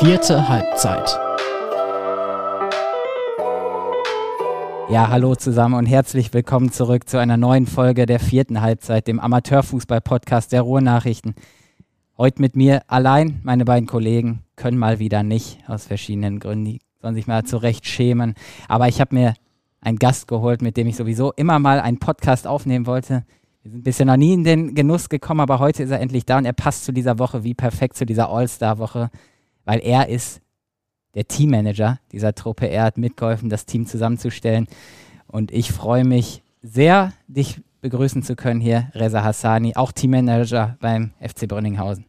Vierte 0.00 0.48
Halbzeit. 0.48 1.08
Ja, 4.90 5.08
hallo 5.08 5.36
zusammen 5.36 5.76
und 5.76 5.86
herzlich 5.86 6.34
willkommen 6.34 6.72
zurück 6.72 7.08
zu 7.08 7.18
einer 7.18 7.36
neuen 7.36 7.66
Folge 7.66 8.04
der 8.04 8.18
vierten 8.18 8.60
Halbzeit, 8.60 9.06
dem 9.06 9.20
Amateurfußball-Podcast 9.20 10.50
der 10.50 10.62
Ruhrnachrichten. 10.62 11.36
Heute 12.18 12.42
mit 12.42 12.56
mir 12.56 12.82
allein, 12.88 13.40
meine 13.44 13.64
beiden 13.64 13.86
Kollegen 13.86 14.42
können 14.56 14.78
mal 14.78 14.98
wieder 14.98 15.22
nicht, 15.22 15.60
aus 15.68 15.86
verschiedenen 15.86 16.40
Gründen, 16.40 16.64
die 16.64 16.80
sollen 17.00 17.14
sich 17.14 17.28
mal 17.28 17.44
zurecht 17.44 17.86
schämen. 17.86 18.34
Aber 18.66 18.88
ich 18.88 19.00
habe 19.00 19.14
mir 19.14 19.34
einen 19.80 19.98
Gast 19.98 20.26
geholt, 20.26 20.60
mit 20.60 20.76
dem 20.76 20.88
ich 20.88 20.96
sowieso 20.96 21.32
immer 21.34 21.60
mal 21.60 21.78
einen 21.78 22.00
Podcast 22.00 22.48
aufnehmen 22.48 22.86
wollte. 22.86 23.24
Wir 23.62 23.70
sind 23.70 23.84
bisher 23.84 24.06
noch 24.06 24.16
nie 24.16 24.34
in 24.34 24.44
den 24.44 24.74
Genuss 24.74 25.08
gekommen, 25.08 25.40
aber 25.40 25.60
heute 25.60 25.84
ist 25.84 25.90
er 25.90 26.00
endlich 26.00 26.26
da 26.26 26.38
und 26.38 26.46
er 26.46 26.52
passt 26.52 26.84
zu 26.84 26.92
dieser 26.92 27.20
Woche 27.20 27.44
wie 27.44 27.54
perfekt 27.54 27.96
zu 27.96 28.04
dieser 28.04 28.28
All-Star-Woche, 28.28 29.10
weil 29.64 29.80
er 29.80 30.08
ist 30.08 30.40
der 31.14 31.26
Teammanager 31.26 31.98
dieser 32.12 32.34
Truppe. 32.34 32.66
Er 32.66 32.84
hat 32.84 32.98
mitgeholfen, 32.98 33.48
das 33.48 33.66
Team 33.66 33.86
zusammenzustellen. 33.86 34.66
Und 35.26 35.50
ich 35.52 35.72
freue 35.72 36.04
mich 36.04 36.42
sehr, 36.62 37.12
dich 37.28 37.60
begrüßen 37.80 38.22
zu 38.22 38.34
können 38.34 38.60
hier, 38.60 38.90
Reza 38.94 39.22
Hassani, 39.22 39.76
auch 39.76 39.92
Teammanager 39.92 40.76
beim 40.80 41.12
FC 41.20 41.46
Brünninghausen. 41.46 42.06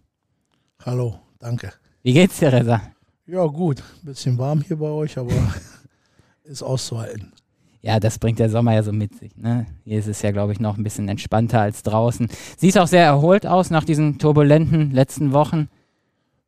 Hallo, 0.83 1.19
danke. 1.39 1.73
Wie 2.01 2.13
geht's 2.13 2.39
dir, 2.39 2.53
Reza? 2.53 2.81
Ja, 3.27 3.45
gut. 3.45 3.83
Bisschen 4.03 4.37
warm 4.37 4.61
hier 4.61 4.77
bei 4.77 4.87
euch, 4.87 5.17
aber 5.17 5.33
ist 6.43 6.63
auszuhalten. 6.63 7.33
Ja, 7.81 7.99
das 7.99 8.17
bringt 8.17 8.39
der 8.39 8.49
Sommer 8.49 8.73
ja 8.73 8.83
so 8.83 8.91
mit 8.91 9.15
sich. 9.15 9.35
Ne? 9.35 9.67
Hier 9.83 9.99
ist 9.99 10.07
es 10.07 10.21
ja, 10.21 10.31
glaube 10.31 10.53
ich, 10.53 10.59
noch 10.59 10.77
ein 10.77 10.83
bisschen 10.83 11.07
entspannter 11.07 11.61
als 11.61 11.83
draußen. 11.83 12.29
Siehst 12.57 12.79
auch 12.79 12.87
sehr 12.87 13.03
erholt 13.03 13.45
aus 13.45 13.69
nach 13.69 13.83
diesen 13.83 14.17
turbulenten 14.17 14.91
letzten 14.91 15.33
Wochen. 15.33 15.69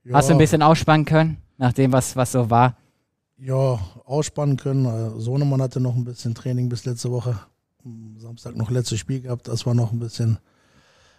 Ja, 0.07 0.13
Hast 0.13 0.29
du 0.29 0.34
ein 0.34 0.38
bisschen 0.38 0.61
ausspannen 0.61 1.05
können, 1.05 1.37
nach 1.57 1.73
dem, 1.73 1.91
was, 1.91 2.15
was 2.15 2.32
so 2.32 2.49
war? 2.49 2.77
Ja, 3.37 3.77
ausspannen 4.05 4.55
können. 4.55 4.85
Äh, 4.85 5.20
Sohnemann 5.20 5.62
hatte 5.62 5.82
noch 5.82 5.95
ein 5.98 6.05
bisschen 6.05 6.34
Training 6.34 6.70
bis 6.70 6.85
letzte 6.85 7.12
Woche. 7.12 7.37
Am 7.84 8.15
Samstag 8.17 8.55
noch 8.55 8.71
letztes 8.71 8.99
Spiel 8.99 9.20
gehabt. 9.20 9.49
Das 9.49 9.65
war 9.65 9.73
noch 9.73 9.91
ein 9.91 9.99
bisschen, 9.99 10.37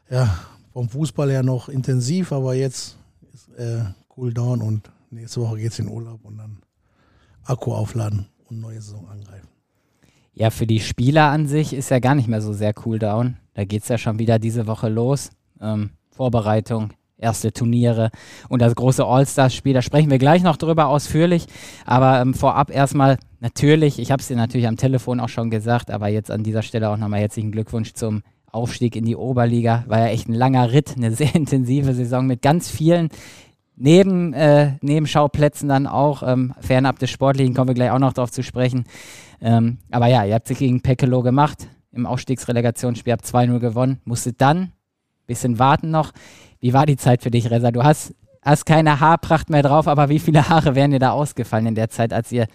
ja, 0.09 0.39
vom 0.73 0.89
Fußball 0.89 1.31
her 1.31 1.43
noch 1.43 1.69
intensiv, 1.69 2.33
aber 2.33 2.55
jetzt 2.55 2.97
ist 3.35 3.51
äh, 3.59 3.85
cool 4.17 4.33
down 4.33 4.63
und 4.63 4.91
nächste 5.11 5.43
Woche 5.43 5.59
geht 5.59 5.73
es 5.73 5.79
in 5.79 5.89
Urlaub 5.89 6.25
und 6.25 6.39
dann 6.39 6.63
Akku 7.45 7.75
aufladen 7.75 8.27
und 8.47 8.59
neue 8.59 8.81
Saison 8.81 9.07
angreifen. 9.11 9.49
Ja, 10.33 10.49
für 10.49 10.67
die 10.67 10.81
Spieler 10.81 11.31
an 11.31 11.47
sich 11.47 11.75
ist 11.75 11.91
ja 11.91 11.99
gar 11.99 12.15
nicht 12.15 12.29
mehr 12.29 12.41
so 12.41 12.55
sehr 12.55 12.73
cool 12.87 12.99
down. 12.99 13.37
Da 13.53 13.65
geht 13.65 13.83
es 13.83 13.89
ja 13.89 13.99
schon 13.99 14.19
wieder 14.19 14.39
diese 14.39 14.67
Woche 14.67 14.89
los. 14.89 15.31
Ähm, 15.61 15.91
Vorbereitung, 16.11 16.93
erste 17.19 17.53
Turniere 17.53 18.11
und 18.49 18.63
das 18.63 18.75
große 18.75 19.05
All-Stars-Spiel. 19.05 19.75
Da 19.75 19.83
sprechen 19.83 20.11
wir 20.11 20.19
gleich 20.19 20.43
noch 20.43 20.57
drüber 20.57 20.87
ausführlich. 20.87 21.47
Aber 21.85 22.21
ähm, 22.21 22.35
vorab 22.35 22.71
erstmal 22.71 23.19
natürlich, 23.41 23.99
ich 23.99 24.11
habe 24.11 24.21
es 24.21 24.29
dir 24.29 24.37
natürlich 24.37 24.69
am 24.69 24.77
Telefon 24.77 25.21
auch 25.21 25.29
schon 25.29 25.51
gesagt, 25.51 25.91
aber 25.91 26.09
jetzt 26.09 26.31
an 26.31 26.43
dieser 26.43 26.63
Stelle 26.63 26.89
auch 26.91 26.97
nochmal 26.97 27.21
herzlichen 27.21 27.53
Glückwunsch 27.53 27.93
zum 27.93 28.23
Aufstieg 28.51 28.97
in 28.97 29.05
die 29.05 29.17
Oberliga. 29.17 29.85
War 29.89 29.99
ja 29.99 30.07
echt 30.07 30.29
ein 30.29 30.35
langer 30.35 30.73
Ritt, 30.73 30.95
eine 30.97 31.11
sehr 31.15 31.35
intensive 31.35 31.95
Saison 31.95 32.27
mit 32.27 32.43
ganz 32.43 32.71
vielen 32.71 33.11
Neben, 33.81 34.33
äh, 34.33 34.73
Nebenschauplätzen 34.81 35.69
dann 35.69 35.87
auch, 35.87 36.25
ähm, 36.25 36.53
fernab 36.59 36.99
des 36.99 37.11
Sportlichen, 37.11 37.55
kommen 37.55 37.69
wir 37.69 37.75
gleich 37.75 37.93
auch 37.93 38.01
noch 38.01 38.13
darauf 38.13 38.33
zu 38.33 38.43
sprechen. 38.43 38.85
Ähm, 39.41 39.79
aber 39.93 40.09
ja, 40.09 40.25
ihr 40.25 40.35
habt 40.35 40.49
sich 40.49 40.59
gegen 40.59 40.81
Pekelo 40.81 41.23
gemacht 41.23 41.69
im 41.93 42.05
Aufstiegsrelegationsspiel, 42.05 43.13
habt 43.13 43.25
2-0 43.25 43.61
gewonnen, 43.61 44.01
musstet 44.05 44.41
dann 44.41 44.59
ein 44.59 44.73
bisschen 45.29 45.61
warten 45.61 45.93
noch. 45.93 46.11
Wie 46.61 46.73
war 46.73 46.87
die 46.87 46.97
Zeit 46.97 47.23
für 47.23 47.31
dich, 47.31 47.51
Reza? 47.51 47.71
Du 47.71 47.85
hast, 47.85 48.15
hast 48.43 48.67
keine 48.67 49.01
Haarpracht 49.01 49.51
mehr 49.51 49.63
drauf, 49.63 49.87
aber 49.87 50.09
wie 50.09 50.19
viele 50.19 50.49
Haare 50.49 50.75
wären 50.75 50.91
dir 50.91 50.99
da 50.99 51.11
ausgefallen 51.11 51.67
in 51.67 51.75
der 51.75 51.89
Zeit, 51.91 52.13
als 52.13 52.33
ihr 52.33 52.47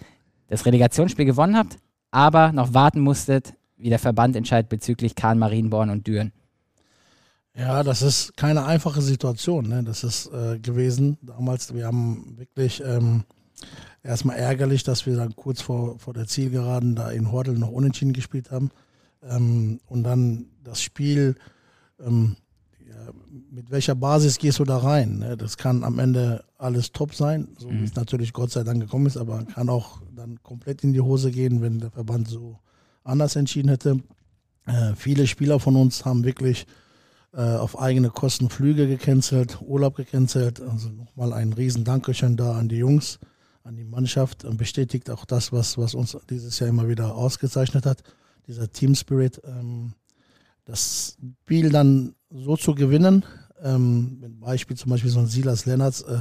das 0.48 0.66
Relegationsspiel 0.66 1.24
gewonnen 1.24 1.56
habt, 1.56 1.78
aber 2.10 2.52
noch 2.52 2.74
warten 2.74 3.00
musstet, 3.00 3.54
wie 3.76 3.88
der 3.88 3.98
Verband 3.98 4.36
entscheidet 4.36 4.68
bezüglich 4.68 5.14
Kahn, 5.14 5.38
Marienborn 5.38 5.90
und 5.90 6.06
Düren? 6.06 6.32
Ja, 7.56 7.82
das 7.82 8.02
ist 8.02 8.36
keine 8.36 8.64
einfache 8.64 9.00
Situation. 9.00 9.68
Ne? 9.68 9.84
Das 9.84 10.02
ist 10.04 10.26
äh, 10.32 10.58
gewesen 10.58 11.18
damals. 11.22 11.72
Wir 11.72 11.86
haben 11.86 12.34
wirklich 12.36 12.82
ähm, 12.84 13.24
erstmal 14.02 14.36
ärgerlich, 14.36 14.82
dass 14.82 15.06
wir 15.06 15.16
dann 15.16 15.36
kurz 15.36 15.62
vor, 15.62 15.98
vor 15.98 16.14
der 16.14 16.26
Zielgeraden 16.26 16.96
da 16.96 17.10
in 17.10 17.30
Hordel 17.30 17.56
noch 17.56 17.70
unentschieden 17.70 18.12
gespielt 18.12 18.50
haben. 18.50 18.70
Ähm, 19.22 19.80
und 19.86 20.02
dann 20.02 20.46
das 20.64 20.82
Spiel, 20.82 21.36
ähm, 22.04 22.36
mit 23.50 23.70
welcher 23.70 23.94
Basis 23.94 24.38
gehst 24.38 24.58
du 24.58 24.64
da 24.64 24.78
rein? 24.78 25.18
Ne? 25.18 25.36
Das 25.36 25.56
kann 25.56 25.84
am 25.84 25.98
Ende 25.98 26.44
alles 26.58 26.92
top 26.92 27.14
sein, 27.14 27.48
so 27.58 27.68
wie 27.70 27.74
Mhm. 27.74 27.84
es 27.84 27.94
natürlich 27.94 28.32
Gott 28.32 28.50
sei 28.50 28.62
Dank 28.64 28.80
gekommen 28.80 29.06
ist, 29.06 29.16
aber 29.16 29.44
kann 29.44 29.68
auch 29.68 30.00
dann 30.14 30.42
komplett 30.42 30.82
in 30.84 30.92
die 30.92 31.00
Hose 31.00 31.30
gehen, 31.30 31.62
wenn 31.62 31.78
der 31.80 31.90
Verband 31.90 32.28
so 32.28 32.58
anders 33.04 33.36
entschieden 33.36 33.68
hätte. 33.68 34.00
Äh, 34.66 34.94
viele 34.96 35.26
Spieler 35.26 35.60
von 35.60 35.76
uns 35.76 36.04
haben 36.04 36.24
wirklich 36.24 36.66
äh, 37.32 37.40
auf 37.56 37.78
eigene 37.78 38.10
Kosten 38.10 38.48
Flüge 38.48 38.86
gecancelt, 38.86 39.58
Urlaub 39.60 39.96
gecancelt. 39.96 40.60
Also 40.60 40.88
nochmal 40.90 41.32
ein 41.32 41.52
riesen 41.52 41.84
Dankeschön 41.84 42.36
da 42.36 42.52
an 42.56 42.68
die 42.68 42.76
Jungs, 42.76 43.18
an 43.64 43.76
die 43.76 43.84
Mannschaft 43.84 44.44
und 44.44 44.56
bestätigt 44.56 45.10
auch 45.10 45.24
das, 45.24 45.52
was, 45.52 45.76
was 45.76 45.94
uns 45.94 46.16
dieses 46.30 46.58
Jahr 46.60 46.68
immer 46.68 46.88
wieder 46.88 47.14
ausgezeichnet 47.14 47.86
hat, 47.86 48.02
dieser 48.46 48.70
Team 48.70 48.94
Spirit. 48.94 49.40
Ähm, 49.44 49.94
das 50.64 51.18
Spiel 51.42 51.70
dann 51.70 52.14
so 52.36 52.56
zu 52.56 52.74
gewinnen, 52.74 53.24
ähm, 53.62 54.20
ein 54.24 54.40
Beispiel 54.40 54.76
zum 54.76 54.90
Beispiel 54.90 55.10
so 55.10 55.20
ein 55.20 55.26
Silas 55.26 55.66
Lennartz 55.66 56.02
äh, 56.02 56.18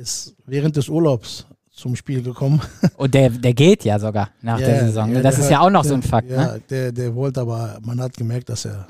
ist 0.00 0.34
während 0.46 0.76
des 0.76 0.88
Urlaubs 0.88 1.46
zum 1.70 1.96
Spiel 1.96 2.22
gekommen. 2.22 2.60
Und 2.96 3.14
der, 3.14 3.30
der 3.30 3.54
geht 3.54 3.84
ja 3.84 3.98
sogar 3.98 4.30
nach 4.42 4.58
Ja, 4.60 4.66
der 4.66 4.80
Saison. 4.86 5.08
ne? 5.10 5.16
ja, 5.16 5.22
das 5.22 5.36
der 5.36 5.44
ist 5.44 5.50
ja 5.50 5.60
auch 5.60 5.70
noch 5.70 5.84
so 5.84 5.94
ein 5.94 6.00
der- 6.00 6.10
Fakt. 6.10 6.30
Ja, 6.30 6.54
Ne? 6.54 6.62
der, 6.70 6.92
der 6.92 7.14
wollte 7.14 7.40
aber, 7.40 7.78
man 7.82 8.00
hat 8.00 8.16
gemerkt, 8.16 8.48
dass 8.48 8.64
er 8.64 8.86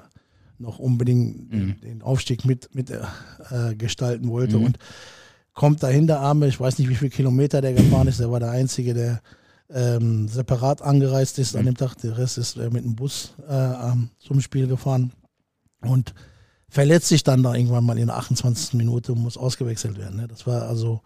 noch 0.59 0.79
unbedingt 0.79 1.53
Mhm. 1.53 1.81
den 1.83 2.03
Aufstieg 2.03 2.45
mit, 2.45 2.75
mit 2.75 2.91
äh, 2.91 3.75
gestalten 3.77 4.29
wollte 4.31 4.57
Mhm. 4.59 4.65
und 4.65 4.79
kommt 5.53 5.83
dahin 5.83 6.07
der 6.07 6.21
Arme, 6.21 6.47
ich 6.49 6.59
weiß 6.59 6.79
nicht, 6.79 6.89
wie 6.89 6.95
viele 6.95 7.11
Kilometer 7.11 7.61
der 7.61 7.75
gefahren 7.75 8.09
ist, 8.09 8.21
der 8.21 8.31
war 8.31 8.41
der 8.41 8.51
Einzige, 8.51 8.95
der 8.95 9.21
ähm, 9.71 10.29
separat 10.29 10.83
angereist 10.83 11.39
ist 11.39 11.55
an 11.57 11.63
Mhm. 11.63 11.67
dem 11.67 11.77
Tag, 11.77 11.97
der 11.99 12.17
Rest 12.19 12.39
ist 12.39 12.57
äh, 12.57 12.71
mit 12.71 12.85
dem 12.85 12.95
Bus 12.97 13.35
äh, 13.49 13.53
ähm, 13.55 14.11
zum 14.19 14.41
Spiel 14.41 14.67
gefahren 14.67 15.13
und 15.81 16.15
verletzt 16.75 17.09
sich 17.09 17.23
dann 17.23 17.43
da 17.45 17.55
irgendwann 17.55 17.85
mal 17.85 17.99
in 17.99 18.07
der 18.09 18.17
28. 18.17 18.75
Minute 18.75 19.13
und 19.13 19.21
muss 19.23 19.37
ausgewechselt 19.37 19.97
werden. 19.97 20.17
Ne? 20.17 20.27
Das 20.29 20.45
war 20.47 20.63
also, 20.63 21.01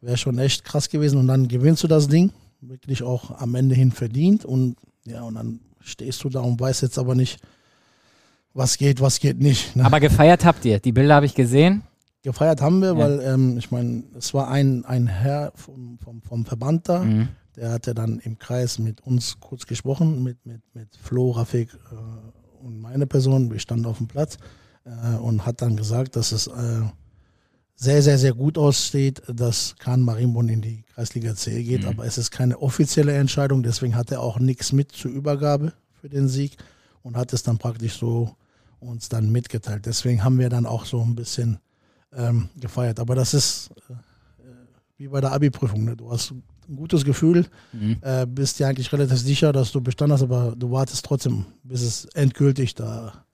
wäre 0.00 0.16
schon 0.16 0.38
echt 0.38 0.64
krass 0.64 0.88
gewesen 0.88 1.18
und 1.18 1.28
dann 1.28 1.46
gewinnst 1.46 1.84
du 1.84 1.86
das 1.88 2.08
Ding, 2.08 2.32
wirklich 2.60 3.02
auch 3.04 3.30
am 3.40 3.54
Ende 3.54 3.74
hin 3.76 3.92
verdient 3.92 4.44
und 4.44 4.76
ja, 5.06 5.22
und 5.22 5.36
dann 5.36 5.60
stehst 5.80 6.24
du 6.24 6.28
da 6.28 6.40
und 6.40 6.58
weißt 6.60 6.82
jetzt 6.82 6.98
aber 6.98 7.14
nicht, 7.14 7.38
was 8.52 8.76
geht, 8.78 9.00
was 9.00 9.20
geht 9.20 9.38
nicht. 9.38 9.76
Ne? 9.76 9.84
Aber 9.84 10.00
gefeiert 10.00 10.44
habt 10.44 10.64
ihr. 10.64 10.80
Die 10.80 10.90
Bilder 10.92 11.14
habe 11.14 11.26
ich 11.26 11.34
gesehen. 11.34 11.82
Gefeiert 12.22 12.60
haben 12.60 12.80
wir, 12.80 12.88
Ja. 12.88 12.98
weil 12.98 13.20
ähm, 13.20 13.56
ich 13.58 13.70
meine, 13.70 14.02
es 14.18 14.34
war 14.34 14.48
ein, 14.48 14.84
ein 14.84 15.06
Herr 15.06 15.52
vom, 15.54 15.98
vom, 15.98 16.22
vom 16.22 16.44
Verband 16.44 16.88
da, 16.88 17.04
Mhm. 17.04 17.28
der 17.54 17.70
hatte 17.70 17.94
dann 17.94 18.18
im 18.18 18.38
Kreis 18.40 18.80
mit 18.80 19.00
uns 19.02 19.38
kurz 19.38 19.66
gesprochen, 19.66 20.24
mit, 20.24 20.44
mit, 20.44 20.62
mit 20.74 20.88
Flo, 21.00 21.30
Rafik 21.30 21.68
äh, 21.92 22.64
und 22.66 22.80
meine 22.80 23.06
Person. 23.06 23.52
Wir 23.52 23.60
standen 23.60 23.86
auf 23.86 23.98
dem 23.98 24.08
Platz 24.08 24.38
äh, 24.86 25.16
und 25.16 25.44
hat 25.44 25.60
dann 25.60 25.76
gesagt, 25.76 26.16
dass 26.16 26.32
es 26.32 26.46
äh, 26.46 26.80
sehr, 27.74 28.02
sehr, 28.02 28.16
sehr 28.16 28.32
gut 28.32 28.56
aussteht, 28.56 29.22
dass 29.28 29.76
Kahn 29.78 30.00
Marienborn 30.00 30.48
in 30.48 30.62
die 30.62 30.82
Kreisliga 30.94 31.34
C 31.34 31.62
geht, 31.62 31.82
Mhm. 31.82 31.88
aber 31.88 32.06
es 32.06 32.16
ist 32.16 32.30
keine 32.30 32.58
offizielle 32.62 33.12
Entscheidung, 33.14 33.62
deswegen 33.62 33.96
hat 33.96 34.10
er 34.10 34.20
auch 34.22 34.38
nichts 34.38 34.72
mit 34.72 34.92
zur 34.92 35.10
Übergabe 35.10 35.72
für 36.00 36.08
den 36.08 36.26
Sieg 36.28 36.56
und 37.02 37.16
hat 37.16 37.32
es 37.34 37.42
dann 37.42 37.58
praktisch 37.58 37.98
so 37.98 38.34
uns 38.80 39.08
dann 39.10 39.30
mitgeteilt. 39.30 39.84
Deswegen 39.86 40.22
haben 40.24 40.38
wir 40.38 40.48
dann 40.48 40.64
auch 40.66 40.84
so 40.86 41.02
ein 41.02 41.14
bisschen 41.14 41.58
ähm, 42.14 42.48
gefeiert. 42.58 42.98
Aber 43.00 43.14
das 43.14 43.34
ist 43.34 43.70
äh, 43.90 43.94
wie 44.96 45.08
bei 45.08 45.20
der 45.20 45.32
Abi-Prüfung. 45.32 45.84
Ne? 45.84 45.96
Du 45.96 46.10
hast 46.10 46.30
ein 46.30 46.76
gutes 46.76 47.04
Gefühl, 47.04 47.46
Mhm. 47.72 47.96
äh, 48.00 48.26
bist 48.26 48.58
dir 48.58 48.68
eigentlich 48.68 48.90
relativ 48.92 49.18
sicher, 49.18 49.52
dass 49.52 49.70
du 49.72 49.80
bestanden 49.80 50.14
hast, 50.14 50.22
aber 50.22 50.54
du 50.56 50.70
wartest 50.70 51.04
trotzdem, 51.04 51.44
bis 51.62 51.82
es 51.82 52.04
endgültig 52.14 52.74
da 52.74 53.24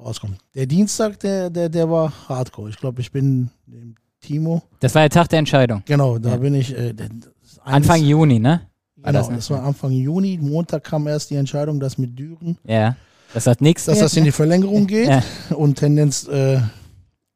rauskommt. 0.00 0.38
Der 0.54 0.66
Dienstag, 0.66 1.18
der, 1.20 1.50
der, 1.50 1.68
der 1.68 1.90
war 1.90 2.12
hardcore. 2.28 2.70
Ich 2.70 2.76
glaube, 2.76 3.00
ich 3.00 3.10
bin 3.12 3.50
dem 3.66 3.94
Timo, 4.20 4.62
Das 4.80 4.94
war 4.94 5.02
der 5.02 5.10
Tag 5.10 5.28
der 5.28 5.38
Entscheidung. 5.38 5.82
genau, 5.86 6.18
da 6.18 6.30
Ja. 6.30 6.36
bin 6.36 6.54
ich. 6.54 6.76
Äh, 6.76 6.94
Anfang 7.62 8.02
Juni, 8.02 8.38
ne? 8.38 8.62
war 8.96 9.12
Genau, 9.12 9.18
das, 9.18 9.28
ne? 9.30 9.36
das 9.36 9.50
war 9.50 9.62
Anfang 9.62 9.92
Juni. 9.92 10.38
Montag 10.40 10.84
kam 10.84 11.06
erst 11.06 11.30
die 11.30 11.36
Entscheidung, 11.36 11.80
dass 11.80 11.96
mit 11.98 12.18
Düren, 12.18 12.58
Ja. 12.64 12.96
Das 13.32 13.46
hat 13.46 13.60
nichts. 13.60 13.84
dass 13.84 13.98
das 14.00 14.16
in 14.16 14.24
die 14.24 14.32
Verlängerung 14.32 14.86
geht 14.86 15.08
Ja. 15.08 15.22
und 15.56 15.76
Tendenz 15.76 16.26
äh, 16.26 16.60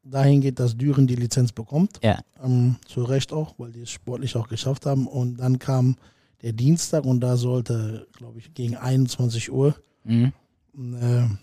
dahin 0.03 0.41
geht, 0.41 0.59
dass 0.59 0.77
Düren 0.77 1.07
die 1.07 1.15
Lizenz 1.15 1.53
bekommt. 1.53 2.01
Ja. 2.03 2.19
Ähm, 2.43 2.77
zu 2.87 3.05
Recht 3.05 3.33
auch, 3.33 3.55
weil 3.59 3.73
die 3.73 3.83
es 3.83 3.91
sportlich 3.91 4.37
auch 4.37 4.49
geschafft 4.49 4.87
haben. 4.87 5.07
Und 5.07 5.37
dann 5.39 5.59
kam 5.59 5.97
der 6.43 6.53
Dienstag 6.53 7.05
und 7.05 7.21
da 7.21 7.37
sollte, 7.37 8.07
glaube 8.17 8.39
ich, 8.41 8.53
gegen 8.55 8.77
21 8.77 9.51
Uhr 9.53 9.75
Mhm. 10.05 10.33
eine 10.77 11.39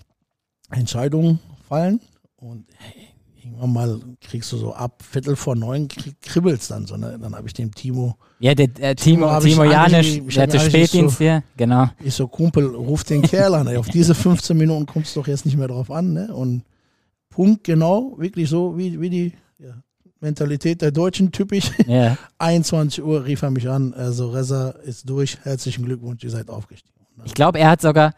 Entscheidung 0.71 1.39
fallen. 1.68 2.00
Und 2.38 2.65
irgendwann 3.44 3.73
mal 3.73 4.00
kriegst 4.19 4.51
du 4.51 4.57
so 4.57 4.73
ab 4.73 5.03
Viertel 5.03 5.35
vor 5.35 5.56
neun 5.56 5.88
kribbelst 6.21 6.71
dann 6.71 6.85
so, 6.85 6.97
ne? 6.97 7.18
Dann 7.21 7.35
habe 7.35 7.47
ich 7.47 7.53
dem 7.53 7.73
Timo. 7.73 8.15
Ja, 8.39 8.56
der 8.56 8.68
äh, 8.79 8.95
Timo, 8.95 9.27
Timo, 9.27 9.39
Timo 9.39 9.63
Janisch, 9.65 10.21
der 10.35 10.44
hatte 10.44 10.59
Spätdienst 10.59 11.18
so, 11.18 11.23
hier, 11.23 11.44
genau. 11.57 11.89
Ich 12.03 12.13
so, 12.13 12.27
Kumpel, 12.27 12.65
ruf 12.65 13.03
den 13.03 13.21
Kerl 13.21 13.56
an, 13.56 13.68
ey. 13.68 13.77
auf 13.77 13.89
diese 13.89 14.15
15 14.15 14.57
Minuten 14.57 14.85
kommst 14.85 15.15
du 15.15 15.21
doch 15.21 15.27
jetzt 15.27 15.45
nicht 15.45 15.57
mehr 15.57 15.68
drauf 15.68 15.91
an, 15.91 16.13
ne? 16.13 16.33
Und 16.33 16.63
Punkt 17.29 17.63
genau, 17.63 18.15
wirklich 18.18 18.50
so 18.50 18.77
wie, 18.77 19.00
wie 19.00 19.09
die 19.09 19.33
ja, 19.57 19.73
Mentalität 20.19 20.81
der 20.81 20.91
Deutschen 20.91 21.31
typisch. 21.31 21.71
Yeah. 21.88 22.18
21 22.39 23.03
Uhr 23.03 23.25
rief 23.25 23.41
er 23.41 23.51
mich 23.51 23.69
an, 23.69 23.94
also 23.94 24.29
Reza 24.29 24.71
ist 24.83 25.09
durch, 25.09 25.38
herzlichen 25.44 25.85
Glückwunsch, 25.85 26.23
ihr 26.23 26.29
seid 26.29 26.50
aufgestiegen. 26.50 26.91
Ich 27.23 27.33
glaube, 27.33 27.59
er 27.59 27.69
hat 27.69 27.81
sogar 27.81 28.13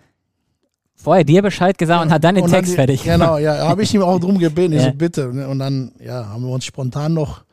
vorher 1.03 1.23
dir 1.23 1.41
Bescheid 1.41 1.77
gesagt 1.77 1.99
ja, 1.99 2.03
und 2.03 2.11
hat 2.11 2.23
dann 2.23 2.35
den 2.35 2.45
Text 2.45 2.53
dann 2.53 2.65
die, 2.65 2.75
fertig 2.75 3.03
Genau, 3.03 3.37
ja, 3.37 3.67
habe 3.67 3.83
ich 3.83 3.93
ihm 3.93 4.01
auch 4.01 4.19
drum 4.19 4.39
gebeten, 4.39 4.73
ich 4.73 4.81
so 4.81 4.91
bitte. 4.91 5.33
Ne? 5.33 5.47
Und 5.47 5.59
dann 5.59 5.91
ja, 5.99 6.27
haben 6.29 6.43
wir 6.43 6.51
uns 6.51 6.65
spontan 6.65 7.13
noch 7.13 7.43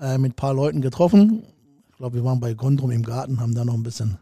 äh, 0.00 0.18
mit 0.18 0.32
ein 0.32 0.36
paar 0.36 0.54
Leuten 0.54 0.80
getroffen. 0.80 1.44
Ich 1.90 1.96
glaube, 1.96 2.16
wir 2.16 2.24
waren 2.24 2.40
bei 2.40 2.54
Gondrum 2.54 2.90
im 2.90 3.02
Garten, 3.02 3.40
haben 3.40 3.54
da 3.54 3.64
noch 3.64 3.74
ein 3.74 3.82
bisschen 3.82 4.18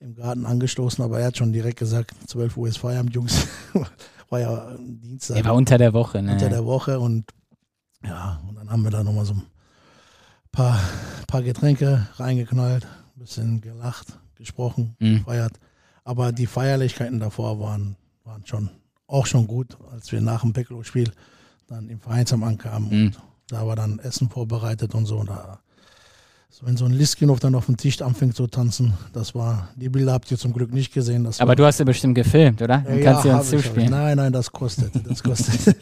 im 0.00 0.14
Garten 0.14 0.46
angestoßen, 0.46 1.04
aber 1.04 1.20
er 1.20 1.26
hat 1.26 1.36
schon 1.36 1.52
direkt 1.52 1.78
gesagt, 1.78 2.12
12 2.26 2.56
Uhr 2.56 2.68
ist 2.68 2.78
Feierabend, 2.78 3.14
Jungs. 3.14 3.46
war 4.30 4.40
ja 4.40 4.72
Dienstag. 4.78 5.36
Er 5.36 5.44
war 5.44 5.54
unter 5.54 5.76
der 5.76 5.92
Woche, 5.92 6.22
ne? 6.22 6.32
Unter 6.32 6.48
der 6.48 6.64
Woche 6.64 6.98
und 6.98 7.24
ja, 8.04 8.40
und 8.48 8.56
dann 8.56 8.70
haben 8.70 8.82
wir 8.82 8.90
da 8.90 9.02
nochmal 9.02 9.26
so 9.26 9.34
ein 9.34 9.42
paar, 10.52 10.80
paar 11.26 11.42
Getränke 11.42 12.08
reingeknallt, 12.16 12.84
ein 12.84 13.20
bisschen 13.20 13.60
gelacht, 13.60 14.18
gesprochen, 14.36 14.96
mhm. 15.00 15.18
gefeiert. 15.18 15.52
Aber 16.10 16.32
die 16.32 16.46
Feierlichkeiten 16.46 17.20
davor 17.20 17.60
waren, 17.60 17.94
waren 18.24 18.44
schon 18.44 18.68
auch 19.06 19.26
schon 19.26 19.46
gut, 19.46 19.76
als 19.92 20.10
wir 20.10 20.20
nach 20.20 20.40
dem 20.40 20.52
Piccolo-Spiel 20.52 21.12
dann 21.68 21.88
im 21.88 22.00
Vereinsheim 22.00 22.42
ankamen. 22.42 22.88
Mhm. 22.90 23.06
Und 23.06 23.20
da 23.46 23.64
war 23.64 23.76
dann 23.76 24.00
Essen 24.00 24.28
vorbereitet 24.28 24.92
und 24.96 25.06
so. 25.06 25.18
Und 25.18 25.30
da, 25.30 25.60
so 26.48 26.66
wenn 26.66 26.76
so 26.76 26.84
ein 26.84 26.90
Liskinov 26.90 27.38
dann 27.38 27.54
auf 27.54 27.66
dem 27.66 27.76
Tisch 27.76 28.02
anfängt 28.02 28.34
zu 28.34 28.48
tanzen, 28.48 28.94
das 29.12 29.36
war, 29.36 29.68
die 29.76 29.88
Bilder 29.88 30.12
habt 30.14 30.28
ihr 30.32 30.36
zum 30.36 30.52
Glück 30.52 30.74
nicht 30.74 30.92
gesehen. 30.92 31.24
Aber 31.24 31.46
war, 31.46 31.54
du 31.54 31.64
hast 31.64 31.78
ja 31.78 31.84
bestimmt 31.84 32.16
gefilmt, 32.16 32.60
oder? 32.60 32.78
Dann 32.78 33.00
kannst 33.02 33.24
ja, 33.24 33.34
du 33.34 33.38
uns 33.38 33.50
zuspielen. 33.50 33.90
Nein, 33.90 34.16
nein, 34.16 34.32
das 34.32 34.50
kostet. 34.50 34.90
Das 35.08 35.22
kostet. 35.22 35.76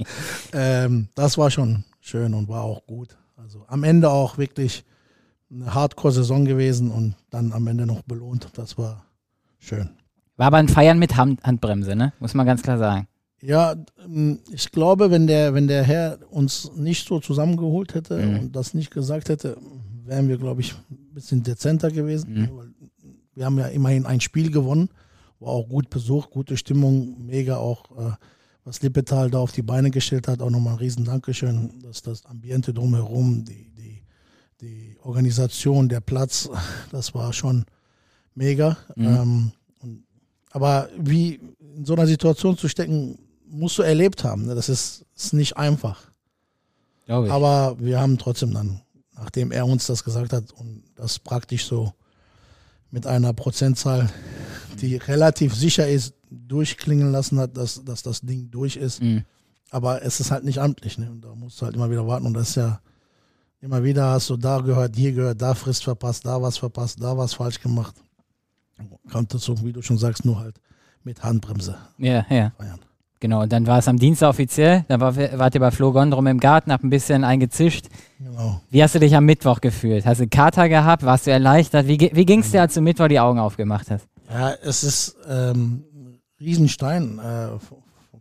ähm, 0.53 1.09
das 1.15 1.39
war 1.39 1.51
schon 1.51 1.85
schön 2.03 2.35
und 2.35 2.49
war 2.49 2.65
auch 2.65 2.85
gut. 2.85 3.17
Also 3.35 3.65
am 3.67 3.83
Ende 3.83 4.11
auch 4.11 4.37
wirklich 4.37 4.85
eine 5.51 5.73
Hardcore-Saison 5.73 6.45
gewesen 6.45 6.91
und 6.91 7.15
dann 7.31 7.55
am 7.55 7.67
Ende 7.67 7.87
noch 7.87 8.03
belohnt. 8.03 8.49
Das 8.53 8.77
war 8.77 9.07
schön. 9.59 9.89
War 10.39 10.47
aber 10.47 10.57
ein 10.59 10.69
Feiern 10.69 10.99
mit 11.01 11.17
Hand, 11.17 11.43
Handbremse, 11.43 11.97
ne? 11.97 12.13
Muss 12.21 12.33
man 12.33 12.47
ganz 12.47 12.63
klar 12.63 12.79
sagen. 12.79 13.09
Ja, 13.43 13.75
ähm, 14.05 14.39
ich 14.51 14.71
glaube, 14.71 15.11
wenn 15.11 15.27
der, 15.27 15.53
wenn 15.53 15.67
der 15.67 15.83
Herr 15.83 16.19
uns 16.31 16.71
nicht 16.77 17.07
so 17.07 17.19
zusammengeholt 17.21 17.95
hätte 17.95 18.19
mhm. 18.19 18.39
und 18.39 18.57
das 18.57 18.73
nicht 18.73 18.91
gesagt 18.91 19.29
hätte, 19.29 19.59
wären 20.05 20.29
wir, 20.29 20.39
glaube 20.39 20.61
ich, 20.61 20.75
ein 20.91 21.15
bisschen 21.15 21.43
dezenter 21.43 21.91
gewesen. 21.91 22.33
Mhm. 22.35 22.75
Wir 23.35 23.45
haben 23.45 23.59
ja 23.59 23.67
immerhin 23.67 24.07
ein 24.07 24.21
Spiel 24.21 24.51
gewonnen, 24.51 24.91
war 25.41 25.51
auch 25.51 25.69
gut 25.69 25.91
besucht, 25.91 26.31
gute 26.31 26.57
Stimmung, 26.57 27.27
mega 27.27 27.57
auch, 27.57 27.91
äh, 27.99 28.13
was 28.65 28.81
Lippetal 28.81 29.31
da 29.31 29.39
auf 29.39 29.53
die 29.53 29.63
Beine 29.63 29.91
gestellt 29.91 30.29
hat. 30.29 30.41
Auch 30.41 30.51
nochmal 30.51 30.75
ein 30.75 30.79
riesen 30.79 31.05
Dankeschön, 31.05 31.81
dass 31.83 32.03
das 32.03 32.27
Ambiente 32.27 32.73
drumherum, 32.73 33.45
die, 33.45 33.73
die, 33.77 34.03
die 34.61 34.97
Organisation, 35.03 35.89
der 35.89 36.01
Platz, 36.01 36.49
das 36.93 37.13
war 37.13 37.33
schon 37.33 37.65
mega. 38.35 38.77
Mhm. 38.95 39.07
Ähm, 39.07 39.53
aber 40.59 40.89
wie 40.99 41.41
in 41.77 41.85
so 41.85 41.95
einer 41.95 42.07
Situation 42.07 42.59
zu 42.59 42.69
stecken, 42.69 43.17
musst 43.47 43.79
du 43.79 43.83
erlebt 43.83 44.25
haben. 44.25 44.47
Ne? 44.47 44.55
Das 44.57 44.69
ist, 44.69 45.05
ist 45.15 45.33
nicht 45.33 45.57
einfach. 45.57 46.11
Aber 47.31 47.77
wir 47.79 48.01
haben 48.01 48.19
trotzdem 48.19 48.53
dann, 48.53 48.83
nachdem 49.15 49.53
er 49.53 49.65
uns 49.65 49.87
das 49.87 50.03
gesagt 50.05 50.33
hat 50.33 50.53
und 50.53 50.83
das 50.97 51.19
praktisch 51.21 51.65
so 51.65 51.93
mit 52.91 53.07
einer 53.07 53.33
Prozentzahl, 53.33 54.11
die 54.81 54.97
relativ 54.97 55.55
sicher 55.55 55.89
ist, 55.89 56.15
durchklingen 56.31 57.13
lassen 57.13 57.39
hat, 57.39 57.57
dass, 57.57 57.83
dass 57.85 58.03
das 58.03 58.21
Ding 58.21 58.51
durch 58.51 58.77
ist. 58.77 59.01
Mhm. 59.01 59.25
Aber 59.71 60.03
es 60.03 60.21
ist 60.21 60.31
halt 60.31 60.45
nicht 60.45 60.59
amtlich. 60.59 60.99
Ne? 60.99 61.11
Und 61.11 61.23
da 61.23 61.35
musst 61.35 61.61
du 61.61 61.67
halt 61.67 61.77
immer 61.77 61.91
wieder 61.91 62.07
warten. 62.07 62.27
Und 62.27 62.35
das 62.35 62.51
ist 62.51 62.57
ja 62.57 62.81
immer 63.61 63.83
wieder 63.83 64.11
hast 64.11 64.31
du 64.31 64.37
da 64.37 64.59
gehört, 64.59 64.97
hier 64.97 65.13
gehört, 65.13 65.41
da 65.41 65.55
Frist 65.55 65.85
verpasst, 65.85 66.27
da 66.27 66.41
was 66.41 66.59
verpasst, 66.59 67.01
da 67.01 67.17
was 67.17 67.35
falsch 67.35 67.61
gemacht. 67.61 67.95
Konnte 69.11 69.39
so, 69.39 69.63
wie 69.65 69.73
du 69.73 69.83
schon 69.83 69.99
sagst, 69.99 70.25
nur 70.25 70.39
halt 70.39 70.57
mit 71.05 71.23
Handbremse 71.23 71.77
ja, 71.99 72.25
ja. 72.29 72.53
feiern. 72.57 72.81
Genau, 73.21 73.43
und 73.43 73.53
dann 73.53 73.67
war 73.67 73.79
es 73.79 73.89
am 73.89 73.99
Dienstag 73.99 74.29
offiziell, 74.29 74.85
da 74.87 75.01
war, 75.01 75.17
wart 75.17 75.55
ihr 75.55 75.61
bei 75.61 75.73
Flo 75.73 75.93
Gondrum 75.93 76.29
im 76.29 76.39
Garten, 76.39 76.71
hab 76.71 76.85
ein 76.85 76.91
bisschen 76.91 77.25
eingezischt. 77.25 77.87
Genau. 78.21 78.61
Wie 78.71 78.81
hast 78.81 78.95
du 78.95 79.01
dich 79.01 79.17
am 79.17 79.25
Mittwoch 79.25 79.61
gefühlt? 79.61 80.07
Hast 80.07 80.21
du 80.21 80.29
Kater 80.29 80.69
gehabt? 80.69 81.03
Warst 81.03 81.27
du 81.27 81.33
erleichtert? 81.33 81.89
Wie, 81.89 81.99
wie 82.13 82.25
ging 82.25 82.41
es 82.41 82.53
dir, 82.53 82.61
als 82.61 82.75
du 82.75 82.81
Mittwoch 82.81 83.09
die 83.09 83.19
Augen 83.19 83.41
aufgemacht 83.41 83.91
hast? 83.91 84.07
Ja, 84.31 84.53
es 84.63 84.85
ist 84.85 85.17
ähm, 85.29 85.85
ein 85.93 86.21
Riesenstein 86.39 87.19
äh, 87.19 87.49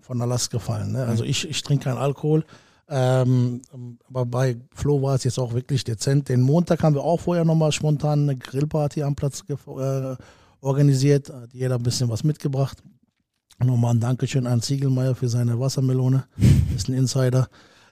von 0.01 0.17
der 0.17 0.25
Last 0.25 0.49
gefallen. 0.49 0.93
Ne? 0.93 1.05
Also 1.05 1.23
ich, 1.23 1.47
ich 1.47 1.61
trinke 1.61 1.83
keinen 1.83 1.97
Alkohol. 1.97 2.43
Ähm, 2.89 3.61
aber 4.07 4.25
bei 4.25 4.57
Flo 4.73 5.01
war 5.01 5.15
es 5.15 5.25
jetzt 5.25 5.37
auch 5.37 5.53
wirklich 5.53 5.83
dezent. 5.83 6.29
Den 6.29 6.41
Montag 6.41 6.81
haben 6.81 6.95
wir 6.95 7.03
auch 7.03 7.19
vorher 7.19 7.43
nochmal 7.43 7.71
spontan 7.71 8.23
eine 8.23 8.37
Grillparty 8.37 9.03
am 9.03 9.15
Platz 9.15 9.43
äh, 9.49 10.15
organisiert. 10.61 11.29
Hat 11.29 11.53
jeder 11.53 11.75
ein 11.75 11.83
bisschen 11.83 12.09
was 12.09 12.23
mitgebracht. 12.23 12.81
Nochmal 13.63 13.95
ein 13.95 13.99
Dankeschön 13.99 14.45
an 14.45 14.61
Ziegelmeier 14.61 15.15
für 15.15 15.29
seine 15.29 15.59
Wassermelone. 15.59 16.25
Ist 16.75 16.89
ein 16.89 16.93
Insider. 16.93 17.49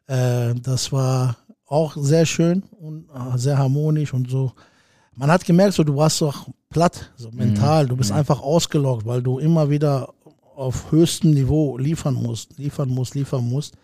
Äh, 0.07 0.53
das 0.55 0.91
war 0.91 1.37
auch 1.65 1.95
sehr 1.97 2.25
schön 2.25 2.63
und 2.79 3.09
äh, 3.09 3.37
sehr 3.37 3.57
harmonisch 3.57 4.13
und 4.13 4.29
so. 4.29 4.53
Man 5.15 5.31
hat 5.31 5.45
gemerkt, 5.45 5.73
so 5.73 5.83
du 5.83 5.95
warst 5.95 6.21
doch 6.21 6.47
platt, 6.69 7.11
so 7.15 7.31
mental. 7.31 7.87
Du 7.87 7.95
bist 7.95 8.11
mhm. 8.11 8.17
einfach 8.17 8.41
ausgelockt, 8.41 9.05
weil 9.05 9.23
du 9.23 9.39
immer 9.39 9.69
wieder 9.69 10.13
auf 10.55 10.91
höchstem 10.91 11.31
Niveau 11.31 11.77
liefern 11.77 12.13
musst, 12.13 12.57
liefern 12.57 12.89
musst, 12.89 13.15
liefern 13.15 13.47
musst. 13.47 13.75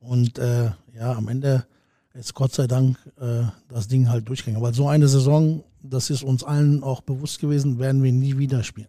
Und 0.00 0.38
äh, 0.38 0.70
ja, 0.94 1.12
am 1.12 1.28
Ende 1.28 1.66
ist 2.14 2.34
Gott 2.34 2.52
sei 2.52 2.66
Dank 2.66 2.96
äh, 3.20 3.42
das 3.68 3.88
Ding 3.88 4.08
halt 4.08 4.28
durchgegangen. 4.28 4.62
Aber 4.62 4.72
so 4.72 4.88
eine 4.88 5.08
Saison, 5.08 5.62
das 5.82 6.10
ist 6.10 6.22
uns 6.22 6.44
allen 6.44 6.82
auch 6.82 7.00
bewusst 7.00 7.40
gewesen, 7.40 7.78
werden 7.78 8.02
wir 8.02 8.12
nie 8.12 8.38
wieder 8.38 8.62
spielen. 8.62 8.88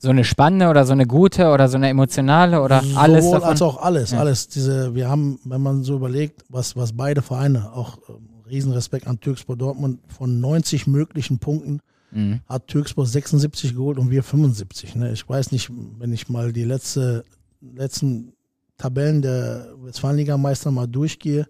So 0.00 0.10
eine 0.10 0.22
spannende 0.22 0.68
oder 0.68 0.86
so 0.86 0.92
eine 0.92 1.06
gute 1.06 1.50
oder 1.50 1.68
so 1.68 1.76
eine 1.76 1.88
emotionale 1.88 2.62
oder 2.62 2.82
Sowohl 2.82 2.96
alles 2.96 3.30
davon? 3.30 3.48
als 3.48 3.62
auch 3.62 3.82
alles, 3.82 4.10
ja. 4.12 4.20
alles. 4.20 4.46
Diese, 4.48 4.94
wir 4.94 5.08
haben, 5.08 5.40
wenn 5.44 5.60
man 5.60 5.82
so 5.82 5.96
überlegt, 5.96 6.44
was, 6.48 6.76
was 6.76 6.92
beide 6.92 7.20
Vereine, 7.20 7.72
auch 7.72 7.98
äh, 8.08 8.48
Riesenrespekt 8.48 9.08
an 9.08 9.18
Türkspor 9.18 9.56
Dortmund, 9.56 10.00
von 10.06 10.40
90 10.40 10.86
möglichen 10.86 11.40
Punkten 11.40 11.80
mhm. 12.12 12.40
hat 12.48 12.68
Türkspor 12.68 13.06
76 13.06 13.74
geholt 13.74 13.98
und 13.98 14.10
wir 14.10 14.22
75. 14.22 14.94
Ne? 14.94 15.12
Ich 15.12 15.28
weiß 15.28 15.52
nicht, 15.52 15.70
wenn 15.98 16.12
ich 16.12 16.28
mal 16.28 16.52
die 16.52 16.64
letzte, 16.64 17.24
letzten 17.60 18.32
Tabellen 18.76 19.22
der 19.22 19.68
Westfalenligameister 19.82 20.70
mal 20.70 20.86
durchgehe, 20.86 21.46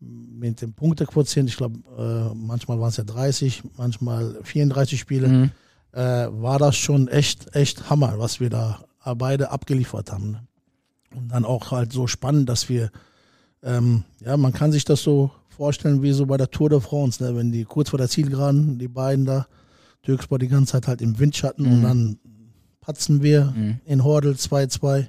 mit 0.00 0.62
dem 0.62 0.72
Punktequotient, 0.72 1.48
ich 1.50 1.56
glaube, 1.56 1.78
äh, 1.98 2.34
manchmal 2.34 2.80
waren 2.80 2.88
es 2.88 2.96
ja 2.96 3.04
30, 3.04 3.62
manchmal 3.76 4.38
34 4.42 4.98
Spiele, 4.98 5.28
mhm. 5.28 5.50
äh, 5.92 6.00
war 6.00 6.58
das 6.58 6.76
schon 6.76 7.08
echt, 7.08 7.54
echt 7.54 7.90
Hammer, 7.90 8.18
was 8.18 8.40
wir 8.40 8.50
da 8.50 8.80
beide 9.16 9.50
abgeliefert 9.50 10.10
haben. 10.10 10.32
Ne? 10.32 10.42
Und 11.14 11.28
dann 11.28 11.44
auch 11.44 11.70
halt 11.70 11.92
so 11.92 12.06
spannend, 12.06 12.48
dass 12.48 12.68
wir, 12.68 12.90
ähm, 13.62 14.04
ja, 14.24 14.36
man 14.36 14.52
kann 14.52 14.72
sich 14.72 14.84
das 14.84 15.02
so 15.02 15.30
vorstellen 15.48 16.02
wie 16.02 16.12
so 16.12 16.26
bei 16.26 16.36
der 16.36 16.50
Tour 16.50 16.70
de 16.70 16.80
France, 16.80 17.22
ne? 17.22 17.36
wenn 17.36 17.52
die 17.52 17.64
kurz 17.64 17.90
vor 17.90 17.98
der 17.98 18.08
Zielgeraden, 18.08 18.78
die 18.78 18.88
beiden 18.88 19.26
da, 19.26 19.46
Türksport 20.02 20.40
die 20.40 20.48
ganze 20.48 20.72
Zeit 20.72 20.88
halt 20.88 21.02
im 21.02 21.18
Windschatten 21.18 21.66
mhm. 21.66 21.72
und 21.72 21.82
dann 21.82 22.18
patzen 22.80 23.22
wir 23.22 23.52
mhm. 23.54 23.80
in 23.84 24.02
Hordel 24.02 24.32
2-2 24.32 25.08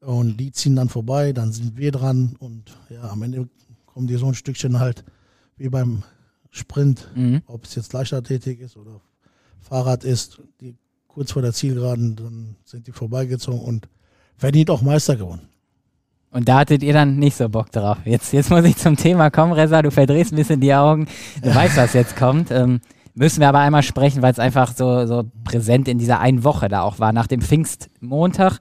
und 0.00 0.38
die 0.38 0.50
ziehen 0.50 0.76
dann 0.76 0.88
vorbei, 0.88 1.32
dann 1.32 1.52
sind 1.52 1.76
wir 1.76 1.92
dran 1.92 2.34
und 2.40 2.76
ja, 2.90 3.10
am 3.10 3.22
Ende 3.22 3.48
kommen 3.94 4.08
die 4.08 4.16
so 4.16 4.26
ein 4.26 4.34
Stückchen 4.34 4.80
halt 4.80 5.04
wie 5.56 5.68
beim 5.68 6.02
Sprint, 6.50 7.08
mhm. 7.14 7.42
ob 7.46 7.64
es 7.64 7.76
jetzt 7.76 7.92
Leichtathletik 7.92 8.60
ist 8.60 8.76
oder 8.76 9.00
Fahrrad 9.60 10.02
ist, 10.02 10.42
die 10.60 10.74
kurz 11.06 11.30
vor 11.30 11.42
der 11.42 11.52
Zielgeraden, 11.52 12.16
dann 12.16 12.56
sind 12.64 12.88
die 12.88 12.92
vorbeigezogen 12.92 13.60
und 13.60 13.88
verdient 14.36 14.68
auch 14.70 14.82
Meister 14.82 15.14
gewonnen. 15.14 15.48
Und 16.32 16.48
da 16.48 16.58
hattet 16.58 16.82
ihr 16.82 16.92
dann 16.92 17.20
nicht 17.20 17.36
so 17.36 17.48
Bock 17.48 17.70
drauf. 17.70 17.98
Jetzt, 18.04 18.32
jetzt 18.32 18.50
muss 18.50 18.64
ich 18.64 18.76
zum 18.76 18.96
Thema 18.96 19.30
kommen, 19.30 19.52
Reza. 19.52 19.80
Du 19.82 19.92
verdrehst 19.92 20.32
ein 20.32 20.36
bisschen 20.36 20.60
die 20.60 20.74
Augen. 20.74 21.06
Du 21.40 21.54
weißt, 21.54 21.76
was 21.76 21.92
jetzt 21.92 22.16
kommt. 22.16 22.50
Ähm, 22.50 22.80
müssen 23.14 23.38
wir 23.38 23.48
aber 23.48 23.60
einmal 23.60 23.84
sprechen, 23.84 24.20
weil 24.22 24.32
es 24.32 24.40
einfach 24.40 24.74
so, 24.74 25.06
so 25.06 25.22
präsent 25.44 25.86
in 25.86 25.98
dieser 25.98 26.18
einen 26.18 26.42
Woche 26.42 26.66
da 26.68 26.82
auch 26.82 26.98
war. 26.98 27.12
Nach 27.12 27.28
dem 27.28 27.40
Pfingstmontag 27.40 28.58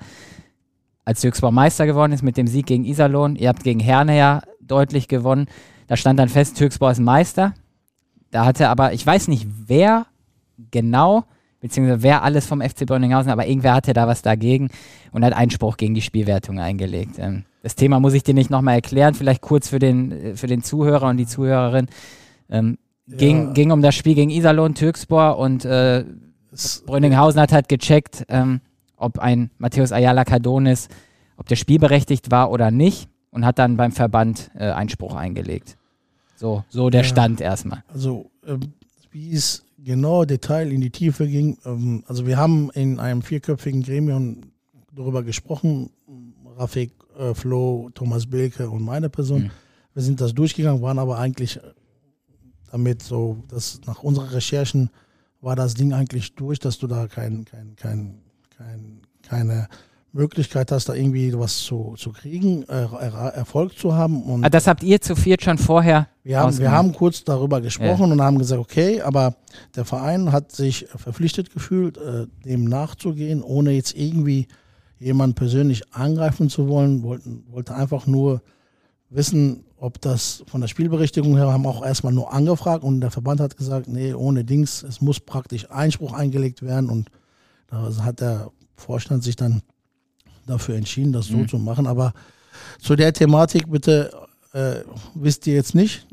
als 1.05 1.21
Türkspor 1.21 1.51
Meister 1.51 1.87
geworden 1.87 2.11
ist 2.11 2.21
mit 2.21 2.37
dem 2.37 2.45
Sieg 2.45 2.67
gegen 2.67 2.85
Iserlohn. 2.85 3.35
Ihr 3.35 3.49
habt 3.49 3.63
gegen 3.63 3.79
Herne 3.79 4.15
ja 4.15 4.43
deutlich 4.67 5.07
gewonnen. 5.07 5.47
Da 5.87 5.97
stand 5.97 6.19
dann 6.19 6.29
fest, 6.29 6.57
Türkspor 6.57 6.91
ist 6.91 6.99
Meister. 6.99 7.53
Da 8.31 8.45
hatte 8.45 8.69
aber, 8.69 8.93
ich 8.93 9.05
weiß 9.05 9.27
nicht 9.27 9.47
wer 9.67 10.07
genau, 10.71 11.25
beziehungsweise 11.59 12.03
wer 12.03 12.23
alles 12.23 12.45
vom 12.45 12.61
FC 12.61 12.85
Brünninghausen, 12.85 13.31
aber 13.31 13.47
irgendwer 13.47 13.75
hatte 13.75 13.93
da 13.93 14.07
was 14.07 14.21
dagegen 14.21 14.69
und 15.11 15.23
hat 15.23 15.33
Einspruch 15.33 15.77
gegen 15.77 15.93
die 15.93 16.01
Spielwertung 16.01 16.59
eingelegt. 16.59 17.15
Ähm, 17.19 17.45
das 17.61 17.75
Thema 17.75 17.99
muss 17.99 18.13
ich 18.13 18.23
dir 18.23 18.33
nicht 18.33 18.49
nochmal 18.49 18.75
erklären, 18.75 19.13
vielleicht 19.13 19.41
kurz 19.41 19.69
für 19.69 19.79
den, 19.79 20.11
äh, 20.11 20.35
für 20.35 20.47
den 20.47 20.63
Zuhörer 20.63 21.09
und 21.09 21.17
die 21.17 21.27
Zuhörerin. 21.27 21.87
Ähm, 22.49 22.77
ja. 23.07 23.17
ging, 23.17 23.53
ging 23.53 23.71
um 23.71 23.81
das 23.81 23.95
Spiel 23.95 24.15
gegen 24.15 24.29
Iserlohn, 24.29 24.75
Türkspor 24.75 25.37
und 25.37 25.63
äh, 25.63 26.03
Brünninghausen 26.85 27.39
hat 27.39 27.51
halt 27.51 27.69
gecheckt, 27.69 28.25
ähm, 28.29 28.61
ob 28.97 29.19
ein 29.19 29.49
Matthäus 29.57 29.91
Ayala 29.91 30.23
Cardonis, 30.25 30.87
ob 31.37 31.47
der 31.47 31.55
spielberechtigt 31.55 32.31
war 32.31 32.51
oder 32.51 32.71
nicht 32.71 33.09
und 33.33 33.45
hat 33.45 33.59
dann 33.59 33.75
beim 33.75 33.91
Verband 33.91 34.51
äh, 34.55 34.69
Einspruch 34.69 35.15
eingelegt. 35.15 35.75
So, 36.35 36.63
so 36.69 36.89
der 36.89 37.01
ja, 37.01 37.07
Stand 37.07 37.41
erstmal. 37.41 37.83
Also, 37.87 38.29
ähm, 38.45 38.73
wie 39.11 39.33
es 39.33 39.63
genau 39.77 40.23
Detail 40.23 40.71
in 40.71 40.81
die 40.81 40.89
Tiefe 40.91 41.27
ging, 41.27 41.57
ähm, 41.65 42.03
also 42.07 42.27
wir 42.27 42.37
haben 42.37 42.69
in 42.71 42.99
einem 42.99 43.21
vierköpfigen 43.21 43.83
Gremium 43.83 44.41
darüber 44.95 45.23
gesprochen, 45.23 45.89
Rafik, 46.57 46.91
äh, 47.17 47.33
Flo, 47.33 47.89
Thomas 47.93 48.27
Bilke 48.27 48.69
und 48.69 48.83
meine 48.83 49.09
Person. 49.09 49.43
Mhm. 49.43 49.51
Wir 49.95 50.03
sind 50.03 50.21
das 50.21 50.33
durchgegangen, 50.33 50.81
waren 50.81 50.99
aber 50.99 51.17
eigentlich 51.17 51.59
damit 52.71 53.01
so, 53.03 53.43
dass 53.49 53.81
nach 53.85 54.03
unseren 54.03 54.29
Recherchen 54.29 54.89
war 55.41 55.55
das 55.55 55.73
Ding 55.73 55.93
eigentlich 55.93 56.35
durch, 56.35 56.59
dass 56.59 56.77
du 56.77 56.87
da 56.87 57.07
kein, 57.07 57.45
kein, 57.45 57.75
kein, 57.75 58.19
kein, 58.57 59.01
keine 59.21 59.67
Möglichkeit 60.13 60.71
hast, 60.71 60.89
da 60.89 60.93
irgendwie 60.93 61.33
was 61.37 61.57
zu, 61.57 61.95
zu 61.97 62.11
kriegen, 62.11 62.63
äh, 62.69 62.85
Erfolg 63.35 63.77
zu 63.77 63.95
haben. 63.95 64.21
Und 64.23 64.43
ah, 64.45 64.49
das 64.49 64.67
habt 64.67 64.83
ihr 64.83 65.01
zu 65.01 65.15
viert 65.15 65.43
schon 65.43 65.57
vorher? 65.57 66.07
Wir 66.23 66.39
haben, 66.39 66.57
wir 66.57 66.71
haben 66.71 66.93
kurz 66.93 67.23
darüber 67.23 67.61
gesprochen 67.61 68.07
ja. 68.07 68.13
und 68.13 68.21
haben 68.21 68.37
gesagt, 68.37 68.61
okay, 68.61 69.01
aber 69.01 69.35
der 69.75 69.85
Verein 69.85 70.31
hat 70.31 70.51
sich 70.51 70.85
verpflichtet 70.95 71.51
gefühlt, 71.51 71.97
äh, 71.97 72.27
dem 72.45 72.65
nachzugehen, 72.65 73.41
ohne 73.41 73.71
jetzt 73.71 73.95
irgendwie 73.97 74.47
jemanden 74.99 75.35
persönlich 75.35 75.93
angreifen 75.93 76.47
zu 76.47 76.67
wollen, 76.67 77.01
wollten, 77.01 77.43
wollte 77.49 77.75
einfach 77.75 78.05
nur 78.05 78.41
wissen, 79.09 79.65
ob 79.77 79.99
das 79.99 80.43
von 80.47 80.61
der 80.61 80.67
Spielberichtigung 80.67 81.35
her, 81.35 81.51
haben 81.51 81.65
auch 81.65 81.83
erstmal 81.83 82.13
nur 82.13 82.31
angefragt 82.31 82.83
und 82.83 83.01
der 83.01 83.11
Verband 83.11 83.41
hat 83.41 83.57
gesagt, 83.57 83.87
nee, 83.87 84.13
ohne 84.13 84.45
Dings, 84.45 84.83
es 84.83 85.01
muss 85.01 85.19
praktisch 85.19 85.69
Einspruch 85.71 86.13
eingelegt 86.13 86.61
werden 86.61 86.89
und 86.89 87.09
da 87.67 87.91
hat 88.03 88.21
der 88.21 88.51
Vorstand 88.75 89.23
sich 89.23 89.35
dann 89.35 89.61
dafür 90.45 90.75
entschieden, 90.75 91.13
das 91.13 91.27
so 91.27 91.37
mhm. 91.37 91.47
zu 91.47 91.57
machen. 91.57 91.87
Aber 91.87 92.13
zu 92.79 92.95
der 92.95 93.13
Thematik 93.13 93.69
bitte 93.69 94.11
äh, 94.53 94.81
wisst 95.15 95.47
ihr 95.47 95.55
jetzt 95.55 95.75
nicht, 95.75 96.07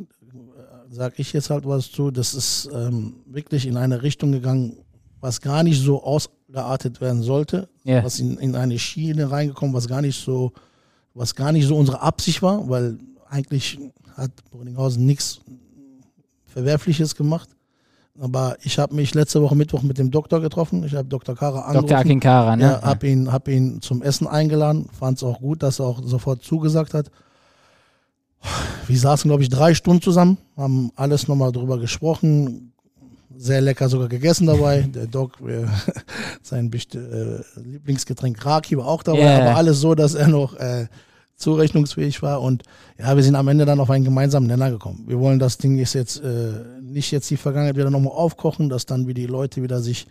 sage 0.91 1.15
ich 1.19 1.33
jetzt 1.33 1.51
halt 1.51 1.67
was 1.67 1.91
zu. 1.91 2.11
Das 2.11 2.35
ist 2.35 2.69
ähm, 2.73 3.15
wirklich 3.27 3.67
in 3.67 3.77
eine 3.77 4.03
Richtung 4.03 4.33
gegangen, 4.33 4.77
was 5.21 5.41
gar 5.41 5.63
nicht 5.63 5.81
so 5.81 6.03
ausgeartet 6.03 7.01
werden 7.01 7.23
sollte, 7.23 7.69
yeah. 7.87 8.03
was 8.03 8.21
in, 8.21 8.39
in 8.39 8.57
eine 8.57 8.79
Schiene 8.79 9.31
reingekommen, 9.31 9.75
was 9.75 9.87
gar 9.87 10.03
nicht 10.03 10.23
so, 10.23 10.53
was 11.15 11.35
gar 11.35 11.53
nicht 11.53 11.67
so 11.67 11.77
unsere 11.77 12.01
Absicht 12.01 12.43
war, 12.43 12.69
weil 12.69 12.99
eigentlich 13.29 13.79
hat 14.17 14.31
Brunninghausen 14.51 15.05
nichts 15.05 15.41
Verwerfliches 16.47 17.15
gemacht. 17.15 17.49
Aber 18.19 18.57
ich 18.63 18.79
habe 18.79 18.95
mich 18.95 19.15
letzte 19.15 19.41
Woche 19.41 19.55
Mittwoch 19.57 19.83
mit 19.83 19.99
dem 19.99 20.11
Doktor 20.11 20.41
getroffen. 20.41 20.85
Ich 20.85 20.95
habe 20.95 21.09
Dr. 21.09 21.35
Kara 21.35 21.61
angerufen. 21.61 21.89
Dr. 21.89 21.99
Akin 21.99 22.21
Kara, 22.21 22.57
ne? 22.57 22.63
Ja, 22.65 22.83
habe 22.83 23.09
ihn, 23.09 23.33
hab 23.33 23.49
ihn 23.49 23.81
zum 23.81 24.03
Essen 24.03 24.27
eingeladen. 24.27 24.89
Fand 24.99 25.19
es 25.19 25.25
auch 25.25 25.41
gut, 25.41 25.63
dass 25.63 25.79
er 25.79 25.87
auch 25.87 26.03
sofort 26.05 26.43
zugesagt 26.43 26.93
hat. 26.93 27.11
Wir 28.87 28.99
saßen, 28.99 29.29
glaube 29.29 29.43
ich, 29.43 29.49
drei 29.49 29.75
Stunden 29.75 30.03
zusammen, 30.03 30.39
haben 30.57 30.91
alles 30.97 31.29
nochmal 31.29 31.53
drüber 31.53 31.79
gesprochen. 31.79 32.73
Sehr 33.37 33.61
lecker 33.61 33.89
sogar 33.89 34.09
gegessen 34.09 34.47
dabei. 34.47 34.83
Der 34.83 35.07
Doc, 35.07 35.41
äh, 35.41 35.65
sein 36.43 36.71
äh, 36.73 37.61
Lieblingsgetränk 37.61 38.45
Raki 38.45 38.77
war 38.77 38.87
auch 38.87 39.03
dabei, 39.03 39.21
yeah. 39.21 39.41
aber 39.41 39.57
alles 39.57 39.81
so, 39.81 39.95
dass 39.95 40.15
er 40.15 40.29
noch 40.29 40.57
äh, 40.57 40.89
zurechnungsfähig 41.37 42.23
war. 42.23 42.43
Und 42.43 42.65
ja, 42.99 43.17
wir 43.17 43.23
sind 43.23 43.35
am 43.35 43.49
Ende 43.49 43.65
dann 43.65 43.81
auf 43.81 43.91
einen 43.91 44.05
gemeinsamen 44.05 44.47
Nenner 44.47 44.71
gekommen. 44.71 45.05
Wir 45.07 45.19
wollen 45.19 45.39
das 45.39 45.59
Ding 45.59 45.77
jetzt, 45.77 45.95
jetzt 45.95 46.23
äh, 46.23 46.53
nicht 46.91 47.11
jetzt 47.11 47.31
die 47.31 47.37
Vergangenheit 47.37 47.77
wieder 47.77 47.91
nochmal 47.91 48.13
aufkochen, 48.13 48.69
dass 48.69 48.87
dann 48.87 49.07
wie 49.07 49.15
die 49.15 49.27
Leute 49.27 49.63
wieder 49.63 49.81
sich 49.81 50.07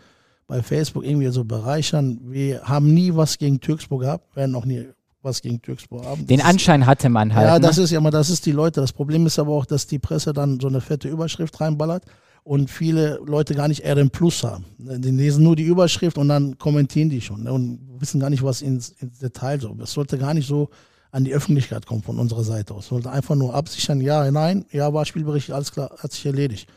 bei 0.47 0.63
Facebook 0.63 1.05
irgendwie 1.05 1.27
so 1.27 1.45
bereichern. 1.45 2.19
Wir 2.23 2.63
haben 2.63 2.93
nie 2.93 3.15
was 3.15 3.37
gegen 3.37 3.59
Türksburg 3.59 4.01
gehabt, 4.01 4.35
werden 4.35 4.55
auch 4.55 4.65
nie 4.65 4.87
was 5.21 5.41
gegen 5.41 5.61
Türksburg 5.61 6.05
haben. 6.05 6.25
Den 6.25 6.41
Anschein 6.41 6.85
hatte 6.85 7.09
man 7.09 7.35
halt. 7.35 7.47
Ja, 7.47 7.59
das 7.59 7.77
ne? 7.77 7.83
ist 7.83 7.91
ja 7.91 8.01
mal, 8.01 8.09
das 8.09 8.29
ist 8.29 8.45
die 8.45 8.51
Leute. 8.51 8.81
Das 8.81 8.93
Problem 8.93 9.25
ist 9.25 9.37
aber 9.37 9.51
auch, 9.51 9.65
dass 9.65 9.85
die 9.85 9.99
Presse 9.99 10.33
dann 10.33 10.59
so 10.59 10.67
eine 10.67 10.81
fette 10.81 11.07
Überschrift 11.07 11.59
reinballert 11.59 12.05
und 12.43 12.69
viele 12.69 13.19
Leute 13.25 13.53
gar 13.53 13.67
nicht 13.67 13.85
RM 13.85 14.09
Plus 14.09 14.43
haben. 14.43 14.65
Die 14.77 15.11
lesen 15.11 15.43
nur 15.43 15.55
die 15.55 15.63
Überschrift 15.63 16.17
und 16.17 16.29
dann 16.29 16.57
kommentieren 16.57 17.09
die 17.09 17.21
schon 17.21 17.43
ne, 17.43 17.53
und 17.53 17.79
wissen 17.99 18.19
gar 18.19 18.29
nicht, 18.29 18.43
was 18.43 18.61
ins, 18.61 18.89
ins 18.89 19.19
Detail 19.19 19.59
so. 19.59 19.75
Es 19.83 19.91
sollte 19.91 20.17
gar 20.17 20.33
nicht 20.33 20.47
so 20.47 20.69
an 21.11 21.23
die 21.23 21.33
Öffentlichkeit 21.33 21.85
kommt 21.85 22.05
von 22.05 22.19
unserer 22.19 22.43
Seite 22.43 22.73
aus. 22.73 22.87
Sollte 22.87 23.11
einfach 23.11 23.35
nur 23.35 23.55
absichern, 23.55 24.01
ja, 24.01 24.29
nein, 24.31 24.65
ja, 24.71 24.93
war 24.93 25.05
Spielbericht, 25.05 25.51
alles 25.51 25.71
klar, 25.71 25.91
hat 25.97 26.11
sich 26.11 26.25
erledigt. 26.25 26.69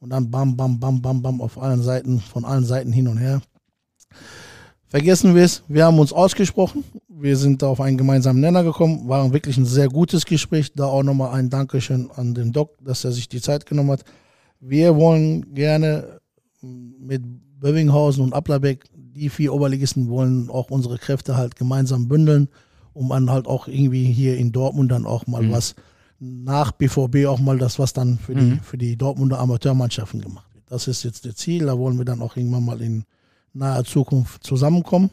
Und 0.00 0.10
dann 0.10 0.30
bam, 0.30 0.56
bam, 0.56 0.78
bam, 0.78 1.00
bam, 1.00 1.22
bam 1.22 1.40
auf 1.40 1.60
allen 1.60 1.82
Seiten, 1.82 2.20
von 2.20 2.44
allen 2.44 2.64
Seiten 2.64 2.92
hin 2.92 3.08
und 3.08 3.18
her. 3.18 3.40
Vergessen 4.86 5.34
wir 5.34 5.44
es, 5.44 5.62
wir 5.68 5.84
haben 5.84 5.98
uns 5.98 6.12
ausgesprochen, 6.12 6.84
wir 7.08 7.36
sind 7.36 7.62
da 7.62 7.66
auf 7.66 7.80
einen 7.80 7.98
gemeinsamen 7.98 8.40
Nenner 8.40 8.62
gekommen, 8.62 9.08
war 9.08 9.32
wirklich 9.32 9.56
ein 9.56 9.66
sehr 9.66 9.88
gutes 9.88 10.24
Gespräch. 10.24 10.72
Da 10.74 10.86
auch 10.86 11.02
nochmal 11.02 11.34
ein 11.34 11.50
Dankeschön 11.50 12.10
an 12.14 12.34
den 12.34 12.52
Doc, 12.52 12.78
dass 12.82 13.04
er 13.04 13.12
sich 13.12 13.28
die 13.28 13.40
Zeit 13.40 13.66
genommen 13.66 13.90
hat. 13.90 14.04
Wir 14.60 14.96
wollen 14.96 15.54
gerne 15.54 16.20
mit 16.62 17.22
Bövinghausen 17.60 18.22
und 18.22 18.32
Ablerbeck, 18.32 18.84
die 18.94 19.28
vier 19.28 19.52
Oberligisten 19.52 20.08
wollen 20.08 20.48
auch 20.48 20.70
unsere 20.70 20.96
Kräfte 20.96 21.36
halt 21.36 21.56
gemeinsam 21.56 22.08
bündeln 22.08 22.48
um 22.98 23.10
dann 23.10 23.30
halt 23.30 23.46
auch 23.46 23.68
irgendwie 23.68 24.12
hier 24.12 24.36
in 24.36 24.50
Dortmund 24.50 24.90
dann 24.90 25.06
auch 25.06 25.26
mal 25.26 25.42
mhm. 25.42 25.52
was 25.52 25.76
nach 26.18 26.72
BVB 26.72 27.26
auch 27.26 27.38
mal 27.38 27.58
das, 27.58 27.78
was 27.78 27.92
dann 27.92 28.18
für, 28.18 28.34
mhm. 28.34 28.38
die, 28.38 28.60
für 28.60 28.76
die 28.76 28.96
Dortmunder 28.96 29.38
Amateurmannschaften 29.38 30.20
gemacht 30.20 30.52
wird. 30.52 30.64
Das 30.68 30.88
ist 30.88 31.04
jetzt 31.04 31.24
das 31.24 31.36
Ziel. 31.36 31.66
Da 31.66 31.78
wollen 31.78 31.96
wir 31.96 32.04
dann 32.04 32.20
auch 32.20 32.36
irgendwann 32.36 32.64
mal 32.64 32.82
in 32.82 33.04
naher 33.52 33.84
Zukunft 33.84 34.42
zusammenkommen 34.42 35.10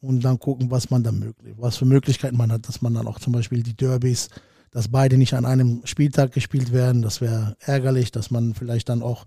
und 0.00 0.24
dann 0.24 0.38
gucken, 0.38 0.70
was 0.70 0.90
man 0.90 1.02
dann 1.02 1.18
möglich, 1.18 1.54
was 1.58 1.76
für 1.76 1.84
Möglichkeiten 1.84 2.36
man 2.36 2.52
hat, 2.52 2.68
dass 2.68 2.80
man 2.80 2.94
dann 2.94 3.08
auch 3.08 3.18
zum 3.18 3.32
Beispiel 3.32 3.64
die 3.64 3.76
Derbys, 3.76 4.28
dass 4.70 4.86
beide 4.86 5.18
nicht 5.18 5.34
an 5.34 5.44
einem 5.44 5.80
Spieltag 5.84 6.30
gespielt 6.32 6.72
werden. 6.72 7.02
Das 7.02 7.20
wäre 7.20 7.56
ärgerlich, 7.58 8.12
dass 8.12 8.30
man 8.30 8.54
vielleicht 8.54 8.88
dann 8.88 9.02
auch 9.02 9.24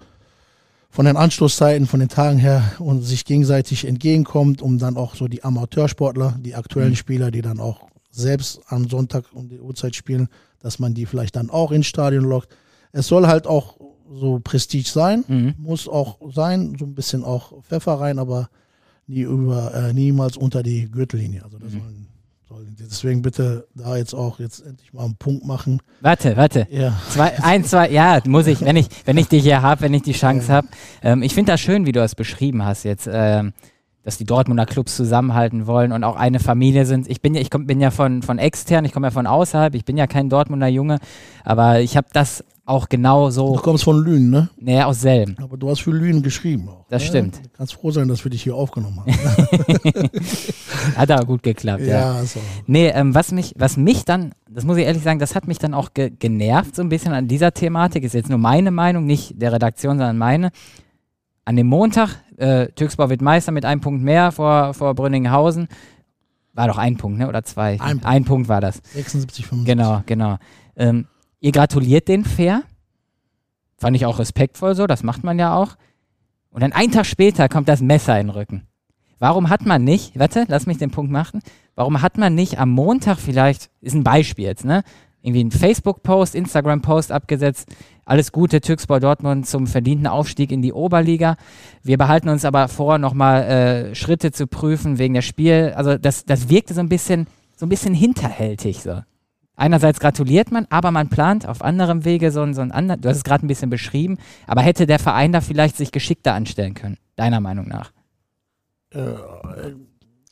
von 0.94 1.08
den 1.08 1.18
Anstoßzeiten, 1.18 1.88
von 1.88 2.00
den 2.00 2.10
Tagen 2.10 2.38
her 2.38 2.74
und 2.78 3.02
sich 3.02 3.26
gegenseitig 3.26 3.86
entgegenkommt, 3.86 4.62
um 4.62 4.78
dann 4.78 4.96
auch 4.96 5.16
so 5.16 5.28
die 5.28 5.44
Amateursportler, 5.44 6.38
die 6.40 6.54
aktuellen 6.54 6.92
mhm. 6.92 6.98
Spieler, 6.98 7.32
die 7.32 7.42
dann 7.42 7.60
auch 7.60 7.88
selbst 8.12 8.62
am 8.68 8.88
Sonntag 8.88 9.26
um 9.34 9.50
die 9.50 9.60
Uhrzeit 9.60 9.96
spielen, 9.96 10.28
dass 10.60 10.78
man 10.78 10.94
die 10.94 11.08
vielleicht 11.08 11.36
dann 11.36 11.50
auch 11.50 11.72
ins 11.72 11.88
Stadion 11.88 12.26
lockt. 12.26 12.56
Es 12.92 13.08
soll 13.08 13.26
halt 13.26 13.48
auch 13.48 13.78
so 14.14 14.40
Prestige 14.44 14.88
sein, 14.88 15.24
mhm. 15.28 15.56
muss 15.58 15.88
auch 15.88 16.20
sein, 16.32 16.76
so 16.78 16.86
ein 16.86 16.94
bisschen 16.94 17.24
auch 17.24 17.64
Pfeffer 17.64 17.94
rein, 17.94 18.20
aber 18.20 18.50
nie 19.08 19.22
über, 19.22 19.74
äh, 19.74 19.94
niemals 19.94 20.38
unter 20.38 20.62
die 20.62 20.92
Gürtellinie. 20.92 21.44
Also 21.44 21.58
das 21.58 21.74
mhm. 21.74 21.80
sollen 21.80 22.08
Deswegen 22.80 23.22
bitte 23.22 23.68
da 23.74 23.98
jetzt 23.98 24.14
auch 24.14 24.40
jetzt 24.40 24.60
endlich 24.66 24.94
mal 24.94 25.06
einen 25.06 25.16
Punkt 25.16 25.46
machen. 25.46 25.82
Warte, 26.02 26.38
warte. 26.38 26.68
Ja. 26.70 26.94
Zwei, 27.10 27.38
ein, 27.42 27.64
zwei, 27.64 27.90
ja, 27.90 28.20
muss 28.26 28.48
ich, 28.48 28.62
wenn 28.62 28.76
ich, 28.76 28.88
wenn 29.06 29.18
ich 29.18 29.28
dich 29.28 29.44
hier 29.44 29.62
habe, 29.62 29.82
wenn 29.82 29.94
ich 29.94 30.04
die 30.04 30.14
Chance 30.14 30.48
ja. 30.50 30.54
habe. 30.56 30.68
Ähm, 31.02 31.24
ich 31.24 31.34
finde 31.34 31.52
das 31.52 31.62
schön, 31.62 31.86
wie 31.86 31.92
du 31.92 32.00
das 32.00 32.16
beschrieben 32.16 32.64
hast 32.64 32.84
jetzt, 32.84 33.10
ähm, 33.12 33.54
dass 34.04 34.18
die 34.18 34.26
Dortmunder 34.26 34.66
Clubs 34.66 34.96
zusammenhalten 34.96 35.66
wollen 35.66 35.92
und 35.92 36.04
auch 36.04 36.16
eine 36.16 36.40
Familie 36.40 36.86
sind. 36.86 37.10
Ich 37.10 37.22
bin 37.22 37.34
ja, 37.36 37.42
ich 37.42 37.50
komm, 37.50 37.66
bin 37.66 37.80
ja 37.80 37.90
von, 37.90 38.22
von 38.22 38.38
extern, 38.38 38.86
ich 38.86 38.92
komme 38.92 39.08
ja 39.08 39.12
von 39.12 39.28
außerhalb, 39.28 39.76
ich 39.76 39.86
bin 39.86 39.98
ja 39.98 40.08
kein 40.08 40.30
Dortmunder 40.30 40.68
Junge, 40.68 41.00
aber 41.44 41.80
ich 41.80 41.98
habe 41.98 42.08
das 42.14 42.44
auch 42.66 42.88
genau 42.88 43.30
so. 43.30 43.56
Du 43.56 43.62
kommst 43.62 43.84
von 43.84 44.02
Lünen, 44.02 44.30
ne? 44.30 44.50
Naja, 44.58 44.86
aus 44.86 45.02
Selm. 45.02 45.36
Aber 45.42 45.58
du 45.58 45.70
hast 45.70 45.82
für 45.82 45.92
Lünen 45.92 46.24
geschrieben 46.24 46.70
auch. 46.70 46.86
Das 46.90 47.02
ne? 47.02 47.08
stimmt. 47.10 47.38
Du 47.44 47.50
kannst 47.50 47.74
froh 47.74 47.92
sein, 47.92 48.08
dass 48.08 48.24
wir 48.24 48.32
dich 48.32 48.44
hier 48.44 48.56
aufgenommen 48.56 49.02
haben. 49.02 49.12
hat 50.96 51.12
aber 51.12 51.26
gut 51.26 51.44
geklappt, 51.44 51.82
ja. 51.82 52.18
ja. 52.18 52.24
So. 52.24 52.40
Nee, 52.66 52.88
ähm, 52.88 53.14
was, 53.14 53.34
mich, 53.34 53.54
was 53.58 53.76
mich 53.76 54.06
dann, 54.06 54.34
das 54.50 54.64
muss 54.64 54.78
ich 54.78 54.86
ehrlich 54.86 55.04
sagen, 55.04 55.20
das 55.20 55.36
hat 55.36 55.48
mich 55.48 55.60
dann 55.60 55.74
auch 55.74 55.94
ge 55.94 56.10
genervt 56.18 56.76
so 56.76 56.82
ein 56.82 56.90
bisschen 56.90 57.12
an 57.14 57.28
dieser 57.28 57.54
Thematik. 57.54 58.04
Ist 58.04 58.14
jetzt 58.14 58.30
nur 58.30 58.40
meine 58.40 58.72
Meinung, 58.72 59.06
nicht 59.06 59.42
der 59.42 59.52
Redaktion, 59.52 59.98
sondern 59.98 60.18
meine. 60.18 60.52
An 61.46 61.58
dem 61.58 61.68
Montag, 61.68 62.22
äh, 62.38 62.68
Türksbau 62.68 63.10
wird 63.10 63.22
Meister 63.22 63.52
mit 63.52 63.66
einem 63.66 63.82
Punkt 63.82 64.02
mehr 64.02 64.32
vor, 64.32 64.74
vor 64.74 64.96
Brünninghausen. 64.96 65.68
War 66.54 66.68
doch 66.68 66.78
ein 66.78 66.96
Punkt, 66.96 67.18
ne? 67.18 67.28
Oder 67.28 67.44
zwei? 67.44 67.74
Ein, 67.74 68.00
Punkt, 68.00 68.06
ein 68.06 68.24
Punkt 68.24 68.48
war 68.48 68.62
das. 68.62 68.82
76, 68.94 69.48
75. 69.48 69.66
Genau, 69.66 70.02
genau. 70.06 70.38
Ähm, 70.78 71.08
Ihr 71.44 71.52
gratuliert 71.52 72.08
den 72.08 72.24
fair. 72.24 72.64
Fand 73.78 73.98
ich 73.98 74.06
auch 74.06 74.18
respektvoll 74.18 74.76
so, 74.76 74.88
das 74.88 75.04
macht 75.04 75.26
man 75.26 75.38
ja 75.38 75.54
auch. 75.54 75.76
Und 76.50 76.64
dann 76.64 76.72
einen 76.72 76.94
Tag 76.94 77.06
später 77.06 77.50
kommt 77.50 77.68
das 77.68 77.82
Messer 77.82 78.18
in 78.18 78.28
den 78.28 78.36
Rücken. 78.36 78.64
Warum 79.20 79.50
hat 79.50 79.66
man 79.66 79.84
nicht, 79.84 80.18
warte, 80.18 80.46
lass 80.48 80.68
mich 80.68 80.78
den 80.78 80.92
Punkt 80.92 81.12
machen, 81.12 81.42
warum 81.76 82.02
hat 82.02 82.18
man 82.18 82.34
nicht 82.34 82.60
am 82.60 82.70
Montag 82.70 83.18
vielleicht, 83.18 83.72
ist 83.82 83.94
ein 83.94 84.06
Beispiel 84.06 84.46
jetzt, 84.46 84.64
ne? 84.64 84.84
Irgendwie 85.22 85.42
einen 85.42 85.52
Facebook-Post, 85.52 86.34
Instagram-Post 86.34 87.12
abgesetzt, 87.12 87.68
alles 88.06 88.32
Gute 88.32 88.62
Türkspor 88.62 89.02
Dortmund 89.02 89.46
zum 89.46 89.68
verdienten 89.68 90.08
Aufstieg 90.08 90.50
in 90.50 90.62
die 90.62 90.72
Oberliga. 90.72 91.36
Wir 91.82 91.98
behalten 91.98 92.30
uns 92.30 92.46
aber 92.46 92.70
vor, 92.70 93.00
nochmal 93.00 93.44
äh, 93.44 93.96
Schritte 93.96 94.32
zu 94.32 94.48
prüfen 94.48 94.98
wegen 94.98 95.14
der 95.14 95.22
Spiel. 95.22 95.74
Also 95.76 95.98
das, 95.98 96.24
das 96.24 96.48
wirkte 96.48 96.74
so 96.74 96.80
ein 96.80 96.90
bisschen, 96.90 97.28
so 97.58 97.66
ein 97.66 97.70
bisschen 97.70 97.94
hinterhältig. 97.94 98.82
So. 98.82 99.02
Einerseits 99.56 100.00
gratuliert 100.00 100.52
man, 100.52 100.66
aber 100.70 100.92
man 100.92 101.10
plant 101.10 101.48
auf 101.48 101.62
anderem 101.62 102.06
Wege 102.06 102.32
so, 102.32 102.42
ein, 102.42 102.54
so 102.54 102.62
ein 102.62 102.72
anderes, 102.72 103.02
du 103.02 103.10
hast 103.10 103.18
es 103.18 103.24
gerade 103.24 103.46
ein 103.46 103.48
bisschen 103.48 103.70
beschrieben, 103.70 104.18
aber 104.48 104.62
hätte 104.62 104.88
der 104.88 105.00
Verein 105.00 105.32
da 105.32 105.42
vielleicht 105.42 105.78
sich 105.78 105.92
geschickter 105.92 106.34
anstellen 106.34 106.74
können, 106.74 106.98
deiner 107.16 107.40
Meinung 107.40 107.68
nach? 107.68 107.92
Äh, 108.90 109.14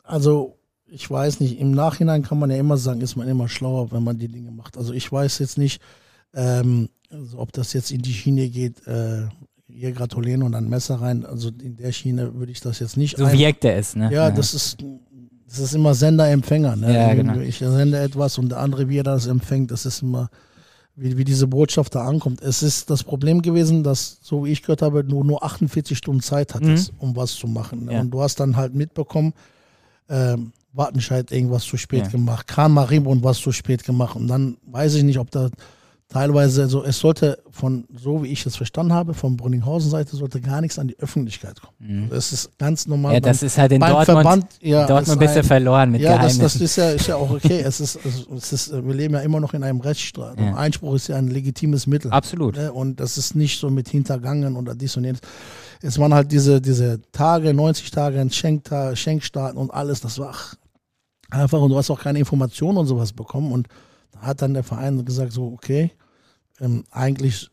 also 0.03 0.57
ich 0.87 1.09
weiß 1.09 1.39
nicht, 1.39 1.59
im 1.59 1.71
Nachhinein 1.71 2.23
kann 2.23 2.39
man 2.39 2.49
ja 2.49 2.57
immer 2.57 2.77
sagen, 2.77 3.01
ist 3.01 3.15
man 3.15 3.27
immer 3.27 3.47
schlauer, 3.47 3.91
wenn 3.91 4.03
man 4.03 4.17
die 4.17 4.27
Dinge 4.27 4.51
macht. 4.51 4.77
Also 4.77 4.93
ich 4.93 5.09
weiß 5.09 5.39
jetzt 5.39 5.57
nicht, 5.57 5.81
ähm, 6.33 6.89
also 7.09 7.39
ob 7.39 7.53
das 7.53 7.73
jetzt 7.73 7.91
in 7.91 8.01
die 8.01 8.13
Schiene 8.13 8.49
geht, 8.49 8.85
äh, 8.87 9.27
ihr 9.67 9.91
gratulieren 9.93 10.43
und 10.43 10.53
ein 10.53 10.67
Messer 10.67 10.95
rein. 10.95 11.25
Also 11.25 11.49
in 11.49 11.77
der 11.77 11.91
Schiene 11.91 12.35
würde 12.35 12.51
ich 12.51 12.59
das 12.59 12.79
jetzt 12.79 12.97
nicht. 12.97 13.17
So 13.17 13.31
wirkte 13.31 13.71
es, 13.71 13.95
ne? 13.95 14.05
Ja, 14.05 14.27
ja, 14.27 14.31
das 14.31 14.53
ist 14.53 14.77
das 15.51 15.59
ist 15.59 15.75
immer 15.75 15.93
Sender-Empfänger. 15.93 16.75
Ne? 16.77 16.93
Ja, 16.93 17.13
genau. 17.13 17.39
Ich 17.39 17.57
sende 17.57 17.99
etwas 17.99 18.37
und 18.37 18.49
der 18.49 18.59
andere, 18.59 18.87
wie 18.87 18.99
er 18.99 19.03
das 19.03 19.27
empfängt, 19.27 19.69
das 19.71 19.85
ist 19.85 20.01
immer, 20.01 20.29
wie, 20.95 21.17
wie 21.17 21.25
diese 21.25 21.45
Botschaft 21.47 21.93
da 21.93 22.05
ankommt. 22.05 22.41
Es 22.41 22.63
ist 22.63 22.89
das 22.89 23.03
Problem 23.03 23.41
gewesen, 23.41 23.83
dass, 23.83 24.19
so 24.21 24.45
wie 24.45 24.51
ich 24.51 24.61
gehört 24.61 24.81
habe, 24.81 25.03
du 25.03 25.23
nur 25.23 25.43
48 25.43 25.97
Stunden 25.97 26.21
Zeit 26.21 26.55
hattest, 26.55 26.93
mhm. 26.93 26.99
um 26.99 27.15
was 27.17 27.33
zu 27.35 27.47
machen. 27.47 27.85
Ne? 27.85 27.93
Ja. 27.93 28.01
Und 28.01 28.11
du 28.11 28.21
hast 28.21 28.39
dann 28.39 28.55
halt 28.55 28.73
mitbekommen, 28.73 29.33
ähm, 30.09 30.53
Wattenscheid 30.73 31.31
irgendwas 31.31 31.65
zu 31.65 31.75
spät 31.75 32.05
ja. 32.05 32.09
gemacht, 32.09 32.47
Kran 32.47 32.71
Maribund 32.71 33.23
was 33.23 33.37
zu 33.37 33.51
spät 33.51 33.83
gemacht. 33.83 34.15
Und 34.15 34.27
dann 34.27 34.57
weiß 34.67 34.95
ich 34.95 35.03
nicht, 35.03 35.19
ob 35.19 35.29
da 35.31 35.49
teilweise, 36.11 36.63
also 36.63 36.83
es 36.83 36.99
sollte 36.99 37.39
von, 37.51 37.85
so 37.95 38.23
wie 38.23 38.27
ich 38.27 38.45
es 38.45 38.57
verstanden 38.57 38.91
habe, 38.91 39.13
von 39.13 39.37
Brunninghausen-Seite 39.37 40.15
sollte 40.15 40.41
gar 40.41 40.59
nichts 40.59 40.77
an 40.77 40.89
die 40.89 40.99
Öffentlichkeit 40.99 41.61
kommen. 41.61 41.75
Mhm. 41.79 42.09
Das 42.09 42.33
ist 42.33 42.57
ganz 42.57 42.85
normal. 42.85 43.13
Ja, 43.13 43.19
das 43.21 43.39
beim, 43.39 43.47
ist 43.47 43.57
halt 43.57 43.71
in 43.71 43.79
Dortmund, 43.79 44.05
Verband, 44.05 44.45
ja, 44.59 44.85
Dortmund 44.85 45.17
ein 45.17 45.19
bisschen 45.19 45.43
verloren 45.43 45.91
mit 45.91 46.01
Ja, 46.01 46.17
das, 46.17 46.37
das, 46.37 46.57
ist 46.57 46.75
ja, 46.75 46.89
ist 46.91 47.07
ja 47.07 47.15
auch 47.15 47.31
okay. 47.31 47.61
es 47.65 47.79
ist, 47.79 47.99
es 48.35 48.53
ist, 48.53 48.73
wir 48.73 48.93
leben 48.93 49.13
ja 49.13 49.21
immer 49.21 49.39
noch 49.39 49.53
in 49.53 49.63
einem 49.63 49.79
Rechtsstaat. 49.79 50.37
Ja. 50.37 50.55
Einspruch 50.55 50.95
ist 50.95 51.07
ja 51.07 51.15
ein 51.15 51.29
legitimes 51.29 51.87
Mittel. 51.87 52.11
Absolut. 52.11 52.57
Ne? 52.57 52.73
Und 52.73 52.99
das 52.99 53.17
ist 53.17 53.35
nicht 53.35 53.59
so 53.59 53.69
mit 53.69 53.87
Hintergangen 53.87 54.57
oder 54.57 54.75
dies 54.75 54.97
und 54.97 55.05
jenes. 55.05 55.21
Es 55.81 55.97
waren 55.97 56.13
halt 56.13 56.31
diese, 56.31 56.61
diese 56.61 56.99
Tage, 57.13 57.53
90 57.53 57.89
Tage, 57.89 58.27
Schenktag, 58.29 58.97
Schenkstaaten 58.97 59.57
und 59.57 59.71
alles, 59.71 60.01
das 60.01 60.19
war 60.19 60.35
einfach, 61.29 61.61
und 61.61 61.69
du 61.69 61.77
hast 61.77 61.89
auch 61.89 61.99
keine 61.99 62.19
Informationen 62.19 62.77
und 62.77 62.85
sowas 62.85 63.13
bekommen 63.13 63.51
und 63.51 63.67
hat 64.17 64.41
dann 64.41 64.53
der 64.53 64.63
Verein 64.63 65.03
gesagt, 65.05 65.31
so, 65.31 65.47
okay, 65.47 65.91
ähm, 66.59 66.83
eigentlich 66.91 67.49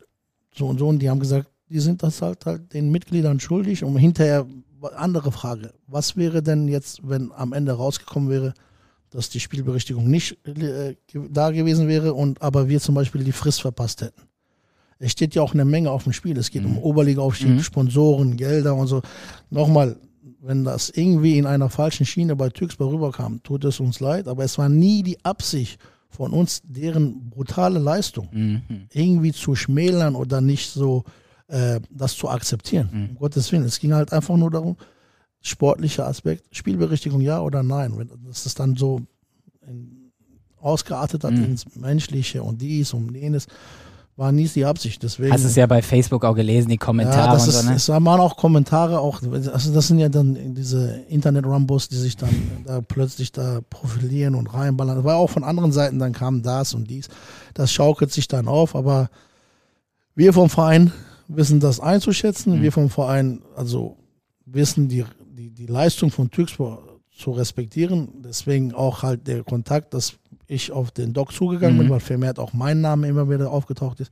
so 0.53 0.67
und 0.67 0.79
so. 0.79 0.87
Und 0.87 0.99
die 0.99 1.09
haben 1.09 1.19
gesagt, 1.19 1.49
die 1.69 1.79
sind 1.79 2.03
das 2.03 2.21
halt, 2.21 2.45
halt 2.45 2.73
den 2.73 2.91
Mitgliedern 2.91 3.39
schuldig. 3.39 3.83
Und 3.83 3.97
hinterher, 3.97 4.45
andere 4.95 5.31
Frage, 5.31 5.73
was 5.87 6.15
wäre 6.15 6.41
denn 6.41 6.67
jetzt, 6.67 7.07
wenn 7.07 7.31
am 7.31 7.53
Ende 7.53 7.73
rausgekommen 7.73 8.29
wäre, 8.29 8.53
dass 9.09 9.29
die 9.29 9.39
Spielberichtigung 9.39 10.07
nicht 10.07 10.37
äh, 10.47 10.95
da 11.31 11.51
gewesen 11.51 11.87
wäre 11.87 12.13
und 12.13 12.41
aber 12.41 12.69
wir 12.69 12.79
zum 12.79 12.95
Beispiel 12.95 13.23
die 13.23 13.31
Frist 13.31 13.61
verpasst 13.61 14.01
hätten. 14.01 14.21
Es 14.99 15.11
steht 15.11 15.33
ja 15.33 15.41
auch 15.41 15.53
eine 15.53 15.65
Menge 15.65 15.89
auf 15.91 16.03
dem 16.03 16.13
Spiel. 16.13 16.37
Es 16.37 16.51
geht 16.51 16.63
mhm. 16.63 16.77
um 16.77 16.83
Oberliga-Aufstieg, 16.83 17.49
mhm. 17.49 17.63
Sponsoren, 17.63 18.37
Gelder 18.37 18.75
und 18.75 18.87
so. 18.87 19.01
Nochmal, 19.49 19.95
wenn 20.41 20.63
das 20.63 20.89
irgendwie 20.89 21.37
in 21.37 21.45
einer 21.45 21.69
falschen 21.69 22.05
Schiene 22.05 22.35
bei 22.35 22.49
Türksburg 22.49 22.93
rüberkam, 22.93 23.41
tut 23.41 23.63
es 23.63 23.79
uns 23.79 23.99
leid, 23.99 24.27
aber 24.27 24.43
es 24.43 24.57
war 24.57 24.69
nie 24.69 25.01
die 25.01 25.23
Absicht, 25.23 25.79
von 26.09 26.33
uns 26.33 26.61
deren 26.65 27.29
brutale 27.29 27.79
Leistung 27.79 28.27
mhm. 28.31 28.61
irgendwie 28.91 29.31
zu 29.31 29.55
schmälern 29.55 30.15
oder 30.15 30.41
nicht 30.41 30.71
so 30.71 31.03
äh, 31.47 31.79
das 31.89 32.15
zu 32.15 32.29
akzeptieren. 32.29 32.89
Mhm. 32.91 33.09
Um 33.09 33.15
Gottes 33.15 33.51
Willen. 33.51 33.63
Es 33.63 33.79
ging 33.79 33.93
halt 33.93 34.11
einfach 34.11 34.35
nur 34.35 34.51
darum, 34.51 34.75
sportlicher 35.41 36.07
Aspekt, 36.07 36.55
Spielberichtigung 36.55 37.21
ja 37.21 37.39
oder 37.39 37.63
nein. 37.63 37.97
Wenn 37.97 38.09
das 38.25 38.45
ist 38.45 38.59
dann 38.59 38.75
so 38.75 39.01
ausgeartet 40.57 41.23
hat 41.23 41.33
mhm. 41.33 41.45
ins 41.45 41.75
Menschliche 41.75 42.43
und 42.43 42.61
dies 42.61 42.93
und 42.93 43.15
jenes 43.15 43.47
war 44.19 44.33
nie 44.33 44.47
die 44.49 44.65
Absicht. 44.65 45.01
Deswegen, 45.01 45.31
Hast 45.31 45.45
du 45.45 45.47
es 45.47 45.55
ja 45.55 45.65
bei 45.65 45.81
Facebook 45.81 46.25
auch 46.25 46.35
gelesen, 46.35 46.69
die 46.69 46.77
Kommentare 46.77 47.27
ja, 47.27 47.33
das 47.33 47.43
und 47.43 47.49
ist, 47.49 47.61
so, 47.61 47.69
ne? 47.69 47.75
Es 47.75 47.89
waren 48.05 48.19
auch 48.19 48.35
Kommentare, 48.35 48.99
auch, 48.99 49.21
also 49.23 49.73
das 49.73 49.87
sind 49.87 49.97
ja 49.97 50.09
dann 50.09 50.53
diese 50.53 51.05
Internet-Rumbos, 51.07 51.87
die 51.87 51.95
sich 51.95 52.17
dann 52.17 52.29
da 52.65 52.81
plötzlich 52.81 53.31
da 53.31 53.61
profilieren 53.69 54.35
und 54.35 54.53
reinballern. 54.53 55.05
War 55.05 55.15
auch 55.15 55.29
von 55.29 55.45
anderen 55.45 55.71
Seiten, 55.71 55.99
dann 55.99 56.11
kam 56.11 56.43
das 56.43 56.73
und 56.73 56.89
dies. 56.89 57.07
Das 57.53 57.71
schaukelt 57.71 58.11
sich 58.11 58.27
dann 58.27 58.49
auf, 58.49 58.75
aber 58.75 59.09
wir 60.15 60.33
vom 60.33 60.49
Verein 60.49 60.91
wissen 61.29 61.61
das 61.61 61.79
einzuschätzen. 61.79 62.57
Mhm. 62.57 62.61
Wir 62.61 62.71
vom 62.73 62.89
Verein, 62.89 63.41
also 63.55 63.95
wissen 64.45 64.89
die, 64.89 65.05
die, 65.31 65.49
die 65.49 65.65
Leistung 65.65 66.11
von 66.11 66.29
Türkspor 66.29 66.83
zu 67.17 67.31
respektieren. 67.31 68.09
Deswegen 68.25 68.73
auch 68.73 69.01
halt 69.01 69.27
der 69.27 69.43
Kontakt, 69.43 69.93
dass 69.93 70.15
ich 70.49 70.71
auf 70.71 70.91
den 70.91 71.13
Doc 71.13 71.31
zugegangen 71.31 71.77
mhm. 71.77 71.81
bin, 71.81 71.89
weil 71.91 71.99
vermehrt 71.99 72.39
auch 72.39 72.53
mein 72.53 72.81
Name 72.81 73.07
immer 73.07 73.29
wieder 73.29 73.51
aufgetaucht 73.51 74.01
ist 74.01 74.11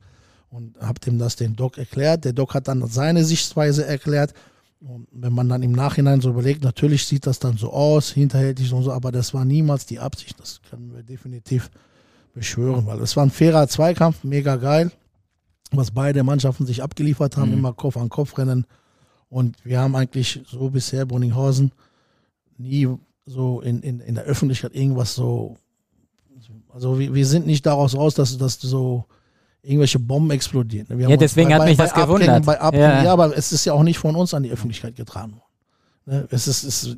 und 0.50 0.80
habe 0.80 1.00
dem 1.00 1.18
das 1.18 1.36
den 1.36 1.56
Doc 1.56 1.76
erklärt. 1.76 2.24
Der 2.24 2.32
Doc 2.32 2.54
hat 2.54 2.68
dann 2.68 2.86
seine 2.86 3.24
Sichtweise 3.24 3.84
erklärt. 3.84 4.32
Und 4.80 5.08
wenn 5.10 5.32
man 5.32 5.48
dann 5.48 5.64
im 5.64 5.72
Nachhinein 5.72 6.20
so 6.20 6.30
überlegt, 6.30 6.62
natürlich 6.62 7.04
sieht 7.04 7.26
das 7.26 7.40
dann 7.40 7.56
so 7.56 7.72
aus, 7.72 8.12
hinterhältig 8.12 8.72
und 8.72 8.84
so, 8.84 8.92
aber 8.92 9.10
das 9.10 9.34
war 9.34 9.44
niemals 9.44 9.86
die 9.86 9.98
Absicht. 9.98 10.38
Das 10.38 10.60
können 10.70 10.94
wir 10.94 11.02
definitiv 11.02 11.68
beschwören, 12.32 12.86
weil 12.86 13.00
es 13.00 13.16
war 13.16 13.26
ein 13.26 13.30
fairer 13.30 13.66
Zweikampf, 13.66 14.22
mega 14.22 14.54
geil, 14.54 14.92
was 15.72 15.90
beide 15.90 16.22
Mannschaften 16.22 16.64
sich 16.64 16.82
abgeliefert 16.82 17.36
haben, 17.36 17.50
mhm. 17.50 17.58
immer 17.58 17.72
Kopf 17.72 17.96
an 17.96 18.08
Kopf 18.08 18.38
rennen. 18.38 18.64
Und 19.28 19.56
wir 19.64 19.80
haben 19.80 19.96
eigentlich 19.96 20.40
so 20.46 20.70
bisher 20.70 21.04
Brunninghausen 21.04 21.72
nie 22.56 22.88
so 23.26 23.60
in, 23.60 23.80
in, 23.82 23.98
in 24.00 24.14
der 24.14 24.24
Öffentlichkeit 24.24 24.74
irgendwas 24.74 25.16
so 25.16 25.56
also 26.78 26.96
wir, 26.96 27.12
wir 27.12 27.26
sind 27.26 27.44
nicht 27.44 27.66
daraus 27.66 27.96
raus, 27.96 28.14
dass, 28.14 28.38
dass 28.38 28.60
so 28.60 29.04
irgendwelche 29.62 29.98
Bomben 29.98 30.30
explodieren. 30.30 30.86
ja, 31.00 31.16
deswegen 31.16 31.48
bei, 31.48 31.54
hat 31.56 31.64
mich 31.64 31.76
bei, 31.76 31.84
das 31.84 31.92
bei 31.92 32.02
gewundert. 32.02 32.46
Bei 32.46 32.60
Abgängen, 32.60 32.84
ja. 32.84 33.04
ja. 33.04 33.12
aber 33.12 33.36
es 33.36 33.50
ist 33.50 33.64
ja 33.64 33.72
auch 33.72 33.82
nicht 33.82 33.98
von 33.98 34.14
uns 34.14 34.32
an 34.32 34.44
die 34.44 34.52
Öffentlichkeit 34.52 34.94
getragen 34.94 35.32
worden. 35.32 35.42
Ne, 36.06 36.28
es 36.30 36.46
ist, 36.46 36.62
es 36.62 36.96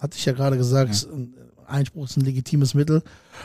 hatte 0.00 0.16
ich 0.18 0.24
ja 0.24 0.32
gerade 0.32 0.56
gesagt, 0.56 0.92
ja. 0.92 1.08
Einspruch 1.68 2.06
ist 2.06 2.16
ein 2.16 2.24
legitimes 2.24 2.74
Mittel, 2.74 3.04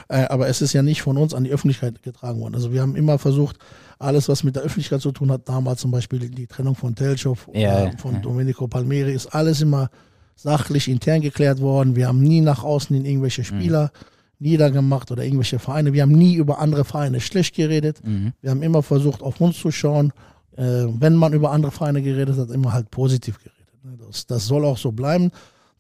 äh, 0.10 0.24
aber 0.24 0.48
es 0.48 0.64
ist 0.64 0.74
ja 0.74 0.82
nicht 0.82 1.04
von 1.04 1.16
uns 1.16 1.36
an 1.36 1.44
die 1.44 1.52
Öffentlichkeit 1.52 2.02
getragen 2.02 2.40
worden. 2.40 2.56
Also 2.56 2.74
wir 2.74 2.82
haben 2.82 2.96
immer 2.96 3.20
versucht, 3.20 3.60
alles, 4.00 4.28
was 4.28 4.44
mit 4.44 4.56
der 4.56 4.64
Öffentlichkeit 4.64 5.02
zu 5.02 5.12
tun 5.12 5.32
hat, 5.32 5.48
damals 5.48 5.82
zum 5.82 5.92
Beispiel 5.92 6.28
die 6.28 6.48
Trennung 6.48 6.74
von 6.74 6.96
Telschow, 6.96 7.48
ja, 7.54 7.92
von 7.98 8.20
Domenico 8.24 8.68
Palmeri, 8.68 9.14
ist 9.14 9.28
alles 9.28 9.62
immer 9.62 9.92
sachlich 10.36 10.88
intern 10.88 11.22
geklärt 11.22 11.62
worden. 11.62 11.96
Wir 11.96 12.08
haben 12.08 12.22
nie 12.22 12.42
nach 12.42 12.64
außen 12.64 12.96
in 12.96 13.06
irgendwelche 13.06 13.42
mhm. 13.42 13.46
Spieler 13.46 13.92
mhm 13.94 14.15
niedergemacht 14.46 15.12
oder 15.12 15.24
irgendwelche 15.24 15.60
Vereine. 15.60 15.92
Wir 15.92 16.04
haben 16.04 16.12
nie 16.12 16.36
über 16.36 16.60
andere 16.60 16.86
Vereine 16.86 17.20
schlecht 17.20 17.56
geredet. 17.56 18.00
Mhm. 18.06 18.32
Wir 18.42 18.52
haben 18.52 18.62
immer 18.62 18.84
versucht, 18.84 19.22
auf 19.22 19.42
uns 19.42 19.58
zu 19.58 19.72
schauen. 19.72 20.14
Äh, 20.56 20.86
wenn 21.00 21.16
man 21.16 21.34
über 21.34 21.52
andere 21.52 21.72
Vereine 21.72 22.02
geredet 22.02 22.38
hat, 22.38 22.50
immer 22.52 22.72
halt 22.72 22.92
positiv 22.92 23.40
geredet. 23.40 23.84
Ne? 23.84 23.98
Das, 24.06 24.26
das 24.26 24.46
soll 24.46 24.64
auch 24.64 24.78
so 24.78 24.92
bleiben. 24.92 25.32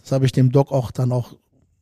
Das 0.02 0.12
habe 0.12 0.26
ich 0.26 0.32
dem 0.32 0.52
Doc 0.52 0.72
auch 0.72 0.92
dann 0.92 1.12
auch 1.12 1.34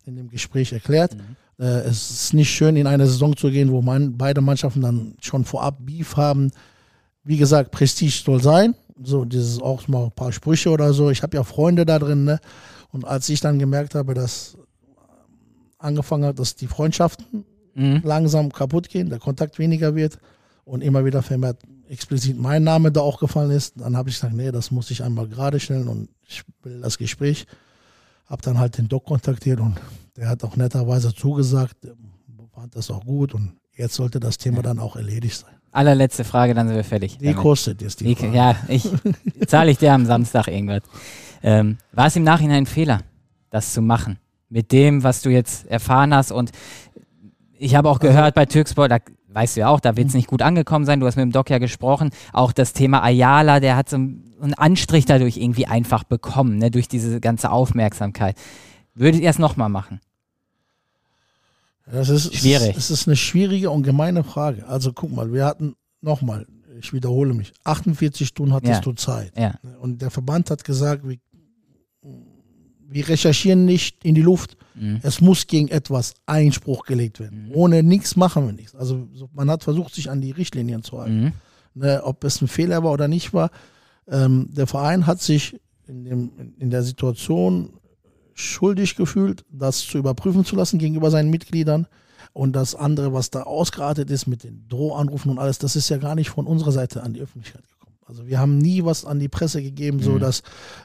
in 0.06 0.15
dem 0.15 0.30
Gespräch 0.30 0.74
erklärt. 0.74 1.15
Mhm. 1.15 1.63
Äh, 1.63 1.82
es 1.82 2.12
ist 2.12 2.34
nicht 2.34 2.52
schön, 2.52 2.76
in 2.76 2.88
eine 2.88 3.08
Saison 3.08 3.36
zu 3.36 3.50
gehen, 3.50 3.72
wo 3.72 3.82
man, 3.82 4.17
beide 4.17 4.41
Mannschaften 4.41 4.82
dann 4.82 5.15
schon 5.22 5.46
vorab 5.46 5.78
Beef 5.80 6.17
haben. 6.17 6.52
Wie 7.24 7.38
gesagt, 7.38 7.72
Prestige 7.72 8.22
soll 8.24 8.41
sein. 8.41 8.76
So, 9.02 9.26
dieses 9.26 9.62
auch 9.62 9.88
mal 9.88 10.06
ein 10.06 10.12
paar 10.12 10.32
Sprüche 10.32 10.69
oder 10.69 10.93
so. 10.93 11.10
Ich 11.10 11.24
habe 11.24 11.38
ja 11.38 11.43
Freunde 11.43 11.86
da 11.86 11.98
drin, 11.98 12.26
ne? 12.26 12.39
Und 12.91 13.06
als 13.06 13.28
ich 13.30 13.39
dann 13.39 13.58
gemerkt 13.58 13.96
habe, 13.96 14.13
dass 14.13 14.56
angefangen 15.84 16.26
hat, 16.26 16.39
dass 16.39 16.56
die 16.56 16.67
Freundschaften 16.67 17.46
mhm. 17.76 18.02
langsam 18.04 18.52
kaputt 18.52 18.89
gehen, 18.89 19.10
der 19.10 19.19
Kontakt 19.19 19.60
weniger 19.60 19.96
wird 19.96 20.17
und 20.65 20.82
immer 20.82 21.06
wieder 21.06 21.22
vermehrt 21.22 21.60
explizit 21.89 22.39
mein 22.39 22.63
Name 22.63 22.91
da 22.91 23.02
auch 23.02 23.19
gefallen 23.19 23.52
ist, 23.52 23.80
dann 23.80 23.96
habe 23.96 24.10
ich 24.10 24.15
gesagt, 24.15 24.34
nee, 24.34 24.52
das 24.52 24.72
muss 24.72 24.89
ich 24.89 25.04
einmal 25.04 25.28
gerade 25.28 25.60
stellen 25.60 25.88
und 25.88 26.10
ich 26.28 26.43
will 26.63 26.82
das 26.82 26.98
Gespräch. 26.98 27.46
Habe 28.26 28.41
dann 28.41 28.58
halt 28.58 28.78
den 28.78 28.88
Doc 28.88 29.06
kontaktiert 29.06 29.60
und 29.60 29.80
der 30.15 30.30
hat 30.30 30.43
auch 30.43 30.56
netterweise 30.56 31.13
zugesagt, 31.13 31.76
fand 32.54 32.76
das 32.76 32.89
auch 32.89 33.04
gut 33.04 33.34
und 33.34 33.54
jetzt 33.76 33.96
sollte 33.96 34.19
das 34.19 34.38
Thema 34.38 34.58
ja. 34.58 34.63
dann 34.63 34.80
auch 34.80 34.96
erledigt 34.96 35.38
sein. 35.38 35.54
Allerletzte 35.72 36.24
Frage, 36.24 36.54
dann 36.54 36.67
sind 36.67 36.78
wir 36.78 36.84
fertig. 36.84 37.17
Die 37.17 37.26
damit. 37.26 37.38
kostet 37.38 37.82
jetzt 37.82 38.00
die, 38.00 38.06
die 38.06 38.15
Frage. 38.15 38.36
Ja, 38.36 38.56
ich 38.67 38.88
zahle 39.48 39.72
ich 39.72 39.80
dir 39.80 39.93
am 39.93 40.06
Samstag 40.06 40.48
irgendwas. 40.48 40.84
Ähm, 41.41 41.78
war 41.91 42.08
es 42.08 42.15
im 42.15 42.24
Nachhinein 42.24 42.63
ein 42.63 42.65
Fehler, 42.65 43.02
das 43.50 43.74
zu 43.74 43.82
machen? 43.82 44.19
Mit 44.54 44.72
dem, 44.72 45.04
was 45.04 45.22
du 45.24 45.30
jetzt 45.30 45.66
erfahren 45.66 46.13
hast. 46.13 46.32
Und 46.32 46.52
ich 47.58 47.76
habe 47.76 47.89
auch 47.89 48.00
also 48.00 48.08
gehört 48.08 48.36
bei 48.36 48.46
Türksport, 48.46 48.92
da 48.92 49.00
weißt 49.30 49.56
du 49.56 49.62
ja 49.62 49.70
auch, 49.70 49.80
da 49.80 49.98
wird 49.98 50.08
es 50.08 50.13
mhm. 50.13 50.20
nicht 50.20 50.28
gut 50.28 50.44
angekommen 50.44 50.86
sein. 50.86 51.00
Du 51.00 51.08
hast 51.08 51.16
mit 51.16 51.24
dem 51.24 51.32
Doc 51.32 51.50
ja 51.50 51.58
gesprochen. 51.58 52.12
Auch 52.32 52.52
das 52.52 52.74
Thema 52.74 53.02
Ayala, 53.04 53.60
der 53.60 53.76
hat 53.76 53.89
so 53.89 53.96
einen 53.96 54.54
Anstrich 54.56 55.06
dadurch 55.06 55.38
irgendwie 55.38 55.66
einfach 55.66 56.04
bekommen, 56.04 56.60
ne, 56.60 56.70
durch 56.70 56.88
diese 56.88 57.20
ganze 57.20 57.52
Aufmerksamkeit. 57.52 58.38
Würdet 58.94 59.22
ihr 59.22 59.30
es 59.30 59.39
nochmal 59.39 59.70
machen? 59.70 60.02
Das 61.92 62.10
ist 62.10 62.36
schwierig. 62.36 62.78
Es 62.78 62.92
ist 62.92 63.08
eine 63.08 63.16
schwierige 63.16 63.72
und 63.72 63.84
gemeine 63.84 64.24
Frage. 64.24 64.68
Also 64.68 64.94
guck 64.94 65.12
mal, 65.12 65.34
wir 65.34 65.46
hatten 65.46 65.76
nochmal, 66.00 66.46
ich 66.80 66.94
wiederhole 66.94 67.34
mich, 67.34 67.54
48 67.63 68.28
Stunden 68.28 68.54
hattest 68.54 68.74
Ja. 68.74 68.80
du 68.82 68.94
Zeit. 68.94 69.34
Ja. 69.36 69.56
Und 69.82 70.02
der 70.02 70.12
Verband 70.12 70.52
hat 70.52 70.63
gesagt, 70.63 71.08
wir, 71.08 71.18
wir 72.93 73.08
recherchieren 73.10 73.65
nicht 73.65 74.03
in 74.03 74.15
die 74.15 74.21
Luft. 74.21 74.58
Mhm. 74.75 74.99
Es 75.03 75.21
muss 75.21 75.47
gegen 75.47 75.67
etwas 75.69 76.13
Einspruch 76.25 76.86
gelegt 76.86 77.19
werden. 77.19 77.49
Ohne 77.53 77.84
nichts 77.84 78.15
machen 78.15 78.45
wir 78.45 78.53
nichts. 78.53 78.75
Also 78.75 79.08
so, 79.13 79.29
man 79.34 79.49
hat 79.49 79.63
versucht, 79.63 79.93
sich 79.95 80.10
an 80.10 80.21
die 80.21 80.32
Richtlinien 80.32 80.84
zu 80.84 80.99
halten. 80.99 81.23
Mhm. 81.23 81.32
Ne, 81.75 82.01
ob 82.03 82.23
es 82.23 82.39
ein 82.41 82.47
Fehler 82.47 82.84
war 82.84 82.91
oder 82.91 83.08
nicht 83.08 83.34
war. 83.34 83.49
Ähm, 84.08 84.47
der 84.51 84.67
Verein 84.67 85.08
hat 85.08 85.21
sich 85.21 85.60
in, 85.88 86.06
dem, 86.06 86.32
in 86.60 86.69
der 86.69 86.84
Situation 86.84 87.73
schuldig 88.36 88.95
gefühlt, 88.95 89.43
das 89.49 89.79
zu 89.79 89.97
überprüfen 89.97 90.45
zu 90.45 90.56
lassen 90.56 90.77
gegenüber 90.77 91.10
seinen 91.10 91.29
Mitgliedern. 91.29 91.88
Und 92.32 92.56
das 92.56 92.73
andere, 92.73 93.13
was 93.13 93.29
da 93.29 93.43
ausgeartet 93.43 94.10
ist 94.10 94.27
mit 94.27 94.43
den 94.43 94.67
Drohanrufen 94.67 95.32
und 95.32 95.39
alles, 95.39 95.60
das 95.60 95.75
ist 95.75 95.89
ja 95.89 95.97
gar 95.97 96.15
nicht 96.15 96.29
von 96.29 96.47
unserer 96.47 96.71
Seite 96.71 97.03
an 97.03 97.13
die 97.13 97.21
Öffentlichkeit. 97.21 97.63
Also 98.06 98.28
wir 98.28 98.39
haben 98.39 98.58
nie 98.58 98.84
was 98.84 99.06
an 99.06 99.20
die 99.20 99.30
Presse 99.30 99.62
gegeben, 99.62 100.00
so 100.02 100.12
Mhm. 100.12 100.20
dass 100.20 100.39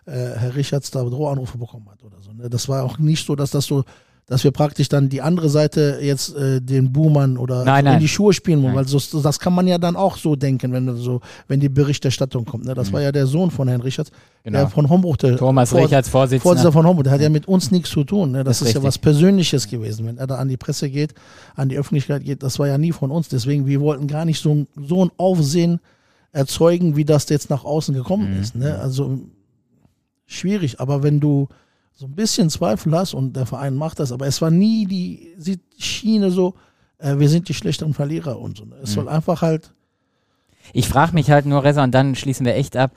äh, 0.06 0.12
Herr 0.12 0.54
Richards 0.56 0.90
da 0.90 1.02
Drohanrufe 1.02 1.58
bekommen 1.58 1.88
hat 1.90 2.02
oder 2.04 2.16
so. 2.22 2.32
Ne? 2.32 2.48
Das 2.48 2.68
war 2.68 2.84
auch 2.84 2.98
nicht 2.98 3.26
so, 3.26 3.34
dass 3.36 3.50
das 3.50 3.64
so, 3.66 3.84
dass 4.26 4.44
wir 4.44 4.50
praktisch 4.50 4.90
dann 4.90 5.08
die 5.08 5.22
andere 5.22 5.48
Seite 5.48 5.98
jetzt 6.02 6.36
äh, 6.36 6.60
den 6.60 6.92
Boomern 6.92 7.38
oder 7.38 7.64
Nein, 7.64 7.86
in 7.86 7.92
nein. 7.92 8.00
die 8.00 8.08
Schuhe 8.08 8.34
spielen 8.34 8.62
wollen, 8.62 8.74
weil 8.74 8.86
so, 8.86 8.98
das 9.22 9.40
kann 9.40 9.54
man 9.54 9.66
ja 9.66 9.78
dann 9.78 9.96
auch 9.96 10.18
so 10.18 10.36
denken, 10.36 10.70
wenn 10.72 10.94
so, 10.96 11.20
wenn 11.48 11.60
die 11.60 11.70
Berichterstattung 11.70 12.44
kommt. 12.44 12.66
Ne? 12.66 12.74
Das 12.74 12.90
Mhm. 12.90 12.92
war 12.92 13.00
ja 13.02 13.10
der 13.10 13.26
Sohn 13.26 13.50
von 13.50 13.68
Herrn 13.68 13.80
Richards, 13.80 14.10
Genau. 14.44 14.58
der 14.58 14.68
von 14.68 14.88
Homburg, 14.90 15.16
der 15.18 15.38
Thomas 15.38 15.70
Vor- 15.70 15.80
Richards, 15.80 16.10
Vorsitzender. 16.10 16.42
Vorsitzender 16.42 16.72
von 16.72 16.86
Homburg, 16.86 17.04
der 17.04 17.14
hat 17.14 17.20
ja 17.22 17.30
mit 17.30 17.48
uns 17.48 17.70
nichts 17.70 17.88
zu 17.90 18.04
tun. 18.04 18.32
Ne? 18.32 18.44
Das, 18.44 18.58
Das 18.58 18.62
ist 18.62 18.68
ist 18.68 18.74
ja 18.74 18.80
richtig. 18.80 18.86
was 18.88 18.98
Persönliches 18.98 19.66
gewesen. 19.66 20.06
Wenn 20.06 20.18
er 20.18 20.26
da 20.26 20.34
an 20.36 20.48
die 20.48 20.58
Presse 20.58 20.90
geht, 20.90 21.14
an 21.56 21.70
die 21.70 21.78
Öffentlichkeit 21.78 22.22
geht, 22.22 22.42
das 22.42 22.58
war 22.58 22.68
ja 22.68 22.76
nie 22.76 22.92
von 22.92 23.10
uns. 23.10 23.28
Deswegen, 23.28 23.66
wir 23.66 23.80
wollten 23.80 24.06
gar 24.08 24.26
nicht 24.26 24.42
so, 24.42 24.66
so 24.76 25.04
ein 25.06 25.10
Aufsehen 25.16 25.80
erzeugen, 26.32 26.96
wie 26.96 27.04
das 27.04 27.28
jetzt 27.28 27.50
nach 27.50 27.64
außen 27.64 27.94
gekommen 27.94 28.34
Mhm. 28.34 28.40
ist. 28.40 28.54
Ne? 28.54 28.78
Also 28.78 29.20
schwierig, 30.26 30.80
aber 30.80 31.02
wenn 31.02 31.20
du 31.20 31.48
so 31.94 32.06
ein 32.06 32.14
bisschen 32.14 32.50
Zweifel 32.50 32.92
hast 32.96 33.14
und 33.14 33.34
der 33.34 33.46
Verein 33.46 33.74
macht 33.74 33.98
das, 33.98 34.12
aber 34.12 34.26
es 34.26 34.40
war 34.40 34.50
nie 34.50 34.86
die, 34.86 35.34
Schiene 35.78 36.30
so, 36.30 36.54
äh, 36.98 37.18
wir 37.18 37.28
sind 37.28 37.48
die 37.48 37.54
schlechteren 37.54 37.94
Verlierer 37.94 38.38
und 38.38 38.56
so. 38.56 38.64
Ne? 38.64 38.76
Es 38.82 38.90
Mhm. 38.90 38.94
soll 38.94 39.08
einfach 39.08 39.42
halt, 39.42 39.72
Ich 40.74 40.86
frage 40.86 41.14
mich 41.14 41.30
halt 41.30 41.46
nur, 41.46 41.64
Reza, 41.64 41.82
und 41.82 41.92
dann 41.92 42.14
schließen 42.14 42.44
wir 42.44 42.54
echt 42.54 42.76
ab, 42.76 42.90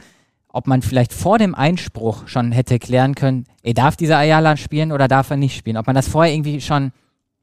ob 0.49 0.67
man 0.67 0.81
vielleicht 0.81 1.13
vor 1.13 1.37
dem 1.37 1.55
Einspruch 1.55 2.27
schon 2.27 2.51
hätte 2.51 2.79
klären 2.79 3.15
können, 3.15 3.45
ey, 3.63 3.73
darf 3.73 3.95
dieser 3.95 4.17
Ayala 4.17 4.57
spielen 4.57 4.91
oder 4.91 5.07
darf 5.07 5.29
er 5.29 5.37
nicht 5.37 5.55
spielen? 5.55 5.77
Ob 5.77 5.87
man 5.87 5.95
das 5.95 6.09
vorher 6.09 6.33
irgendwie 6.33 6.59
schon 6.59 6.91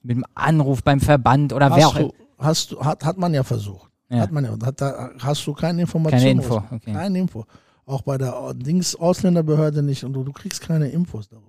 mit 0.02 0.16
dem 0.18 0.26
Anruf 0.34 0.82
beim 0.84 1.00
Verband 1.00 1.54
oder 1.54 1.74
wer 1.74 1.88
auch 1.88 1.94
hast 1.94 2.02
du, 2.02 2.12
hast 2.38 2.72
du, 2.72 2.84
hat, 2.84 3.04
hat 3.06 3.16
man 3.16 3.32
ja 3.32 3.42
versucht. 3.42 3.87
Ja. 4.10 4.20
Hat 4.20 4.32
man 4.32 4.44
ja. 4.44 4.56
Hat 4.64 4.80
da, 4.80 5.10
hast 5.18 5.46
du 5.46 5.52
keine 5.52 5.82
Information? 5.82 6.20
Keine 6.20 6.30
Info, 6.30 6.56
okay. 6.70 6.92
Keine 6.92 7.18
Info. 7.18 7.44
Auch 7.86 8.02
bei 8.02 8.16
der 8.18 8.54
Dings 8.54 8.94
Ausländerbehörde 8.96 9.82
nicht 9.82 10.04
und 10.04 10.12
du, 10.12 10.24
du 10.24 10.32
kriegst 10.32 10.60
keine 10.60 10.88
Infos 10.88 11.28
darüber. 11.28 11.46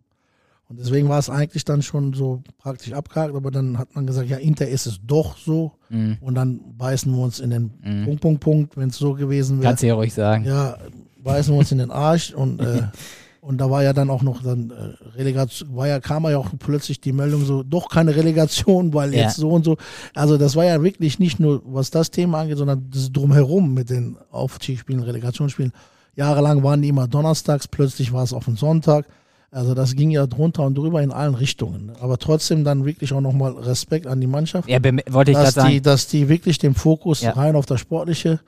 Und 0.70 0.78
deswegen 0.80 1.10
war 1.10 1.18
es 1.18 1.30
eigentlich 1.32 1.66
dann 1.66 1.82
schon 1.82 2.14
so 2.14 2.44
praktisch 2.60 2.94
abgehakt, 2.94 3.34
aber 3.34 3.50
dann 3.50 3.78
hat 3.80 3.96
man 3.96 4.06
gesagt, 4.06 4.30
ja, 4.30 4.38
Inter 4.38 4.68
ist 4.68 4.86
es 4.86 5.00
doch 5.04 5.36
so 5.38 5.72
Mhm. 5.90 6.18
und 6.22 6.36
dann 6.36 6.60
beißen 6.78 7.12
wir 7.12 7.22
uns 7.24 7.40
in 7.40 7.50
den 7.50 7.72
Mhm. 7.84 8.06
Punkt, 8.06 8.22
Punkt, 8.22 8.40
Punkt, 8.42 8.78
wenn 8.78 8.90
es 8.90 8.98
so 8.98 9.14
gewesen 9.16 9.58
wäre. 9.60 9.70
Kannst 9.70 9.82
du 9.84 9.88
ja 9.88 9.96
ruhig 9.96 10.14
sagen. 10.14 10.46
Ja, 10.46 10.78
beißen 11.24 11.54
wir 11.54 11.60
uns 11.60 11.72
in 11.72 11.80
den 11.80 11.90
Arsch 11.92 12.34
und 12.34 12.62
äh, 12.62 12.84
und 13.42 13.58
da 13.60 13.70
war 13.70 13.84
ja 13.84 13.94
dann 13.94 14.10
auch 14.10 14.22
noch 14.22 14.42
dann 14.44 14.72
äh, 14.72 15.18
Relegation, 15.18 15.76
war 15.76 15.88
ja 15.88 16.00
kam 16.00 16.24
ja 16.26 16.38
auch 16.38 16.50
plötzlich 16.60 17.00
die 17.02 17.12
Meldung 17.14 17.46
so 17.46 17.64
doch 17.64 17.90
keine 17.90 18.16
Relegation, 18.16 18.94
weil 18.94 19.14
Ja. 19.14 19.22
jetzt 19.24 19.38
so 19.38 19.50
und 19.50 19.64
so. 19.66 19.78
Also 20.16 20.38
das 20.38 20.56
war 20.56 20.66
ja 20.66 20.82
wirklich 20.84 21.20
nicht 21.20 21.40
nur 21.40 21.62
was 21.66 21.90
das 21.90 22.12
Thema 22.12 22.42
angeht, 22.42 22.58
sondern 22.58 22.90
das 22.94 23.12
drumherum 23.12 23.74
mit 23.74 23.90
den 23.90 24.18
Aufstiegsspielen, 24.32 25.04
Relegationsspielen. 25.04 25.72
Jahrelang 26.16 26.64
waren 26.64 26.82
die 26.82 26.90
immer 26.90 27.08
donnerstags, 27.08 27.68
plötzlich 27.68 28.12
war 28.12 28.24
es 28.24 28.34
auf 28.34 28.46
den 28.46 28.56
Sonntag. 28.58 29.06
Also 29.52 29.74
das 29.74 29.96
ging 29.96 30.12
ja 30.12 30.28
drunter 30.28 30.64
und 30.64 30.78
drüber 30.78 31.02
in 31.02 31.12
allen 31.12 31.34
Richtungen. 31.34 31.92
Aber 32.02 32.18
trotzdem 32.20 32.64
dann 32.64 32.86
wirklich 32.86 33.14
auch 33.14 33.22
nochmal 33.22 33.54
Respekt 33.54 34.06
an 34.06 34.22
die 34.22 34.28
Mannschaft 34.28 34.70
Ja, 34.70 34.78
wollte 35.10 35.32
ich 35.32 35.38
dass 35.38 35.56
sagen. 35.56 35.70
die, 35.72 35.82
dass 35.82 36.08
die 36.08 36.30
wirklich 36.30 36.60
den 36.60 36.76
Fokus 36.76 37.22
Ja. 37.22 37.32
rein 37.32 37.56
auf 37.56 37.66
das 37.66 37.80
Sportliche 37.80 38.40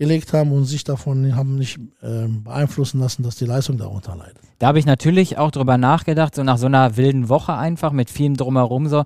gelegt 0.00 0.32
haben 0.32 0.50
und 0.52 0.64
sich 0.64 0.82
davon 0.82 1.36
haben 1.36 1.56
nicht 1.56 1.78
ähm, 2.02 2.42
beeinflussen 2.42 3.00
lassen, 3.00 3.22
dass 3.22 3.36
die 3.36 3.44
Leistung 3.44 3.76
darunter 3.76 4.16
leidet. 4.16 4.38
Da 4.58 4.68
habe 4.68 4.78
ich 4.78 4.86
natürlich 4.86 5.36
auch 5.36 5.50
drüber 5.50 5.76
nachgedacht, 5.76 6.34
so 6.34 6.42
nach 6.42 6.56
so 6.56 6.66
einer 6.66 6.96
wilden 6.96 7.28
Woche 7.28 7.52
einfach 7.52 7.92
mit 7.92 8.08
vielem 8.08 8.34
drumherum 8.34 8.88
so, 8.88 9.04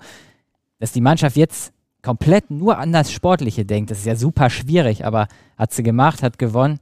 dass 0.78 0.92
die 0.92 1.00
Mannschaft 1.00 1.36
jetzt 1.36 1.72
komplett 2.00 2.48
nur 2.52 2.78
an 2.78 2.92
das 2.92 3.10
Sportliche 3.10 3.64
denkt. 3.64 3.90
Das 3.90 3.98
ist 3.98 4.06
ja 4.06 4.14
super 4.14 4.50
schwierig, 4.50 5.04
aber 5.04 5.26
hat 5.58 5.72
sie 5.72 5.82
gemacht, 5.82 6.22
hat 6.22 6.38
gewonnen. 6.38 6.78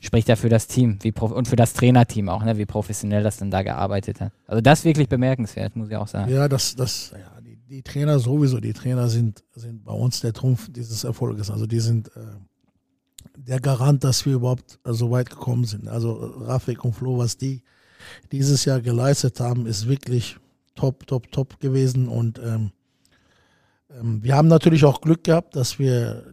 Spricht 0.00 0.28
ja 0.28 0.34
für 0.34 0.48
das 0.48 0.66
Team 0.66 0.98
wie 1.02 1.12
prof- 1.12 1.30
und 1.30 1.46
für 1.46 1.54
das 1.54 1.74
Trainerteam 1.74 2.28
auch, 2.28 2.42
ne, 2.42 2.58
wie 2.58 2.66
professionell 2.66 3.22
das 3.22 3.36
dann 3.36 3.52
da 3.52 3.62
gearbeitet 3.62 4.20
hat. 4.20 4.32
Also 4.48 4.60
das 4.60 4.80
ist 4.80 4.84
wirklich 4.84 5.08
bemerkenswert, 5.08 5.76
muss 5.76 5.90
ich 5.90 5.96
auch 5.96 6.08
sagen. 6.08 6.32
Ja, 6.32 6.48
das, 6.48 6.74
das, 6.74 7.12
ja, 7.12 7.40
die, 7.40 7.56
die 7.56 7.82
Trainer 7.82 8.18
sowieso, 8.18 8.58
die 8.58 8.72
Trainer 8.72 9.08
sind, 9.08 9.44
sind 9.54 9.84
bei 9.84 9.92
uns 9.92 10.18
der 10.20 10.32
Trumpf 10.32 10.72
dieses 10.72 11.04
Erfolges. 11.04 11.52
Also 11.52 11.66
die 11.66 11.78
sind 11.78 12.08
äh, 12.16 12.20
der 13.36 13.60
Garant, 13.60 14.04
dass 14.04 14.26
wir 14.26 14.34
überhaupt 14.34 14.78
äh, 14.84 14.92
so 14.92 15.10
weit 15.10 15.30
gekommen 15.30 15.64
sind. 15.64 15.88
Also 15.88 16.18
äh, 16.18 16.44
Rafik 16.44 16.84
und 16.84 16.94
Flo, 16.94 17.18
was 17.18 17.36
die 17.36 17.62
dieses 18.32 18.64
Jahr 18.64 18.80
geleistet 18.80 19.40
haben, 19.40 19.66
ist 19.66 19.88
wirklich 19.88 20.36
top, 20.74 21.06
top, 21.06 21.30
top 21.32 21.60
gewesen. 21.60 22.08
Und 22.08 22.38
ähm, 22.38 22.70
ähm, 23.90 24.22
wir 24.22 24.36
haben 24.36 24.48
natürlich 24.48 24.84
auch 24.84 25.00
Glück 25.00 25.24
gehabt, 25.24 25.56
dass 25.56 25.78
wir 25.78 26.32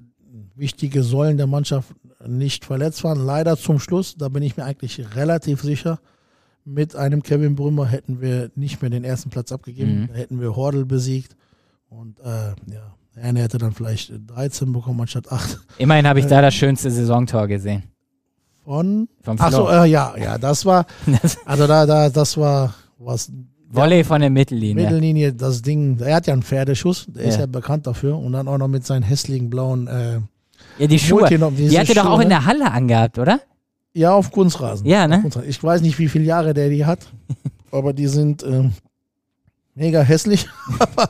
wichtige 0.55 1.03
Säulen 1.03 1.37
der 1.37 1.47
Mannschaft 1.47 1.93
nicht 2.25 2.65
verletzt 2.65 3.03
waren. 3.03 3.25
Leider 3.25 3.57
zum 3.57 3.79
Schluss, 3.79 4.15
da 4.17 4.29
bin 4.29 4.43
ich 4.43 4.57
mir 4.57 4.63
eigentlich 4.63 5.15
relativ 5.15 5.61
sicher, 5.61 5.99
mit 6.65 6.95
einem 6.95 7.21
Kevin 7.21 7.55
Brümmer 7.55 7.85
hätten 7.85 8.21
wir 8.21 8.51
nicht 8.55 8.81
mehr 8.81 8.89
den 8.89 9.03
ersten 9.03 9.29
Platz 9.29 9.51
abgegeben. 9.51 10.07
Mhm. 10.09 10.13
Hätten 10.13 10.41
wir 10.41 10.55
Hordel 10.55 10.85
besiegt. 10.85 11.35
Und 11.89 12.19
äh, 12.21 12.55
ja, 12.71 12.95
Herne 13.15 13.41
hätte 13.41 13.57
dann 13.57 13.71
vielleicht 13.71 14.11
13 14.27 14.71
bekommen 14.73 15.01
anstatt 15.01 15.31
8 15.31 15.59
Immerhin 15.77 16.07
habe 16.07 16.19
ich 16.19 16.25
da 16.27 16.41
das 16.41 16.53
schönste 16.53 16.91
Saisontor 16.91 17.47
gesehen. 17.47 17.83
von. 18.63 19.07
Vom 19.21 19.37
Ach 19.39 19.51
so, 19.51 19.69
äh, 19.69 19.85
ja, 19.85 20.13
ja, 20.17 20.37
das 20.37 20.65
war, 20.65 20.85
also 21.45 21.67
da, 21.67 21.85
da, 21.85 22.09
das 22.09 22.37
war 22.37 22.73
was. 22.99 23.31
Volley 23.69 24.03
von 24.03 24.21
der 24.21 24.29
Mittellinie. 24.29 24.83
Mittellinie, 24.83 25.33
das 25.33 25.61
Ding, 25.61 25.99
er 25.99 26.15
hat 26.15 26.27
ja 26.27 26.33
einen 26.33 26.43
Pferdeschuss, 26.43 27.07
der 27.07 27.23
ist 27.25 27.35
Ja. 27.35 27.41
ja 27.41 27.45
bekannt 27.45 27.87
dafür. 27.87 28.17
Und 28.17 28.31
dann 28.33 28.47
auch 28.47 28.57
noch 28.57 28.67
mit 28.67 28.85
seinen 28.85 29.03
hässlichen 29.03 29.49
blauen 29.49 29.87
äh, 29.87 30.19
ja, 30.77 30.87
die 30.87 30.99
Schuhe. 30.99 31.27
Die 31.29 31.79
hat 31.79 31.89
er 31.89 31.95
doch 31.95 32.05
auch 32.05 32.19
in 32.19 32.27
ne? 32.27 32.35
der 32.35 32.45
Halle 32.45 32.71
angehabt, 32.71 33.17
oder? 33.19 33.41
Ja, 33.93 34.13
auf 34.13 34.31
Kunstrasen. 34.31 34.85
Ja, 34.87 35.07
ne? 35.07 35.21
Kunstrasen. 35.21 35.49
Ich 35.49 35.61
weiß 35.63 35.81
nicht, 35.81 35.97
wie 35.99 36.07
viele 36.09 36.25
Jahre 36.25 36.53
der 36.53 36.69
die 36.69 36.85
hat, 36.85 36.99
aber 37.71 37.93
die 37.93 38.07
sind 38.07 38.43
ähm, 38.43 38.71
mega 39.73 40.01
hässlich, 40.01 40.47
aber 40.79 41.09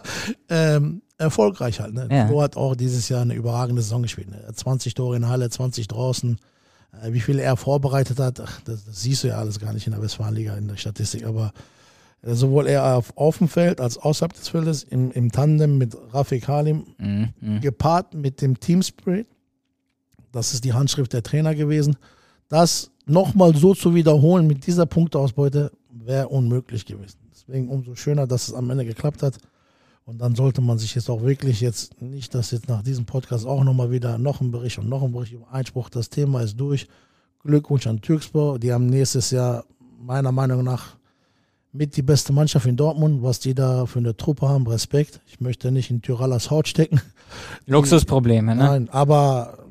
ähm, 0.49 1.01
erfolgreich 1.17 1.79
halt. 1.79 1.93
Ne? 1.93 2.07
Ja. 2.11 2.27
Flo 2.27 2.41
hat 2.41 2.57
auch 2.57 2.75
dieses 2.75 3.09
Jahr 3.09 3.21
eine 3.21 3.33
überragende 3.33 3.81
Saison 3.81 4.01
gespielt. 4.01 4.29
Ne? 4.29 4.39
Er 4.41 4.49
hat 4.49 4.57
20 4.57 4.93
Tore 4.93 5.15
in 5.15 5.27
Halle, 5.27 5.49
20 5.49 5.87
draußen. 5.87 6.37
Äh, 7.03 7.13
wie 7.13 7.21
viel 7.21 7.39
er 7.39 7.57
vorbereitet 7.57 8.19
hat, 8.19 8.39
ach, 8.39 8.61
das, 8.61 8.85
das 8.85 9.01
siehst 9.01 9.23
du 9.23 9.29
ja 9.29 9.37
alles 9.37 9.59
gar 9.59 9.73
nicht 9.73 9.87
in 9.87 9.93
der 9.93 10.01
Westfalenliga 10.01 10.55
in 10.55 10.67
der 10.67 10.77
Statistik, 10.77 11.25
aber 11.25 11.53
äh, 12.21 12.33
sowohl 12.33 12.67
er 12.67 12.97
auf, 12.97 13.15
auf 13.15 13.37
dem 13.37 13.47
Feld 13.47 13.79
als 13.79 13.97
außerhalb 13.97 14.33
des 14.33 14.49
Feldes 14.49 14.83
im, 14.83 15.11
im 15.11 15.31
Tandem 15.31 15.77
mit 15.77 15.95
Rafik 16.11 16.47
Halim 16.47 16.85
Mhm. 16.97 17.33
mhm. 17.39 17.61
gepaart 17.61 18.13
mit 18.13 18.41
dem 18.41 18.59
Team 18.59 18.81
Spirit. 18.81 19.27
Das 20.31 20.53
ist 20.53 20.65
die 20.65 20.73
Handschrift 20.73 21.13
der 21.13 21.23
Trainer 21.23 21.55
gewesen. 21.55 21.95
Das 22.49 22.91
nochmal 23.05 23.55
so 23.55 23.73
zu 23.73 23.95
wiederholen 23.95 24.47
mit 24.47 24.67
dieser 24.67 24.85
Punkteausbeute 24.85 25.71
wäre 25.89 26.27
unmöglich 26.27 26.85
gewesen. 26.85 27.19
Deswegen 27.31 27.69
umso 27.69 27.95
schöner, 27.95 28.27
dass 28.27 28.49
es 28.49 28.53
am 28.53 28.69
Ende 28.69 28.85
geklappt 28.85 29.23
hat. 29.23 29.37
Und 30.05 30.19
dann 30.19 30.35
sollte 30.35 30.61
man 30.61 30.77
sich 30.77 30.93
jetzt 30.93 31.09
auch 31.09 31.23
wirklich 31.23 31.61
jetzt 31.61 31.99
nicht, 32.01 32.35
dass 32.35 32.51
jetzt 32.51 32.69
nach 32.69 32.83
diesem 32.83 33.05
Podcast 33.05 33.45
auch 33.45 33.63
nochmal 33.63 33.89
wieder 33.89 34.19
noch 34.19 34.39
ein 34.39 34.51
Bericht 34.51 34.77
und 34.77 34.87
noch 34.87 35.01
ein 35.01 35.11
Bericht 35.11 35.33
über 35.33 35.51
Einspruch. 35.51 35.89
Das 35.89 36.09
Thema 36.09 36.41
ist 36.41 36.59
durch. 36.59 36.87
Glückwunsch 37.39 37.87
an 37.87 38.01
Türkspor. 38.01 38.59
Die 38.59 38.71
haben 38.71 38.87
nächstes 38.87 39.31
Jahr 39.31 39.65
meiner 39.99 40.31
Meinung 40.31 40.63
nach 40.63 40.95
mit 41.71 41.97
die 41.97 42.01
beste 42.01 42.33
Mannschaft 42.33 42.65
in 42.65 42.77
Dortmund, 42.77 43.21
was 43.23 43.39
die 43.39 43.53
da 43.53 43.85
für 43.85 43.99
eine 43.99 44.15
Truppe 44.15 44.47
haben. 44.47 44.67
Respekt. 44.67 45.21
Ich 45.27 45.41
möchte 45.41 45.71
nicht 45.71 45.89
in 45.89 46.01
Tyralas 46.01 46.49
Haut 46.51 46.67
stecken. 46.67 47.01
Luxusprobleme, 47.65 48.55
ne? 48.55 48.63
Nein, 48.63 48.89
aber 48.89 49.65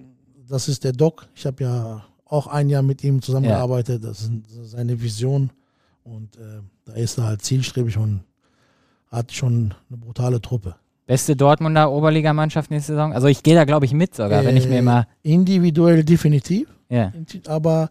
das 0.49 0.68
ist 0.68 0.85
der 0.85 0.92
Doc. 0.92 1.27
Ich 1.35 1.47
habe 1.47 1.62
ja 1.62 2.05
auch 2.27 2.49
ein 2.49 2.68
Jahr 2.68 2.83
mit 2.83 3.03
ihm 3.05 3.23
zusammengearbeitet. 3.23 4.05
Das 4.05 4.23
ist 4.23 4.70
seine 4.70 5.01
Vision. 5.01 5.51
Und 6.03 6.37
äh, 6.37 6.61
da 6.85 6.92
ist 6.94 7.18
er 7.18 7.25
halt 7.25 7.42
zielstrebig 7.42 7.97
und 7.97 8.25
hat 9.14 9.33
schon 9.33 9.74
eine 9.88 9.98
brutale 9.98 10.40
Truppe. 10.40 10.74
Beste 11.07 11.37
Dortmunder 11.37 11.90
Oberligamannschaft 11.92 12.70
nächste 12.70 12.92
Saison. 12.92 13.12
Also 13.12 13.27
ich 13.29 13.42
gehe 13.42 13.55
da, 13.55 13.64
glaube 13.64 13.85
ich, 13.87 13.92
mit 13.92 14.14
sogar, 14.14 14.44
wenn 14.44 14.57
ich 14.57 14.66
mir 14.66 14.77
Äh, 14.77 14.79
immer. 14.79 15.07
Individuell 15.22 16.03
definitiv, 16.03 16.68
Ja. 16.88 17.12
aber 17.46 17.90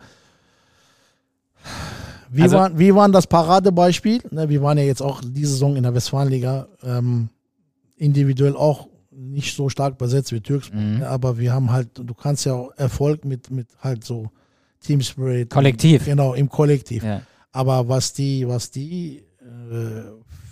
wir, 2.32 2.44
Also- 2.44 2.58
waren, 2.58 2.78
wir 2.80 2.96
waren 2.96 3.12
das 3.12 3.28
Paradebeispiel. 3.28 4.22
Ne, 4.32 4.50
wir 4.50 4.62
waren 4.62 4.78
ja 4.78 4.84
jetzt 4.84 5.02
auch 5.02 5.22
diese 5.24 5.52
Saison 5.52 5.76
in 5.76 5.84
der 5.84 5.94
Westfalenliga 5.94 6.68
ähm, 6.84 7.30
individuell 7.96 8.56
auch 8.56 8.88
nicht 9.12 9.56
so 9.56 9.70
stark 9.70 9.98
besetzt 10.00 10.32
wie 10.32 10.42
Türkspor. 10.42 10.80
Mhm. 10.80 11.02
Ja, 11.02 11.10
aber 11.10 11.38
wir 11.38 11.54
haben 11.54 11.72
halt, 11.72 11.90
du 12.00 12.14
kannst 12.16 12.46
ja 12.46 12.54
auch 12.56 12.72
Erfolg 12.78 13.24
mit, 13.26 13.52
mit 13.52 13.68
halt 13.80 14.04
so 14.04 14.32
Team 14.82 15.02
Spirit. 15.02 15.52
Kollektiv. 15.52 16.06
Genau, 16.06 16.34
im 16.34 16.50
Kollektiv. 16.50 17.04
Ja. 17.04 17.22
Aber 17.52 17.88
was 17.88 18.14
die, 18.14 18.48
was 18.48 18.72
die 18.72 19.24
äh, 19.40 20.02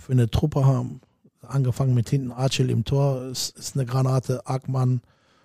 für 0.02 0.12
eine 0.12 0.30
Truppe 0.30 0.66
haben, 0.66 1.00
angefangen 1.48 1.94
mit 1.94 2.10
hinten 2.10 2.32
Archel 2.32 2.70
im 2.70 2.84
Tor, 2.86 3.24
ist, 3.26 3.58
ist 3.58 3.76
eine 3.76 3.86
Granate. 3.86 4.42
Ackmann 4.48 5.02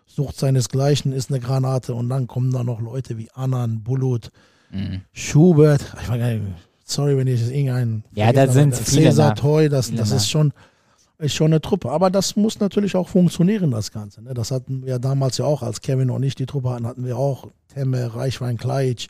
sucht 0.06 0.38
seinesgleichen, 0.38 1.12
ist 1.12 1.30
eine 1.30 1.40
Granate. 1.40 1.94
Und 1.94 2.08
dann 2.08 2.26
kommen 2.26 2.52
da 2.52 2.64
noch 2.64 2.80
Leute 2.80 3.18
wie 3.18 3.30
Annan, 3.34 3.82
Bulut, 3.82 4.30
Mhm. 4.72 5.02
Schubert. 5.12 5.94
Ich 6.02 6.08
nicht, 6.10 6.42
sorry, 6.84 7.16
wenn 7.16 7.28
ich 7.28 7.40
jetzt 7.40 7.52
irgendeinen. 7.52 8.02
Ja, 8.14 8.32
da 8.32 8.48
sind 8.48 8.74
aber 8.74 8.82
viele 8.82 9.10
Cesar 9.10 9.36
Toy, 9.36 9.68
das, 9.68 9.94
das 9.94 10.10
ist 10.10 10.28
schon, 10.28 10.52
ist 11.18 11.34
schon 11.34 11.46
eine 11.52 11.60
Truppe. 11.60 11.90
Aber 11.92 12.10
das 12.10 12.34
muss 12.34 12.58
natürlich 12.58 12.96
auch 12.96 13.08
funktionieren, 13.08 13.70
das 13.70 13.92
Ganze. 13.92 14.22
Ne? 14.22 14.34
Das 14.34 14.50
hatten 14.50 14.84
wir 14.84 14.98
damals 14.98 15.38
ja 15.38 15.44
auch, 15.44 15.62
als 15.62 15.80
Kevin 15.82 16.10
und 16.10 16.22
ich 16.24 16.34
die 16.34 16.46
Truppe 16.46 16.70
hatten, 16.70 16.84
hatten 16.86 17.04
wir 17.04 17.16
auch 17.16 17.46
Temme, 17.72 18.12
Reichwein, 18.12 18.56
Kleitsch, 18.56 19.06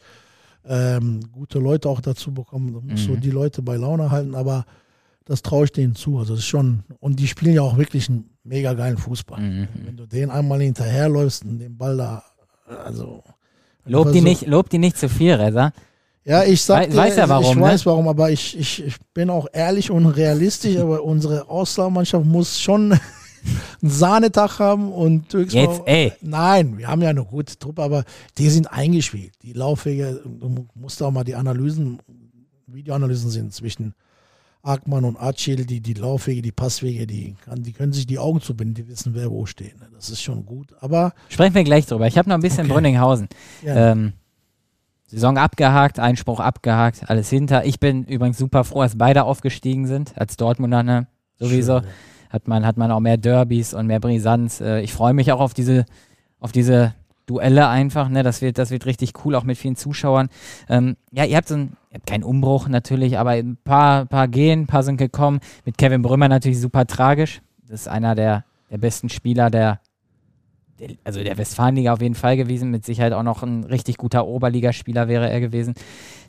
ähm, 0.68 1.20
gute 1.32 1.58
Leute 1.58 1.88
auch 1.88 2.02
dazu 2.02 2.32
bekommen. 2.34 2.74
Da 2.74 2.80
musst 2.80 3.08
Mhm. 3.08 3.14
du 3.14 3.20
die 3.20 3.30
Leute 3.30 3.62
bei 3.62 3.76
Laune 3.76 4.10
halten, 4.10 4.34
aber 4.34 4.66
das 5.26 5.42
traue 5.42 5.66
ich 5.66 5.72
denen 5.72 5.94
zu. 5.94 6.18
Also 6.18 6.32
das 6.34 6.40
ist 6.40 6.46
schon, 6.48 6.84
und 7.00 7.20
die 7.20 7.28
spielen 7.28 7.54
ja 7.54 7.60
auch 7.62 7.76
wirklich 7.76 8.08
einen 8.08 8.30
mega 8.44 8.72
geilen 8.72 8.96
Fußball. 8.96 9.40
Mhm. 9.40 9.68
Wenn 9.84 9.96
du 9.98 10.06
den 10.06 10.30
einmal 10.30 10.60
hinterherläufst 10.62 11.44
und 11.44 11.58
den 11.58 11.76
Ball 11.76 11.96
da, 11.98 12.22
also. 12.84 13.22
Lob 13.84 14.06
die 14.12 14.20
versuch- 14.20 14.24
nicht, 14.24 14.46
lob 14.46 14.70
die 14.70 14.78
nicht 14.78 14.96
zu 14.98 15.08
viel, 15.08 15.34
Reza. 15.34 15.72
ja, 16.24 16.42
ich 16.42 16.60
sag 16.62 16.80
Wei- 16.80 16.86
dir, 16.86 16.96
weiß 16.96 17.16
ja 17.16 17.28
warum, 17.28 17.50
ich 17.50 17.54
ne? 17.56 17.62
weiß 17.62 17.86
warum, 17.86 18.08
aber 18.08 18.30
ich, 18.32 18.58
ich, 18.58 18.82
ich 18.84 18.96
bin 19.14 19.30
auch 19.30 19.46
ehrlich 19.52 19.90
und 19.92 20.06
realistisch, 20.06 20.76
aber 20.78 21.04
unsere 21.04 21.48
Auswahlmannschaft 21.48 22.24
muss 22.26 22.58
schon 22.60 22.92
einen 23.82 23.90
Sahnetag 23.90 24.58
haben 24.58 24.90
und 24.92 25.28
Türkspor- 25.32 25.54
Jetzt, 25.54 25.82
ey. 25.86 26.12
Nein, 26.20 26.78
wir 26.78 26.88
haben 26.88 27.00
ja 27.02 27.10
eine 27.10 27.24
gute 27.24 27.56
Truppe, 27.58 27.82
aber 27.82 28.02
die 28.38 28.48
sind 28.50 28.66
eingespielt. 28.72 29.34
Die 29.42 29.52
Laufwege, 29.52 30.20
du 30.24 30.66
musst 30.74 31.00
auch 31.00 31.12
mal 31.12 31.22
die 31.22 31.36
Analysen, 31.36 32.00
Videoanalysen 32.66 33.30
sind 33.30 33.52
zwischen 33.54 33.94
Ackmann 34.62 35.04
und 35.04 35.16
Acil, 35.16 35.64
die, 35.64 35.80
die 35.80 35.94
Laufwege, 35.94 36.42
die 36.42 36.52
Passwege, 36.52 37.06
die, 37.06 37.36
die 37.58 37.72
können 37.72 37.92
sich 37.92 38.06
die 38.06 38.18
Augen 38.18 38.40
zubinden, 38.40 38.74
die 38.74 38.88
wissen, 38.88 39.14
wer 39.14 39.30
wo 39.30 39.46
steht. 39.46 39.78
ne? 39.80 39.86
Das 39.94 40.10
ist 40.10 40.22
schon 40.22 40.44
gut. 40.44 40.74
Aber 40.80 41.12
Sprechen 41.28 41.54
wir 41.54 41.62
gleich 41.64 41.86
drüber. 41.86 42.06
Ich 42.08 42.18
habe 42.18 42.28
noch 42.28 42.34
ein 42.36 42.42
bisschen 42.42 42.64
Okay. 42.66 42.72
Brünninghausen. 42.72 43.28
ja, 43.62 43.92
Ähm, 43.92 44.12
Saison 45.08 45.38
abgehakt, 45.38 46.00
Einspruch 46.00 46.40
abgehakt, 46.40 47.08
alles 47.08 47.30
hinter. 47.30 47.64
Ich 47.64 47.78
bin 47.78 48.04
übrigens 48.06 48.38
super 48.38 48.64
froh, 48.64 48.82
dass 48.82 48.98
beide 48.98 49.22
aufgestiegen 49.22 49.86
sind, 49.86 50.18
als 50.18 50.36
Dortmunder, 50.36 50.82
ne? 50.82 51.06
Sowieso. 51.38 51.78
schön, 51.80 51.88
Hat 52.30 52.48
man, 52.48 52.66
hat 52.66 52.76
man 52.76 52.90
auch 52.90 52.98
mehr 52.98 53.16
Derbys 53.16 53.72
und 53.72 53.86
mehr 53.86 54.00
Brisanz. 54.00 54.60
Äh, 54.60 54.80
ich 54.80 54.92
freue 54.92 55.14
mich 55.14 55.30
auch 55.30 55.38
auf 55.38 55.54
diese, 55.54 55.86
auf 56.40 56.50
diese 56.50 56.92
Duelle 57.26 57.68
einfach, 57.68 58.08
ne? 58.08 58.22
Das 58.22 58.40
wird, 58.40 58.56
das 58.58 58.70
wird 58.70 58.86
richtig 58.86 59.24
cool, 59.24 59.34
auch 59.34 59.44
mit 59.44 59.58
vielen 59.58 59.76
Zuschauern. 59.76 60.28
Ähm, 60.68 60.96
ja, 61.10 61.24
ihr 61.24 61.36
habt 61.36 61.48
so 61.48 61.56
ein, 61.56 61.76
ihr 61.90 61.96
habt 61.96 62.06
keinen 62.06 62.22
Umbruch 62.22 62.68
natürlich, 62.68 63.18
aber 63.18 63.30
ein 63.30 63.58
paar, 63.62 64.06
paar 64.06 64.28
gehen, 64.28 64.62
ein 64.62 64.66
paar 64.66 64.84
sind 64.84 64.96
gekommen. 64.96 65.40
Mit 65.64 65.76
Kevin 65.76 66.02
Brümmer 66.02 66.28
natürlich 66.28 66.60
super 66.60 66.86
tragisch. 66.86 67.42
Das 67.68 67.80
ist 67.80 67.88
einer 67.88 68.14
der, 68.14 68.44
der 68.70 68.78
besten 68.78 69.08
Spieler 69.08 69.50
der, 69.50 69.80
der, 70.78 70.90
also 71.02 71.22
der 71.22 71.36
Westfalenliga 71.36 71.92
auf 71.92 72.00
jeden 72.00 72.14
Fall 72.14 72.36
gewesen. 72.36 72.70
Mit 72.70 72.84
Sicherheit 72.84 73.12
auch 73.12 73.24
noch 73.24 73.42
ein 73.42 73.64
richtig 73.64 73.96
guter 73.96 74.26
Oberligaspieler 74.26 75.08
wäre 75.08 75.28
er 75.28 75.40
gewesen. 75.40 75.74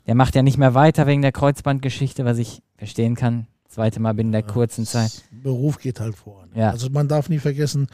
Der 0.06 0.16
macht 0.16 0.34
ja 0.34 0.42
nicht 0.42 0.58
mehr 0.58 0.74
weiter 0.74 1.06
wegen 1.06 1.22
der 1.22 1.32
Kreuzbandgeschichte, 1.32 2.24
was 2.24 2.38
ich 2.38 2.62
verstehen 2.76 3.14
kann. 3.14 3.46
Zweite 3.68 4.00
Mal 4.00 4.14
binnen 4.14 4.32
der 4.32 4.42
kurzen 4.42 4.86
Zeit. 4.86 5.22
Beruf 5.30 5.78
geht 5.78 6.00
halt 6.00 6.16
voran. 6.16 6.48
Ja. 6.54 6.70
Also 6.70 6.88
man 6.88 7.06
darf 7.06 7.28
nie 7.28 7.38
vergessen, 7.38 7.86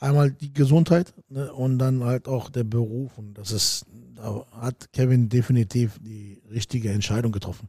einmal 0.00 0.30
die 0.32 0.52
Gesundheit 0.52 1.14
ne, 1.28 1.52
und 1.52 1.78
dann 1.78 2.02
halt 2.04 2.26
auch 2.26 2.48
der 2.50 2.64
Beruf. 2.64 3.16
Und 3.18 3.34
das 3.38 3.52
ist, 3.52 3.86
da 4.16 4.44
hat 4.60 4.92
Kevin 4.92 5.28
definitiv 5.28 5.98
die 6.02 6.42
richtige 6.50 6.90
Entscheidung 6.90 7.30
getroffen. 7.32 7.68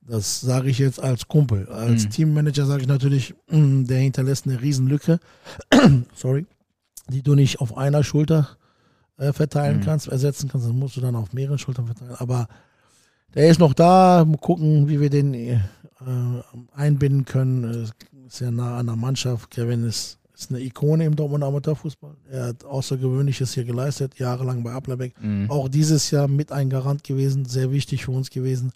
Das 0.00 0.40
sage 0.40 0.68
ich 0.70 0.78
jetzt 0.78 1.00
als 1.02 1.28
Kumpel. 1.28 1.66
Als 1.68 2.04
Mhm. 2.04 2.10
Teammanager 2.10 2.66
sage 2.66 2.82
ich 2.82 2.88
natürlich, 2.88 3.34
mm, 3.50 3.84
der 3.84 3.98
hinterlässt 3.98 4.46
eine 4.46 4.60
Riesenlücke. 4.60 5.18
Sorry. 6.14 6.46
Die 7.10 7.22
du 7.22 7.34
nicht 7.34 7.60
auf 7.60 7.76
einer 7.76 8.02
Schulter 8.04 8.48
äh, 9.16 9.32
verteilen 9.32 9.78
Mhm. 9.78 9.82
kannst, 9.84 10.08
ersetzen 10.08 10.48
kannst. 10.48 10.66
Das 10.66 10.74
musst 10.74 10.96
du 10.96 11.00
dann 11.00 11.16
auf 11.16 11.32
mehreren 11.32 11.58
Schultern 11.58 11.86
verteilen. 11.86 12.14
Aber 12.18 12.48
der 13.34 13.48
ist 13.48 13.60
noch 13.60 13.74
da. 13.74 14.24
Mal 14.24 14.36
gucken, 14.38 14.88
wie 14.88 15.00
wir 15.00 15.10
den 15.10 15.32
äh, 15.34 15.58
einbinden 16.74 17.24
können. 17.24 17.64
Äh, 17.64 18.26
Ist 18.26 18.40
ja 18.40 18.50
nah 18.50 18.78
an 18.78 18.86
der 18.86 18.96
Mannschaft. 18.96 19.50
Kevin 19.50 19.84
ist, 19.84 20.18
ist 20.34 20.50
eine 20.50 20.60
Ikone 20.60 21.04
im 21.04 21.14
Dortmunder 21.16 21.46
Amateurfußball. 21.46 22.14
Er 22.30 22.46
hat 22.46 22.64
Außergewöhnliches 22.64 23.54
hier 23.54 23.64
geleistet, 23.64 24.18
jahrelang 24.18 24.62
bei 24.64 24.72
Applerbeck. 24.72 25.14
Mhm. 25.22 25.50
Auch 25.50 25.68
dieses 25.68 26.10
Jahr 26.10 26.26
mit 26.28 26.50
ein 26.52 26.70
Garant 26.70 27.04
gewesen, 27.04 27.44
sehr 27.44 27.70
wichtig 27.70 28.04
für 28.04 28.10
uns 28.12 28.30
gewesen. 28.30 28.72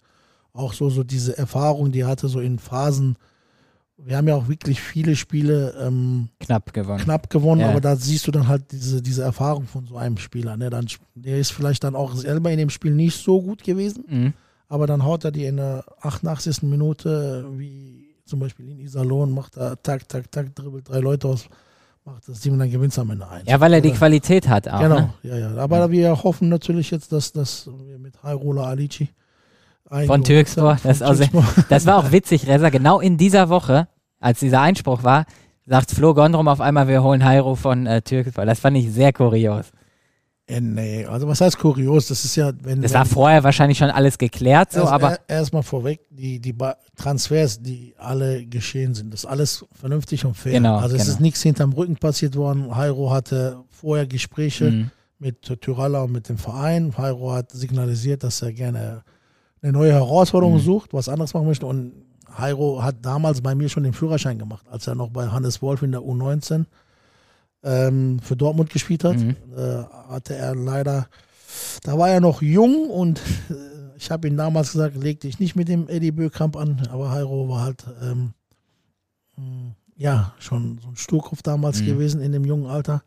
Auch 0.53 0.73
so, 0.73 0.89
so 0.89 1.03
diese 1.03 1.37
Erfahrung, 1.37 1.91
die 1.91 1.99
er 2.01 2.07
hatte, 2.07 2.27
so 2.29 2.39
in 2.39 2.59
Phasen. 2.59 3.17
Wir 3.97 4.15
haben 4.15 4.29
ja 4.29 4.35
auch 4.35 4.47
wirklich 4.47 4.79
viele 4.79 5.15
Spiele 5.17 5.75
ähm, 5.81 6.29
Knapp 6.39 6.71
gewonnen. 6.73 7.03
knapp 7.03 7.29
gewonnen, 7.29 7.59
Ja. 7.61 7.69
aber 7.69 7.81
da 7.81 7.97
siehst 7.97 8.25
du 8.27 8.31
dann 8.31 8.47
halt 8.47 8.71
diese, 8.71 9.01
diese 9.01 9.23
Erfahrung 9.23 9.65
von 9.67 9.85
so 9.85 9.97
einem 9.97 10.17
Spieler. 10.17 10.55
Ne? 10.55 10.69
Dann, 10.69 10.87
der 11.15 11.37
ist 11.37 11.51
vielleicht 11.51 11.83
dann 11.83 11.95
auch 11.95 12.15
selber 12.15 12.49
in 12.49 12.57
dem 12.57 12.69
Spiel 12.69 12.91
nicht 12.95 13.21
so 13.21 13.41
gut 13.41 13.61
gewesen, 13.63 14.05
Mhm. 14.07 14.33
aber 14.69 14.87
dann 14.87 15.03
haut 15.03 15.25
er 15.25 15.31
die 15.31 15.43
in 15.43 15.57
der 15.57 15.83
88. 16.01 16.63
Minute, 16.63 17.45
wie 17.57 18.08
zum 18.29 18.39
Beispiel 18.39 18.69
in 18.69 18.79
Iserlohn, 18.79 19.31
macht 19.33 19.57
er 19.57 19.81
tak, 19.81 20.07
tak, 20.07 20.31
tak, 20.31 20.55
dribbelt 20.55 20.87
drei 20.87 20.99
Leute 20.99 21.27
aus, 21.27 21.45
macht 22.05 22.27
das 22.29 22.39
Team 22.39 22.53
und 22.53 22.59
dann 22.59 22.71
gewinnt 22.71 22.93
es 22.93 22.99
am 22.99 23.09
Ende 23.09 23.27
ein. 23.27 23.43
Ja, 23.45 23.59
weil 23.59 23.73
er 23.73 23.81
die 23.81 23.91
Qualität 23.91 24.47
hat 24.47 24.67
auch. 24.69 24.79
Genau, 24.79 24.99
Ne? 24.99 25.13
ja, 25.23 25.37
ja. 25.37 25.55
Aber 25.57 25.91
wir 25.91 26.23
hoffen 26.23 26.49
natürlich 26.49 26.91
jetzt, 26.91 27.11
dass, 27.11 27.31
dass 27.31 27.67
wir 27.87 27.97
mit 27.99 28.21
Hairola 28.23 28.63
Alici 28.65 29.09
Von 30.05 30.23
Türkspor, 30.23 30.77
das 30.83 30.99
sehr- 30.99 31.29
Das 31.69 31.85
war 31.85 31.97
auch 31.97 32.11
witzig, 32.11 32.47
Reza. 32.47 32.69
Genau 32.69 32.99
in 32.99 33.17
dieser 33.17 33.49
Woche, 33.49 33.87
als 34.19 34.39
dieser 34.39 34.61
Einspruch 34.61 35.03
war, 35.03 35.25
sagt 35.65 35.91
Flo 35.91 36.13
Gondrum 36.13 36.47
auf 36.47 36.61
einmal, 36.61 36.87
wir 36.87 37.03
holen 37.03 37.23
Hairo 37.25 37.55
von 37.55 37.85
äh, 37.87 38.01
Türkspor. 38.01 38.45
Das 38.45 38.59
fand 38.59 38.77
ich 38.77 38.91
sehr 38.91 39.13
kurios. 39.13 39.71
Äh, 40.49 40.61
nee, 40.61 41.05
also 41.05 41.27
was 41.27 41.41
heißt 41.41 41.57
kurios? 41.59 42.07
Das 42.07 42.25
ist 42.25 42.35
ja, 42.35 42.51
wenn. 42.63 42.81
Das 42.81 42.91
wenn 42.91 42.99
war 42.99 43.05
vorher 43.05 43.43
wahrscheinlich 43.43 43.77
schon 43.77 43.89
alles 43.91 44.17
geklärt, 44.17 44.71
so, 44.71 44.79
erst, 44.81 44.91
aber 44.91 45.11
er- 45.11 45.19
erstmal 45.37 45.63
vorweg, 45.63 46.01
die, 46.09 46.39
die 46.39 46.53
Ba- 46.53 46.75
Transfers, 46.95 47.61
die 47.61 47.93
alle 47.97 48.45
geschehen 48.47 48.95
sind, 48.95 49.13
das 49.13 49.21
ist 49.23 49.29
alles 49.29 49.63
vernünftig 49.73 50.25
und 50.25 50.35
fair. 50.35 50.53
Genau, 50.53 50.77
also 50.77 50.95
es 50.95 51.03
genau. 51.03 51.13
ist 51.13 51.19
nichts 51.21 51.41
hinterm 51.43 51.71
Rücken 51.73 51.95
passiert 51.97 52.35
worden. 52.35 52.75
Hairo 52.75 53.11
hatte 53.11 53.57
vorher 53.69 54.07
Gespräche 54.07 54.71
Mhm. 54.71 54.91
mit 55.19 55.41
Tyralla 55.61 56.01
und 56.01 56.11
mit 56.13 56.27
dem 56.29 56.37
Verein. 56.39 56.93
Hairo 56.97 57.31
hat 57.33 57.51
signalisiert, 57.51 58.23
dass 58.23 58.41
er 58.41 58.51
gerne 58.51 59.03
eine 59.61 59.71
neue 59.71 59.93
Herausforderung 59.93 60.55
Mhm. 60.55 60.59
sucht, 60.61 60.93
was 60.93 61.09
anderes 61.09 61.33
machen 61.33 61.45
möchte. 61.47 61.65
Und 61.67 61.91
Hairo 62.37 62.81
hat 62.81 62.95
damals 63.03 63.41
bei 63.41 63.53
mir 63.55 63.69
schon 63.69 63.83
den 63.83 63.93
Führerschein 63.93 64.39
gemacht, 64.39 64.65
als 64.71 64.87
er 64.87 64.95
noch 64.95 65.09
bei 65.09 65.27
Hannes 65.27 65.61
Wolf 65.61 65.81
in 65.83 65.91
der 65.91 66.01
U19 66.01 66.65
ähm, 67.63 68.19
für 68.19 68.35
Dortmund 68.35 68.69
gespielt 68.69 69.03
hat. 69.03 69.17
Mhm. 69.17 69.35
Äh, 69.55 69.83
hatte 70.09 70.35
er 70.35 70.55
leider, 70.55 71.07
da 71.83 71.97
war 71.97 72.09
er 72.09 72.19
noch 72.21 72.41
jung 72.41 72.89
und 72.89 73.19
äh, 73.49 73.53
ich 73.97 74.11
habe 74.11 74.27
ihm 74.27 74.37
damals 74.37 74.71
gesagt, 74.71 74.95
leg 74.95 75.19
dich 75.19 75.39
nicht 75.39 75.55
mit 75.55 75.67
dem 75.67 75.87
Eddie 75.89 76.11
Bökamp 76.11 76.55
an, 76.55 76.87
aber 76.89 77.11
Hairo 77.11 77.49
war 77.49 77.61
halt 77.63 77.85
ähm, 78.01 78.33
mh, 79.35 79.75
ja 79.97 80.33
schon 80.39 80.79
so 80.81 80.87
ein 80.89 80.95
Sturkopf 80.95 81.41
damals 81.41 81.81
Mhm. 81.81 81.85
gewesen 81.85 82.21
in 82.21 82.31
dem 82.31 82.45
jungen 82.45 82.65
Alter. 82.67 83.03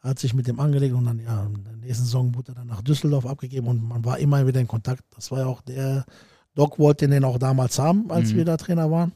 Hat 0.00 0.18
sich 0.18 0.34
mit 0.34 0.48
dem 0.48 0.58
angelegt 0.58 0.94
und 0.94 1.04
dann, 1.04 1.20
ja, 1.20 1.44
in 1.44 1.62
der 1.62 1.76
nächsten 1.76 2.04
Saison 2.04 2.34
wurde 2.34 2.52
er 2.52 2.54
dann 2.56 2.66
nach 2.66 2.82
Düsseldorf 2.82 3.24
abgegeben 3.24 3.68
und 3.68 3.82
man 3.86 4.04
war 4.04 4.18
immer 4.18 4.44
wieder 4.46 4.60
in 4.60 4.66
Kontakt. 4.66 5.04
Das 5.14 5.30
war 5.30 5.40
ja 5.40 5.46
auch 5.46 5.60
der, 5.62 6.04
Doc 6.56 6.78
wollte 6.80 7.06
den 7.08 7.24
auch 7.24 7.38
damals 7.38 7.78
haben, 7.78 8.10
als 8.10 8.32
Mhm. 8.32 8.36
wir 8.38 8.44
da 8.44 8.56
Trainer 8.56 8.90
waren. 8.90 9.12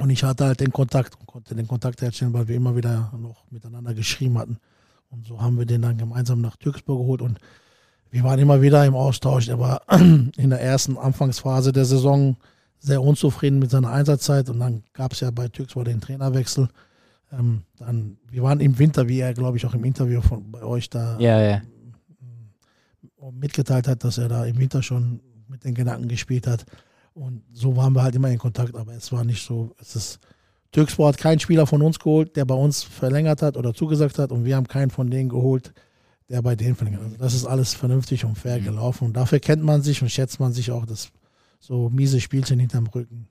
Und 0.00 0.08
ich 0.08 0.24
hatte 0.24 0.46
halt 0.46 0.60
den 0.60 0.72
Kontakt 0.72 1.14
und 1.20 1.26
konnte 1.26 1.54
den 1.54 1.68
Kontakt 1.68 2.00
herstellen, 2.00 2.32
weil 2.32 2.48
wir 2.48 2.56
immer 2.56 2.74
wieder 2.74 3.12
noch 3.18 3.44
miteinander 3.50 3.92
geschrieben 3.92 4.38
hatten. 4.38 4.56
Und 5.10 5.26
so 5.26 5.42
haben 5.42 5.58
wir 5.58 5.66
den 5.66 5.82
dann 5.82 5.98
gemeinsam 5.98 6.40
nach 6.40 6.56
Türkspor 6.56 6.98
geholt 6.98 7.20
und 7.20 7.38
wir 8.10 8.24
waren 8.24 8.38
immer 8.38 8.62
wieder 8.62 8.84
im 8.86 8.94
Austausch. 8.94 9.48
Er 9.48 9.58
war 9.58 9.82
in 9.90 10.50
der 10.50 10.60
ersten 10.60 10.96
Anfangsphase 10.96 11.72
der 11.72 11.84
Saison 11.84 12.36
sehr 12.78 13.02
unzufrieden 13.02 13.58
mit 13.58 13.70
seiner 13.70 13.90
Einsatzzeit 13.90 14.48
und 14.48 14.58
dann 14.58 14.84
gab 14.94 15.12
es 15.12 15.20
ja 15.20 15.30
bei 15.30 15.48
Türkspor 15.48 15.84
den 15.84 16.00
Trainerwechsel. 16.00 16.68
Ähm, 17.32 17.62
dann, 17.76 18.16
wir 18.30 18.42
waren 18.42 18.60
im 18.60 18.78
Winter, 18.78 19.06
wie 19.06 19.20
er, 19.20 19.34
glaube 19.34 19.58
ich, 19.58 19.66
auch 19.66 19.74
im 19.74 19.84
Interview 19.84 20.22
von 20.22 20.50
bei 20.50 20.62
euch 20.62 20.88
da 20.88 21.18
ja, 21.18 21.40
ja. 21.42 21.60
mitgeteilt 23.32 23.86
hat, 23.86 24.02
dass 24.02 24.16
er 24.16 24.28
da 24.28 24.46
im 24.46 24.58
Winter 24.58 24.82
schon 24.82 25.20
mit 25.46 25.64
den 25.64 25.74
Gedanken 25.74 26.08
gespielt 26.08 26.46
hat. 26.46 26.64
Und 27.14 27.42
so 27.52 27.76
waren 27.76 27.92
wir 27.94 28.02
halt 28.02 28.14
immer 28.14 28.28
in 28.30 28.38
Kontakt, 28.38 28.74
aber 28.76 28.92
es 28.94 29.10
war 29.12 29.24
nicht 29.24 29.44
so, 29.44 29.74
es 29.80 29.96
ist, 29.96 30.18
Türkspor 30.72 31.08
hat 31.08 31.18
keinen 31.18 31.40
Spieler 31.40 31.66
von 31.66 31.82
uns 31.82 31.98
geholt, 31.98 32.36
der 32.36 32.44
bei 32.44 32.54
uns 32.54 32.82
verlängert 32.82 33.42
hat 33.42 33.56
oder 33.56 33.74
zugesagt 33.74 34.18
hat 34.18 34.30
und 34.32 34.44
wir 34.44 34.56
haben 34.56 34.68
keinen 34.68 34.90
von 34.90 35.10
denen 35.10 35.28
geholt, 35.28 35.72
der 36.28 36.40
bei 36.42 36.54
denen 36.54 36.76
verlängert 36.76 37.00
hat. 37.00 37.06
Also 37.08 37.18
das 37.18 37.34
ist 37.34 37.46
alles 37.46 37.74
vernünftig 37.74 38.24
und 38.24 38.38
fair 38.38 38.58
Mhm. 38.60 38.64
gelaufen 38.64 39.04
und 39.06 39.16
dafür 39.16 39.40
kennt 39.40 39.64
man 39.64 39.82
sich 39.82 40.00
und 40.02 40.10
schätzt 40.10 40.38
man 40.38 40.52
sich 40.52 40.70
auch 40.70 40.86
das 40.86 41.10
so 41.58 41.90
miese 41.90 42.20
Spielchen 42.20 42.60
hinterm 42.60 42.86
Rücken. 42.86 43.28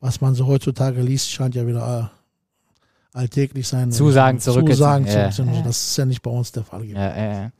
Was 0.00 0.20
man 0.20 0.34
so 0.34 0.46
heutzutage 0.46 1.00
liest, 1.00 1.30
scheint 1.30 1.54
ja 1.54 1.66
wieder 1.66 2.10
alltäglich 3.12 3.68
sein. 3.68 3.92
Zusagen 3.92 4.40
zurück. 4.40 4.66
Zusagen 4.68 5.06
ja, 5.06 5.28
ja. 5.30 5.62
Das 5.62 5.88
ist 5.88 5.96
ja 5.96 6.04
nicht 6.06 6.22
bei 6.22 6.30
uns 6.30 6.52
der 6.52 6.64
Fall. 6.64 6.80
Gewesen. 6.82 6.96
Ja, 6.96 7.32
ja. 7.32 7.52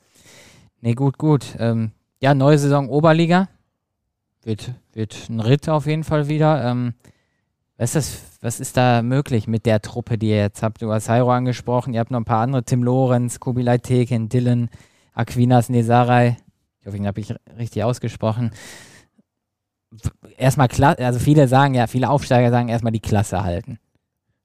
Nee, 0.80 0.94
gut, 0.94 1.18
gut. 1.18 1.44
Ähm, 1.58 1.92
ja, 2.20 2.34
neue 2.34 2.58
Saison 2.58 2.88
Oberliga. 2.88 3.48
Wird, 4.42 4.72
wird 4.92 5.28
ein 5.28 5.40
Ritt 5.40 5.68
auf 5.68 5.86
jeden 5.86 6.04
Fall 6.04 6.28
wieder. 6.28 6.64
Ähm, 6.64 6.94
was, 7.76 7.94
ist 7.94 7.96
das, 7.96 8.22
was 8.40 8.60
ist 8.60 8.76
da 8.76 9.02
möglich 9.02 9.46
mit 9.46 9.66
der 9.66 9.82
Truppe, 9.82 10.16
die 10.16 10.30
ihr 10.30 10.38
jetzt 10.38 10.62
habt? 10.62 10.80
Du 10.80 10.90
hast 10.92 11.08
Jairo 11.08 11.30
angesprochen, 11.30 11.92
ihr 11.92 12.00
habt 12.00 12.10
noch 12.10 12.20
ein 12.20 12.24
paar 12.24 12.42
andere, 12.42 12.64
Tim 12.64 12.82
Lorenz, 12.82 13.40
Kubilai 13.40 13.78
Teken, 13.78 14.28
Dylan, 14.28 14.70
Aquinas 15.12 15.68
Nesarai. 15.68 16.38
Ich 16.80 16.86
hoffe, 16.86 16.96
ich 16.96 17.06
habe 17.06 17.20
ich 17.20 17.34
richtig 17.58 17.84
ausgesprochen. 17.84 18.52
Erstmal, 20.38 20.68
also 20.70 21.18
viele 21.18 21.48
sagen 21.48 21.74
ja, 21.74 21.86
viele 21.86 22.08
Aufsteiger 22.08 22.50
sagen 22.50 22.68
erstmal 22.68 22.92
die 22.92 23.00
Klasse 23.00 23.42
halten. 23.42 23.78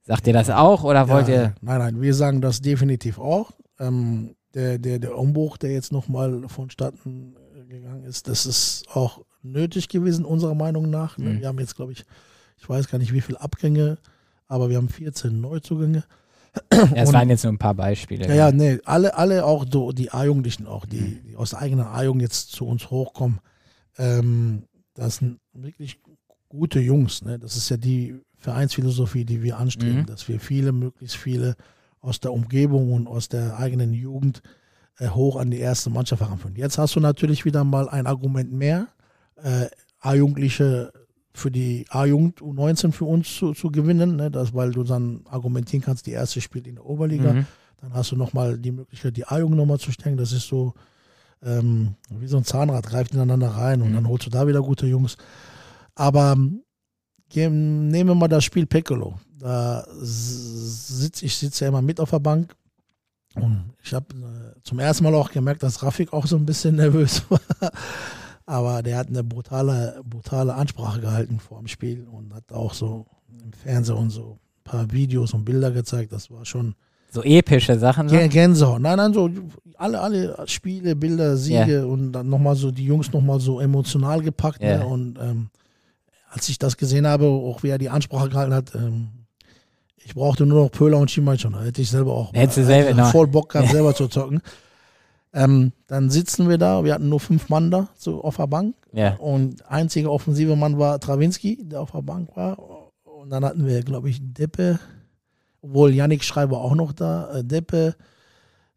Sagt 0.04 0.28
ihr 0.28 0.34
das 0.34 0.50
auch 0.50 0.84
oder 0.84 1.08
wollt 1.08 1.30
ja, 1.30 1.36
ihr? 1.36 1.56
Nein, 1.62 1.80
nein, 1.80 2.02
wir 2.02 2.14
sagen 2.14 2.42
das 2.42 2.62
definitiv 2.62 3.18
auch. 3.18 3.52
Ähm, 3.80 4.36
der, 4.54 4.78
der, 4.78 5.00
der 5.00 5.18
Umbruch, 5.18 5.58
der 5.58 5.72
jetzt 5.72 5.92
nochmal 5.92 6.48
vonstatten 6.48 7.36
gegangen 7.68 8.04
ist, 8.04 8.28
das 8.28 8.46
ist 8.46 8.86
auch 8.94 9.22
nötig 9.52 9.90
gewesen, 9.90 10.26
unserer 10.26 10.56
Meinung 10.56 10.90
nach. 10.90 11.18
Mhm. 11.18 11.40
Wir 11.40 11.48
haben 11.48 11.60
jetzt, 11.60 11.76
glaube 11.76 11.92
ich, 11.92 12.06
ich 12.58 12.70
weiß 12.70 12.88
gar 12.88 12.98
nicht, 12.98 13.14
wie 13.14 13.22
viele 13.22 13.42
Abgänge, 13.42 13.98
aber 14.48 14.70
wir 14.70 14.78
haben 14.78 14.90
14 14.90 15.40
Neuzugänge. 15.40 16.04
Ja, 16.72 17.04
es 17.04 17.12
waren 17.12 17.30
jetzt 17.30 17.44
nur 17.44 17.52
ein 17.52 17.58
paar 17.58 17.74
Beispiele. 17.74 18.28
Ja, 18.28 18.34
ja, 18.34 18.52
nee, 18.52 18.80
alle, 18.86 19.16
alle 19.16 19.46
auch 19.46 19.66
so, 19.70 19.92
die 19.92 20.12
A-Jugendlichen 20.12 20.68
auch, 20.68 20.86
die, 20.86 21.02
mhm. 21.02 21.22
die 21.28 21.36
aus 21.36 21.50
der 21.52 21.60
eigenen 21.60 21.86
A-Jugend 21.86 22.22
jetzt 22.22 22.52
zu 22.52 22.66
uns 22.66 22.90
hochkommen. 22.90 23.40
Ähm, 23.98 24.64
das 24.94 25.18
sind 25.18 25.40
wirklich 25.54 26.00
gute 26.48 26.80
Jungs. 26.80 27.24
Ne? 27.24 27.40
Das 27.40 27.58
ist 27.58 27.70
ja 27.70 27.78
die 27.78 28.16
Vereinsphilosophie, 28.38 29.26
die 29.26 29.44
wir 29.44 29.58
anstreben, 29.58 30.02
mhm. 30.02 30.06
dass 30.06 30.28
wir 30.28 30.40
viele, 30.40 30.72
möglichst 30.72 31.18
viele 31.18 31.56
aus 32.00 32.20
der 32.20 32.32
Umgebung 32.32 32.94
und 32.94 33.08
aus 33.08 33.28
der 33.28 33.58
eigenen 33.58 33.94
Jugend 33.94 34.42
äh, 35.00 35.10
hoch 35.10 35.36
an 35.36 35.52
die 35.52 35.60
erste 35.60 35.90
Mannschaft 35.90 36.22
heranführen. 36.22 36.56
Jetzt 36.56 36.78
hast 36.78 36.96
du 36.96 37.00
natürlich 37.00 37.46
wieder 37.46 37.64
mal 37.64 37.90
ein 37.90 38.08
Argument 38.08 38.52
mehr, 38.52 38.88
äh, 39.36 39.68
A-Jugendliche 40.00 40.92
für 41.34 41.52
die 41.52 41.86
A-Jugend 41.90 42.40
U19 42.40 42.92
für 42.92 43.06
uns 43.06 43.36
zu, 43.36 43.54
zu 43.54 43.70
gewinnen, 43.70 44.16
ne? 44.16 44.32
das, 44.32 44.54
weil 44.54 44.72
du 44.72 44.84
dann 44.84 45.22
argumentieren 45.30 45.84
kannst, 45.84 46.06
die 46.06 46.12
erste 46.12 46.40
spielt 46.40 46.68
in 46.68 46.76
der 46.76 46.86
Oberliga. 46.86 47.34
Mhm. 47.34 47.48
Dann 47.82 47.94
hast 47.94 48.12
du 48.12 48.16
nochmal 48.16 48.58
die 48.58 48.72
Möglichkeit, 48.72 49.18
die 49.18 49.26
A-Jugend 49.26 49.58
nochmal 49.58 49.80
zu 49.80 49.92
stärken. 49.92 50.18
Das 50.18 50.32
ist 50.32 50.48
so 50.48 50.74
ähm, 51.44 51.96
wie 52.10 52.28
so 52.28 52.38
ein 52.38 52.46
Zahnrad, 52.46 52.86
greift 52.88 53.14
ineinander 53.14 53.50
rein 53.50 53.82
und 53.82 53.92
mhm. 53.92 53.96
dann 53.96 54.08
holst 54.08 54.26
du 54.26 54.30
da 54.30 54.48
wieder 54.48 54.62
gute 54.62 54.88
Jungs. 54.88 55.18
Aber 55.94 56.36
nehmen 57.34 57.92
wir 58.08 58.16
mal 58.16 58.28
das 58.28 58.44
Spiel 58.44 58.66
Piccolo. 58.66 59.20
Da 59.38 59.86
sitze 59.92 61.26
ich 61.26 61.36
sitze 61.36 61.66
ja 61.66 61.70
immer 61.70 61.82
mit 61.82 62.00
auf 62.00 62.10
der 62.12 62.20
Bank 62.20 62.56
und 63.36 63.74
ich 63.84 63.94
habe 63.94 64.06
äh, 64.16 64.62
zum 64.64 64.80
ersten 64.80 65.04
Mal 65.04 65.14
auch 65.14 65.32
gemerkt, 65.32 65.64
dass 65.64 65.84
Rafik 65.84 66.14
auch 66.14 66.26
so 66.26 66.38
ein 66.38 66.46
bisschen 66.46 66.78
nervös 66.78 67.24
war. 67.30 67.42
Aber 68.46 68.84
der 68.84 68.98
hat 68.98 69.08
eine 69.08 69.24
brutale, 69.24 70.02
brutale 70.06 70.54
Ansprache 70.54 71.02
gehalten 71.02 71.40
vor 71.40 71.60
dem 71.60 71.68
Spiel 71.68 72.08
und 72.12 72.34
hat 72.34 72.52
auch 72.52 72.74
so 72.74 73.06
im 73.44 73.54
Fernsehen 73.54 73.98
und 73.98 74.10
so 74.12 74.38
ein 74.38 74.64
paar 74.64 74.92
Videos 74.92 75.34
und 75.34 75.46
Bilder 75.46 75.72
gezeigt. 75.72 76.12
Das 76.12 76.30
war 76.30 76.46
schon. 76.46 76.76
So 77.12 77.24
epische 77.24 77.80
Sachen? 77.80 78.10
So? 78.10 78.18
Gänsehaut. 78.30 78.82
Nein, 78.82 78.98
nein, 78.98 79.14
so 79.14 79.30
alle, 79.78 80.00
alle 80.00 80.48
Spiele, 80.48 80.96
Bilder, 80.96 81.38
Siege 81.38 81.80
yeah. 81.80 81.86
und 81.86 82.12
dann 82.12 82.30
nochmal 82.30 82.56
so 82.56 82.72
die 82.72 82.86
Jungs 82.86 83.12
nochmal 83.14 83.40
so 83.40 83.60
emotional 83.60 84.22
gepackt. 84.22 84.62
Yeah. 84.62 84.80
Ne? 84.80 84.86
Und 84.86 85.18
ähm, 85.20 85.50
als 86.30 86.50
ich 86.50 86.60
das 86.60 86.78
gesehen 86.78 87.08
habe, 87.08 87.26
auch 87.26 87.64
wie 87.64 87.70
er 87.70 87.78
die 87.78 87.90
Ansprache 87.90 88.30
gehalten 88.30 88.54
hat, 88.54 88.76
ähm, 88.76 89.08
ich 89.98 90.14
brauchte 90.14 90.46
nur 90.46 90.64
noch 90.64 90.72
Pöhler 90.72 91.00
und 91.00 91.10
Schimann 91.10 91.40
schon. 91.40 91.54
Da 91.54 91.64
hätte 91.64 91.82
ich 91.82 91.90
selber 91.90 92.14
auch 92.14 92.34
Hättest 92.34 92.58
du 92.60 92.66
selber 92.66 93.06
voll 93.06 93.28
Bock 93.28 93.50
gehabt, 93.50 93.70
selber 93.72 93.96
zu 93.96 94.08
zocken. 94.08 94.42
Ähm, 95.36 95.74
dann 95.88 96.10
sitzen 96.10 96.48
wir 96.48 96.58
da, 96.58 96.86
wir 96.86 96.94
hatten 96.94 97.10
nur 97.10 97.20
fünf 97.20 97.50
Mann 97.50 97.70
da 97.70 97.90
so 97.98 98.24
auf 98.24 98.38
der 98.38 98.48
Bank. 98.48 98.74
Yeah. 98.94 99.18
Und 99.18 99.70
einziger 99.70 100.10
offensive 100.10 100.56
Mann 100.56 100.80
war 100.80 100.98
Trawinski, 100.98 101.68
der 101.68 101.82
auf 101.82 101.92
der 101.92 102.04
Bank 102.04 102.36
war. 102.38 102.58
Und 103.04 103.32
dann 103.32 103.44
hatten 103.44 103.68
wir, 103.68 103.84
glaube 103.84 104.10
ich, 104.10 104.20
Deppe, 104.22 104.80
obwohl 105.62 105.94
Yannick 105.94 106.24
Schreiber 106.24 106.62
auch 106.62 106.74
noch 106.74 106.94
da, 106.94 107.30
äh, 107.36 107.44
Deppe, 107.44 107.96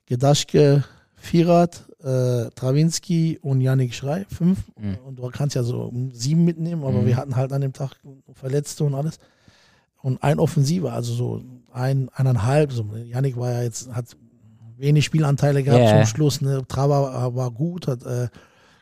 Gedaschke, 0.06 0.82
Firat, 1.14 1.84
äh, 2.02 2.50
Trawinski 2.56 3.38
und 3.40 3.60
Yannick 3.60 3.94
Schrei, 3.94 4.26
fünf. 4.28 4.58
Mhm. 4.76 4.98
Und 5.06 5.18
du 5.20 5.28
kannst 5.28 5.54
ja 5.54 5.62
so 5.62 5.92
sieben 6.12 6.44
mitnehmen, 6.44 6.82
aber 6.82 7.02
mhm. 7.02 7.06
wir 7.06 7.16
hatten 7.16 7.36
halt 7.36 7.52
an 7.52 7.60
dem 7.60 7.72
Tag 7.72 7.92
Verletzte 8.32 8.82
und 8.82 8.96
alles. 8.96 9.20
Und 10.02 10.20
ein 10.24 10.40
Offensiver, 10.40 10.92
also 10.92 11.14
so 11.14 11.42
ein, 11.72 12.08
eineinhalb. 12.14 12.72
So. 12.72 12.84
Yannick 12.96 13.36
war 13.36 13.52
ja 13.52 13.62
jetzt, 13.62 13.94
hat 13.94 14.16
wenig 14.78 15.04
Spielanteile 15.04 15.62
gehabt 15.62 15.82
yeah. 15.82 15.96
zum 15.96 16.06
Schluss. 16.06 16.40
Ne? 16.40 16.62
Trava 16.66 17.34
war 17.34 17.50
gut, 17.50 17.88
hat, 17.88 18.04
äh, 18.04 18.28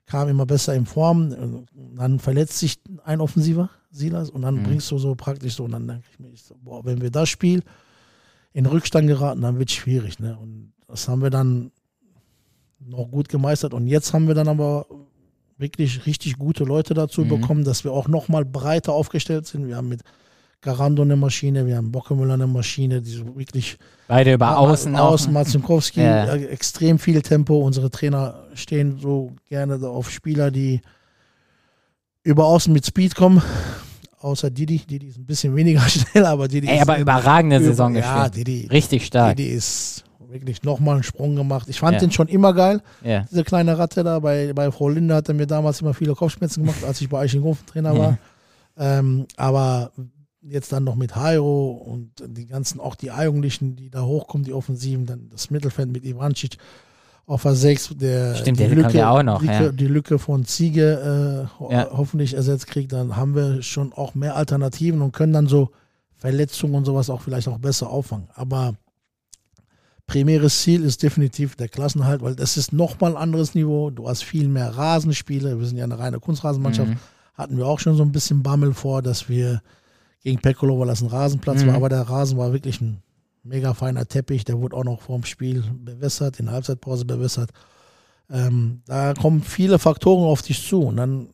kam 0.07 0.29
immer 0.29 0.47
besser 0.47 0.75
in 0.75 0.87
Form. 0.87 1.67
Dann 1.97 2.19
verletzt 2.19 2.59
sich 2.59 2.79
ein 3.05 3.21
Offensiver, 3.21 3.71
Silas, 3.91 4.31
und 4.31 4.43
dann 4.43 4.57
mhm. 4.57 4.63
bringst 4.65 4.91
du 4.91 4.99
so 4.99 5.15
praktisch 5.15 5.57
so. 5.57 5.65
Und 5.65 5.73
dann 5.73 5.89
denke 5.89 6.05
ich 6.13 6.19
mir, 6.19 6.31
so, 6.37 6.55
boah, 6.63 6.85
wenn 6.85 7.01
wir 7.01 7.11
das 7.11 7.29
Spiel 7.29 7.63
in 8.53 8.67
Rückstand 8.67 9.09
geraten, 9.09 9.41
dann 9.41 9.59
wird 9.59 9.71
es 9.71 9.75
schwierig. 9.75 10.19
Ne? 10.19 10.37
Und 10.39 10.73
das 10.87 11.09
haben 11.09 11.23
wir 11.23 11.31
dann 11.31 11.73
noch 12.79 13.11
gut 13.11 13.29
gemeistert. 13.29 13.75
Und 13.75 13.87
jetzt 13.87 14.13
haben 14.13 14.29
wir 14.29 14.35
dann 14.35 14.49
aber 14.49 14.87
wirklich 15.59 16.07
richtig 16.07 16.39
gute 16.39 16.65
Leute 16.65 16.95
dazu 16.95 17.23
mhm. 17.23 17.29
bekommen, 17.29 17.65
dass 17.65 17.85
wir 17.85 17.93
auch 17.93 18.09
noch 18.09 18.29
mal 18.29 18.45
breiter 18.45 18.93
aufgestellt 18.93 19.47
sind. 19.47 19.67
Wir 19.67 19.77
haben 19.77 19.89
mit 19.89 20.03
Garando 20.61 21.03
eine 21.03 21.17
Maschine, 21.17 21.67
wir 21.67 21.77
haben 21.77 21.93
Bockemüller 21.93 22.35
eine 22.35 22.47
Maschine, 22.47 23.01
die 23.01 23.11
so 23.11 23.37
wirklich 23.37 23.79
beide 24.09 24.33
über 24.33 24.59
außen 24.59 24.97
außen 24.97 25.33
Marzinkowski 25.33 26.01
ja. 26.01 26.35
Äh, 26.35 26.47
extrem 26.47 26.99
viel 26.99 27.23
Tempo. 27.23 27.59
Unsere 27.59 27.91
Trainer 27.91 28.47
stehen 28.55 28.99
so 28.99 29.33
gerne 29.49 29.79
auf 29.87 30.11
Spieler, 30.11 30.51
die 30.51 30.81
über 32.23 32.47
außen 32.47 32.73
mit 32.73 32.85
Speed 32.85 33.15
kommen. 33.15 33.43
Außer 34.21 34.51
Didi, 34.51 34.79
Didi 34.79 35.09
ist 35.09 35.19
ein 35.19 35.27
bisschen 35.27 35.55
weniger 35.55 35.81
schnell, 35.89 36.27
aber 36.27 36.49
Didi 36.49 36.67
Ey, 36.67 36.77
ist 36.77 36.83
aber 36.83 36.99
überragende 36.99 37.61
Saison 37.61 37.93
über, 37.93 38.01
gespielt. 38.01 38.25
Ja, 38.25 38.29
Didi, 38.29 38.67
richtig 38.71 39.07
stark. 39.07 39.37
Didi 39.37 39.51
ist 39.51 40.05
wirklich 40.29 40.63
nochmal 40.63 40.95
einen 40.95 41.05
Sprung 41.05 41.37
gemacht. 41.37 41.69
Ich 41.69 41.79
fand 41.79 41.95
ja. 41.95 42.01
den 42.01 42.11
schon 42.11 42.29
immer 42.29 42.53
geil, 42.53 42.83
ja. 43.05 43.25
diese 43.31 43.45
kleine 43.45 43.79
Ratte 43.79 44.03
da. 44.03 44.19
Bei, 44.19 44.53
bei 44.53 44.71
Frau 44.73 44.89
Linde 44.89 45.15
hat 45.15 45.29
er 45.29 45.35
mir 45.35 45.47
damals 45.47 45.81
immer 45.81 45.95
viele 45.95 46.15
Kopfschmerzen 46.15 46.65
gemacht, 46.65 46.83
als 46.85 47.01
ich 47.01 47.09
bei 47.09 47.21
Eichenhofen 47.21 47.67
Trainer 47.67 47.97
war. 47.97 48.19
Ähm, 48.79 49.27
aber 49.37 49.93
jetzt 50.49 50.73
dann 50.73 50.85
noch 50.85 50.95
mit 50.95 51.15
Jairo 51.15 51.71
und 51.73 52.11
die 52.25 52.47
ganzen, 52.47 52.81
auch 52.81 52.95
die 52.95 53.07
Jugendlichen, 53.07 53.77
die 53.77 53.91
da 53.91 54.03
hochkommen, 54.03 54.45
die 54.45 54.53
Offensiven, 54.53 55.07
dann 55.07 55.29
das 55.31 55.51
Mittelfeld 55.51 55.91
mit 55.91 56.05
Ivancic 56.05 56.57
auf 57.27 57.43
der 57.43 57.55
6, 57.55 57.97
der, 57.97 58.37
Stimmt, 58.37 58.61
die, 58.61 58.67
Lücke, 58.67 58.97
ja 58.97 59.23
noch, 59.23 59.43
Lücke, 59.43 59.53
ja. 59.53 59.73
die 59.73 59.89
Lücke 59.89 60.19
von 60.19 60.45
Ziege 60.45 61.49
äh, 61.61 61.73
ja. 61.73 61.89
hoffentlich 61.91 62.35
ersetzt 62.35 62.69
kriegt, 62.69 62.93
dann 62.93 63.17
haben 63.17 63.35
wir 63.35 63.63
schon 63.63 63.93
auch 63.93 64.15
mehr 64.15 64.37
Alternativen 64.37 65.03
und 65.03 65.13
können 65.13 65.33
dann 65.33 65.49
so 65.49 65.71
Verletzungen 66.15 66.77
und 66.77 66.85
sowas 66.85 67.11
auch 67.11 67.21
vielleicht 67.21 67.49
auch 67.49 67.59
besser 67.59 67.91
auffangen. 67.91 68.29
Aber 68.35 68.75
primäres 70.07 70.63
Ziel 70.63 70.85
ist 70.85 71.03
definitiv 71.03 71.57
der 71.57 71.69
Klassenhalt, 71.69 72.23
weil 72.23 72.37
das 72.37 72.57
ist 72.57 72.73
nochmal 72.73 73.13
ein 73.13 73.17
anderes 73.17 73.55
Niveau. 73.55 73.91
Du 73.91 74.09
hast 74.09 74.23
viel 74.23 74.49
mehr 74.49 74.77
Rasenspiele. 74.77 75.59
Wir 75.59 75.67
sind 75.67 75.79
ja 75.79 75.85
eine 75.85 75.99
reine 75.99 76.21
Kunstrasenmannschaft. 76.21 76.91
Mhm. 76.91 76.99
Hatten 77.35 77.57
wir 77.57 77.67
auch 77.67 77.81
schon 77.81 77.97
so 77.97 78.05
ein 78.05 78.13
bisschen 78.13 78.43
Bammel 78.43 78.73
vor, 78.73 79.03
dass 79.03 79.29
wir 79.29 79.63
gegen 80.27 80.41
Peccolo, 80.41 80.77
weil 80.81 80.89
das 80.89 81.03
ein 81.03 81.07
Rasenplatz 81.07 81.63
mhm. 81.63 81.69
war, 81.69 81.75
aber 81.77 81.89
der 81.89 82.01
Rasen 82.01 82.37
war 82.37 82.53
wirklich 82.53 82.81
ein 82.81 83.01
mega 83.45 83.75
feiner 83.75 84.09
Teppich, 84.09 84.45
der 84.45 84.61
wurde 84.61 84.75
auch 84.75 84.83
noch 84.83 85.03
vorm 85.03 85.23
Spiel 85.23 85.63
bewässert, 85.85 86.41
in 86.41 86.47
der 86.47 86.55
Halbzeitpause 86.55 87.05
bewässert. 87.05 87.51
Ähm, 88.29 88.83
da 88.87 89.15
kommen 89.15 89.41
viele 89.41 89.79
Faktoren 89.79 90.25
auf 90.25 90.43
dich 90.43 90.67
zu 90.67 90.83
und 90.83 90.97
dann, 90.97 91.29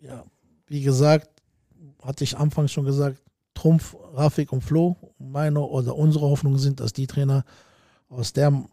ja, 0.00 0.22
wie 0.68 0.82
gesagt, 0.82 1.28
hatte 2.04 2.22
ich 2.22 2.36
anfangs 2.36 2.70
schon 2.70 2.84
gesagt, 2.84 3.20
Trumpf, 3.52 3.96
Rafik 4.12 4.52
und 4.52 4.62
Flo, 4.62 4.96
meine 5.18 5.58
oder 5.58 5.96
unsere 5.96 6.26
Hoffnung 6.26 6.56
sind, 6.56 6.78
dass 6.78 6.92
die 6.92 7.08
Trainer 7.08 7.44
aus, 8.08 8.32
der, 8.32 8.64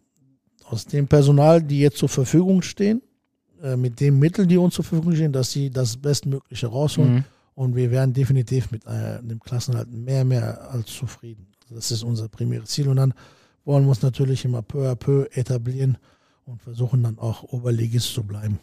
aus 0.65 0.85
dem 0.85 1.07
Personal, 1.07 1.63
die 1.63 1.79
jetzt 1.79 1.97
zur 1.97 2.09
Verfügung 2.09 2.61
stehen, 2.61 3.01
äh, 3.63 3.75
mit 3.75 4.01
den 4.01 4.19
Mitteln, 4.19 4.47
die 4.47 4.57
uns 4.57 4.75
zur 4.75 4.85
Verfügung 4.85 5.15
stehen, 5.15 5.33
dass 5.33 5.51
sie 5.51 5.71
das 5.71 5.97
Bestmögliche 5.97 6.67
rausholen. 6.67 7.13
Mhm. 7.15 7.23
Und 7.55 7.75
wir 7.75 7.91
werden 7.91 8.13
definitiv 8.13 8.71
mit 8.71 8.85
äh, 8.85 9.21
dem 9.21 9.39
Klassenhalt 9.39 9.91
mehr, 9.91 10.25
mehr 10.25 10.71
als 10.71 10.87
zufrieden. 10.87 11.47
Also 11.63 11.75
das 11.75 11.91
ist 11.91 12.03
unser 12.03 12.27
primäres 12.27 12.69
Ziel. 12.69 12.87
Und 12.87 12.97
dann 12.97 13.13
wollen 13.65 13.83
wir 13.83 13.89
uns 13.89 14.01
natürlich 14.01 14.45
immer 14.45 14.61
peu 14.61 14.89
à 14.89 14.95
peu 14.95 15.27
etablieren 15.33 15.97
und 16.45 16.61
versuchen 16.61 17.03
dann 17.03 17.19
auch 17.19 17.43
Oberligist 17.43 18.13
zu 18.13 18.23
bleiben. 18.23 18.59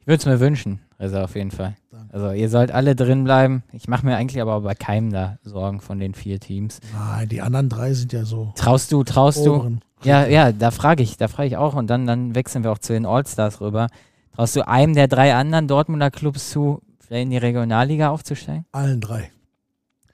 Ich 0.00 0.06
würde 0.06 0.20
es 0.20 0.26
mir 0.26 0.40
wünschen, 0.40 0.80
also 0.96 1.18
auf 1.18 1.34
jeden 1.34 1.50
Fall. 1.50 1.76
Danke. 1.90 2.14
Also 2.14 2.32
ihr 2.32 2.48
sollt 2.48 2.70
alle 2.70 2.96
drin 2.96 3.24
bleiben. 3.24 3.62
Ich 3.72 3.88
mache 3.88 4.06
mir 4.06 4.16
eigentlich 4.16 4.40
aber 4.40 4.60
bei 4.62 4.74
keinem 4.74 5.12
da 5.12 5.38
Sorgen 5.42 5.80
von 5.80 5.98
den 5.98 6.14
vier 6.14 6.40
Teams. 6.40 6.80
Nein, 6.94 7.28
die 7.28 7.42
anderen 7.42 7.68
drei 7.68 7.92
sind 7.92 8.12
ja 8.12 8.24
so. 8.24 8.52
Traust 8.56 8.90
du, 8.90 9.04
traust 9.04 9.44
du? 9.44 9.78
Ja, 10.04 10.26
ja, 10.26 10.52
da 10.52 10.70
frage 10.70 11.02
ich, 11.02 11.16
da 11.16 11.28
frage 11.28 11.48
ich 11.48 11.56
auch 11.56 11.74
und 11.74 11.88
dann, 11.88 12.06
dann 12.06 12.34
wechseln 12.34 12.64
wir 12.64 12.72
auch 12.72 12.78
zu 12.78 12.92
den 12.92 13.04
All-Stars 13.04 13.60
rüber. 13.60 13.88
Traust 14.34 14.56
du 14.56 14.66
einem 14.66 14.94
der 14.94 15.08
drei 15.08 15.34
anderen 15.34 15.68
Dortmunder 15.68 16.10
Clubs 16.10 16.50
zu, 16.50 16.80
vielleicht 17.08 17.24
in 17.24 17.30
die 17.30 17.36
Regionalliga 17.38 18.10
aufzusteigen? 18.10 18.64
Allen 18.72 19.00
drei. 19.00 19.30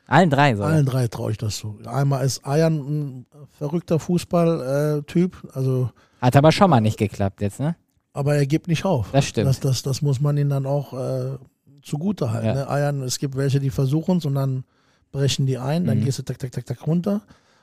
Allen 0.06 0.30
drei 0.30 0.54
so. 0.56 0.62
Allen 0.62 0.86
drei 0.86 1.08
traue 1.08 1.32
ich 1.32 1.38
das 1.38 1.56
zu. 1.56 1.78
Einmal 1.86 2.24
ist 2.24 2.44
Ayan 2.46 2.74
ein 2.76 3.26
verrückter 3.58 3.98
Fußballtyp, 3.98 5.48
also 5.52 5.90
Hat 6.20 6.36
aber 6.36 6.52
schon 6.52 6.70
mal 6.70 6.80
nicht 6.80 6.98
geklappt 6.98 7.40
jetzt, 7.40 7.60
ne? 7.60 7.76
aber 8.12 8.36
er 8.36 8.46
gibt 8.46 8.68
nicht 8.68 8.84
auf. 8.84 9.10
Das 9.12 9.24
stimmt. 9.26 9.48
Das, 9.48 9.60
das, 9.60 9.82
das 9.82 10.00
muss 10.02 10.20
man 10.20 10.36
ihm 10.36 10.48
dann 10.48 10.66
auch 10.66 10.92
äh, 10.92 11.36
zugute 11.82 12.30
halten. 12.30 12.46
Ja. 12.46 12.54
Ne? 12.54 12.68
Ayan, 12.68 13.02
es 13.02 13.18
gibt 13.18 13.36
welche, 13.36 13.58
die 13.60 13.70
versuchen 13.70 14.18
es 14.18 14.24
und 14.24 14.34
dann 14.36 14.64
brechen 15.10 15.46
die 15.46 15.58
ein, 15.58 15.84
dann 15.84 15.98
Mhm. 16.00 16.04
gehst 16.04 16.18
du 16.18 16.22
tak, 16.22 16.38
tak, 16.38 16.52
tak, 16.52 16.64
tak 16.66 16.86
runter. 16.86 17.22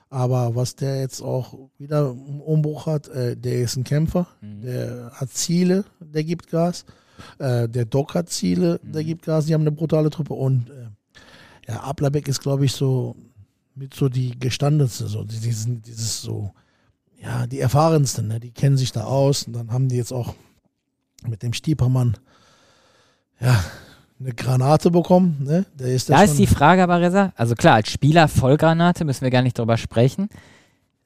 Aber 0.09 0.55
was 0.55 0.75
der 0.75 0.99
jetzt 0.99 1.21
auch 1.21 1.53
wieder 1.77 2.11
im 2.11 2.41
Umbruch 2.41 2.85
hat, 2.85 3.07
äh, 3.07 3.37
der 3.37 3.61
ist 3.61 3.77
ein 3.77 3.85
Kämpfer, 3.85 4.27
Mhm. 4.41 4.61
der 4.61 5.11
hat 5.13 5.29
Ziele, 5.29 5.85
der 6.01 6.23
gibt 6.25 6.49
Gas. 6.49 6.85
Äh, 7.39 7.67
der 7.69 7.85
Doc 7.85 8.15
hat 8.15 8.29
Ziele, 8.29 8.79
der 8.83 9.01
Mhm. 9.03 9.07
gibt 9.07 9.25
Gas, 9.25 9.45
die 9.45 9.53
haben 9.53 9.61
eine 9.61 9.71
brutale 9.71 10.09
Truppe. 10.09 10.33
Und 10.33 10.69
äh, 10.69 10.87
ja, 11.71 11.81
Ablerbeck 11.81 12.27
ist, 12.27 12.41
glaube 12.41 12.65
ich, 12.65 12.73
so 12.73 13.15
mit 13.75 13.93
so 13.93 14.09
die 14.09 14.37
gestandenste, 14.39 15.07
so 15.07 15.23
die- 15.23 15.39
diesen, 15.39 15.81
dieses 15.81 16.21
so, 16.21 16.51
ja, 17.21 17.47
die 17.47 17.59
erfahrensten, 17.59 18.27
ne? 18.27 18.39
die 18.39 18.51
kennen 18.51 18.77
sich 18.77 18.91
da 18.91 19.03
aus. 19.05 19.43
Und 19.43 19.53
dann 19.53 19.71
haben 19.71 19.87
die 19.89 19.95
jetzt 19.95 20.11
auch 20.11 20.33
mit 21.27 21.43
dem 21.43 21.53
Stiepermann, 21.53 22.15
ja, 23.39 23.63
eine 24.19 24.33
Granate 24.33 24.91
bekommen. 24.91 25.37
Ne? 25.43 25.65
Der 25.79 25.87
ist 25.87 26.09
Da 26.09 26.21
ist 26.23 26.37
die 26.37 26.47
Frage 26.47 26.83
aber, 26.83 26.99
Reza, 27.01 27.33
also 27.35 27.55
klar, 27.55 27.75
als 27.75 27.89
Spieler 27.89 28.27
Vollgranate 28.27 29.03
müssen 29.05 29.21
wir 29.21 29.31
gar 29.31 29.41
nicht 29.41 29.57
drüber 29.57 29.77
sprechen. 29.77 30.29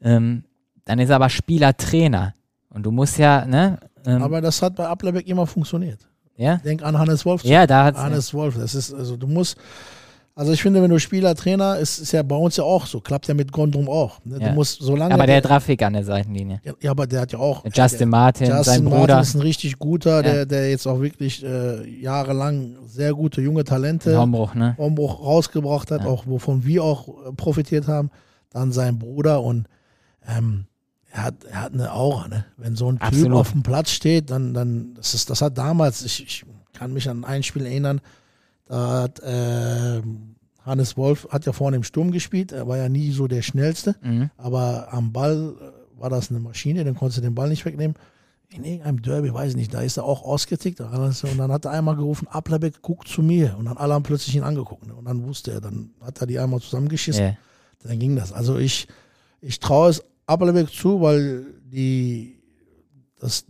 Ähm, 0.01 0.43
dann 0.86 0.99
ist 0.99 1.09
er 1.09 1.16
aber 1.18 1.30
Spieler-Trainer. 1.30 2.34
Und 2.70 2.84
du 2.84 2.91
musst 2.91 3.18
ja, 3.18 3.45
ne? 3.45 3.80
Ähm, 4.06 4.22
aber 4.24 4.41
das 4.41 4.62
hat 4.62 4.76
bei 4.76 4.88
Ablerbeck 4.88 5.28
immer 5.28 5.47
funktioniert. 5.47 5.99
ja? 6.38 6.58
Denk 6.58 6.84
an 6.84 6.97
Hannes 6.97 7.26
Wolf. 7.26 7.43
ja, 7.43 7.66
da 7.68 7.86
hat 7.86 7.97
Hannes 7.97 8.34
Wolf, 8.34 8.58
das 8.58 8.76
ist, 8.76 8.93
also 8.93 9.16
du 9.18 9.28
musst, 9.28 9.58
also 10.38 10.51
ich 10.51 10.62
finde, 10.62 10.82
wenn 10.82 10.91
du 10.91 10.99
Spieler, 10.99 11.34
Trainer, 11.34 11.78
ist, 11.78 11.97
ist 11.97 12.12
ja 12.12 12.22
bei 12.22 12.36
uns 12.36 12.58
ja 12.58 12.66
auch 12.66 12.86
so, 12.88 12.99
klappt 12.99 13.28
ja 13.30 13.34
mit 13.34 13.53
Gondrum 13.53 13.88
auch. 13.88 14.20
Ne? 14.26 14.38
Ja. 14.41 14.49
Du 14.49 14.53
musst, 14.56 14.82
solange 14.82 15.14
aber 15.14 15.26
der 15.28 15.41
Trafik 15.41 15.82
an 15.82 15.93
der 15.93 16.03
Seitenlinie. 16.03 16.60
ja, 16.66 16.74
ja, 16.82 16.91
aber 16.91 17.08
der 17.08 17.22
hat 17.22 17.32
ja 17.32 17.39
auch. 17.39 17.64
Justin 17.74 18.10
Martin, 18.10 18.47
Justin 18.47 18.64
sein 18.66 18.84
Martin 18.84 18.99
Bruder, 18.99 19.22
ist 19.22 19.34
ein 19.36 19.41
richtig 19.41 19.80
guter, 19.80 20.22
der, 20.22 20.45
der 20.45 20.70
jetzt 20.72 20.88
auch 20.88 20.99
wirklich 20.99 21.41
äh, 21.41 21.88
jahrelang 22.01 22.76
sehr 22.86 23.14
gute 23.14 23.39
junge 23.41 23.64
Talente 23.64 24.20
Hombruch, 24.20 24.56
ne? 24.56 24.74
Umbruch 24.78 25.22
rausgebracht 25.22 25.89
hat, 25.91 26.01
Ja. 26.01 26.08
auch 26.08 26.28
wovon 26.28 26.66
wir 26.66 26.84
auch 26.84 27.08
profitiert 27.38 27.88
haben. 27.88 28.12
Dann 28.49 28.74
sein 28.74 28.99
Bruder 28.99 29.41
und 29.41 29.68
ähm, 30.28 30.66
er 31.16 31.24
hat, 31.24 31.45
er 31.45 31.61
hat 31.61 31.74
eine 31.74 31.93
Aura, 31.93 32.28
ne? 32.28 32.45
Wenn 32.57 32.76
so 32.76 32.89
ein 32.91 32.95
Typ 32.99 33.07
Absolut. 33.07 33.38
auf 33.38 33.51
dem 33.53 33.63
Platz 33.63 33.89
steht, 33.91 34.30
dann, 34.30 34.53
dann 34.53 34.95
das 34.95 35.13
ist, 35.13 35.30
das 35.30 35.41
hat 35.41 35.57
damals, 35.57 36.03
ich, 36.03 36.22
ich 36.24 36.45
kann 36.74 36.91
mich 36.93 37.09
an 37.09 37.24
ein 37.24 37.41
Spiel 37.41 37.66
erinnern, 37.66 38.01
da 38.68 39.03
hat 39.03 39.22
ähm, 39.24 40.36
Hannes 40.66 40.97
Wolf 40.97 41.28
hat 41.32 41.45
ja 41.45 41.53
vorne 41.53 41.78
im 41.78 41.84
Sturm 41.84 42.11
gespielt, 42.11 42.51
er 42.51 42.68
war 42.68 42.78
ja 42.78 42.89
nie 42.89 43.11
so 43.11 43.28
der 43.28 43.41
schnellste, 43.43 43.95
Mhm. 44.01 44.30
aber 44.38 44.89
am 44.91 45.13
Ball 45.13 45.53
äh, 45.59 46.01
war 46.01 46.09
das 46.09 46.30
eine 46.32 46.39
Maschine, 46.41 46.84
dann 46.84 46.95
konntest 46.95 47.20
du 47.20 47.22
den 47.22 47.36
Ball 47.36 47.47
nicht 47.49 47.63
wegnehmen. 47.66 47.95
In 48.49 48.63
irgendeinem 48.63 49.01
Derby, 49.01 49.34
weiß 49.34 49.51
ich 49.51 49.55
nicht, 49.55 49.74
da 49.74 49.82
ist 49.82 49.97
er 49.97 50.03
auch 50.03 50.22
ausgetickt. 50.24 50.80
Und 50.80 50.91
dann 51.38 51.51
hat 51.51 51.66
er 51.66 51.72
einmal 51.72 51.95
gerufen, 51.95 52.28
Ablerbeck, 52.28 52.76
guck 52.82 53.07
zu 53.07 53.22
mir. 53.24 53.55
Und 53.57 53.66
dann 53.66 53.76
alle 53.76 53.93
haben 53.93 54.03
plötzlich 54.03 54.36
ihn 54.36 54.43
angeguckt. 54.43 54.86
Ne? 54.86 54.93
Und 54.93 55.05
dann 55.05 55.24
wusste 55.26 55.51
er, 55.51 55.61
dann 55.61 55.89
hat 55.99 56.22
er 56.22 56.28
die 56.28 56.39
einmal 56.39 56.61
zusammengeschissen. 56.61 57.24
Ja. 57.26 57.34
Dann 57.84 57.99
ging 57.99 58.16
das. 58.16 58.32
Also 58.32 58.57
ich, 58.57 58.88
ich 59.41 59.59
traue 59.59 59.89
es 59.89 60.03
Ablerbeck 60.28 60.69
zu, 60.71 61.01
weil 61.01 61.45
die 61.63 62.39
das 63.19 63.45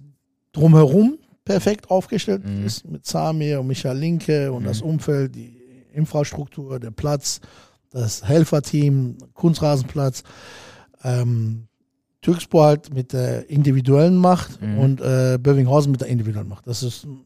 drumherum 0.52 1.18
perfekt 1.44 1.90
aufgestellt 1.92 2.44
Mhm. 2.46 2.66
ist 2.66 2.86
mit 2.90 3.06
Samir 3.06 3.60
und 3.60 3.68
Michael 3.68 3.98
Linke 3.98 4.52
und 4.52 4.64
Mhm. 4.64 4.68
das 4.68 4.82
Umfeld, 4.82 5.36
die 5.36 5.58
Infrastruktur, 5.94 6.80
der 6.80 6.92
Platz, 6.92 7.40
das 7.92 8.24
Helferteam, 8.28 9.18
Kunstrasenplatz. 9.34 10.24
Ähm, 11.04 11.68
Türkspor 12.22 12.66
halt 12.66 12.94
mit 12.94 13.14
der 13.14 13.50
individuellen 13.50 14.18
Macht 14.18 14.60
Mhm. 14.62 14.80
und 14.80 15.02
äh, 15.02 15.38
Bövinghausen 15.40 15.92
mit 15.92 16.02
der 16.02 16.08
individuellen 16.08 16.50
Macht. 16.50 16.66
Das 16.68 16.82
ist 16.82 17.06
ein 17.06 17.20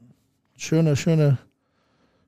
schöner, 0.58 0.96
schöner, 0.98 1.38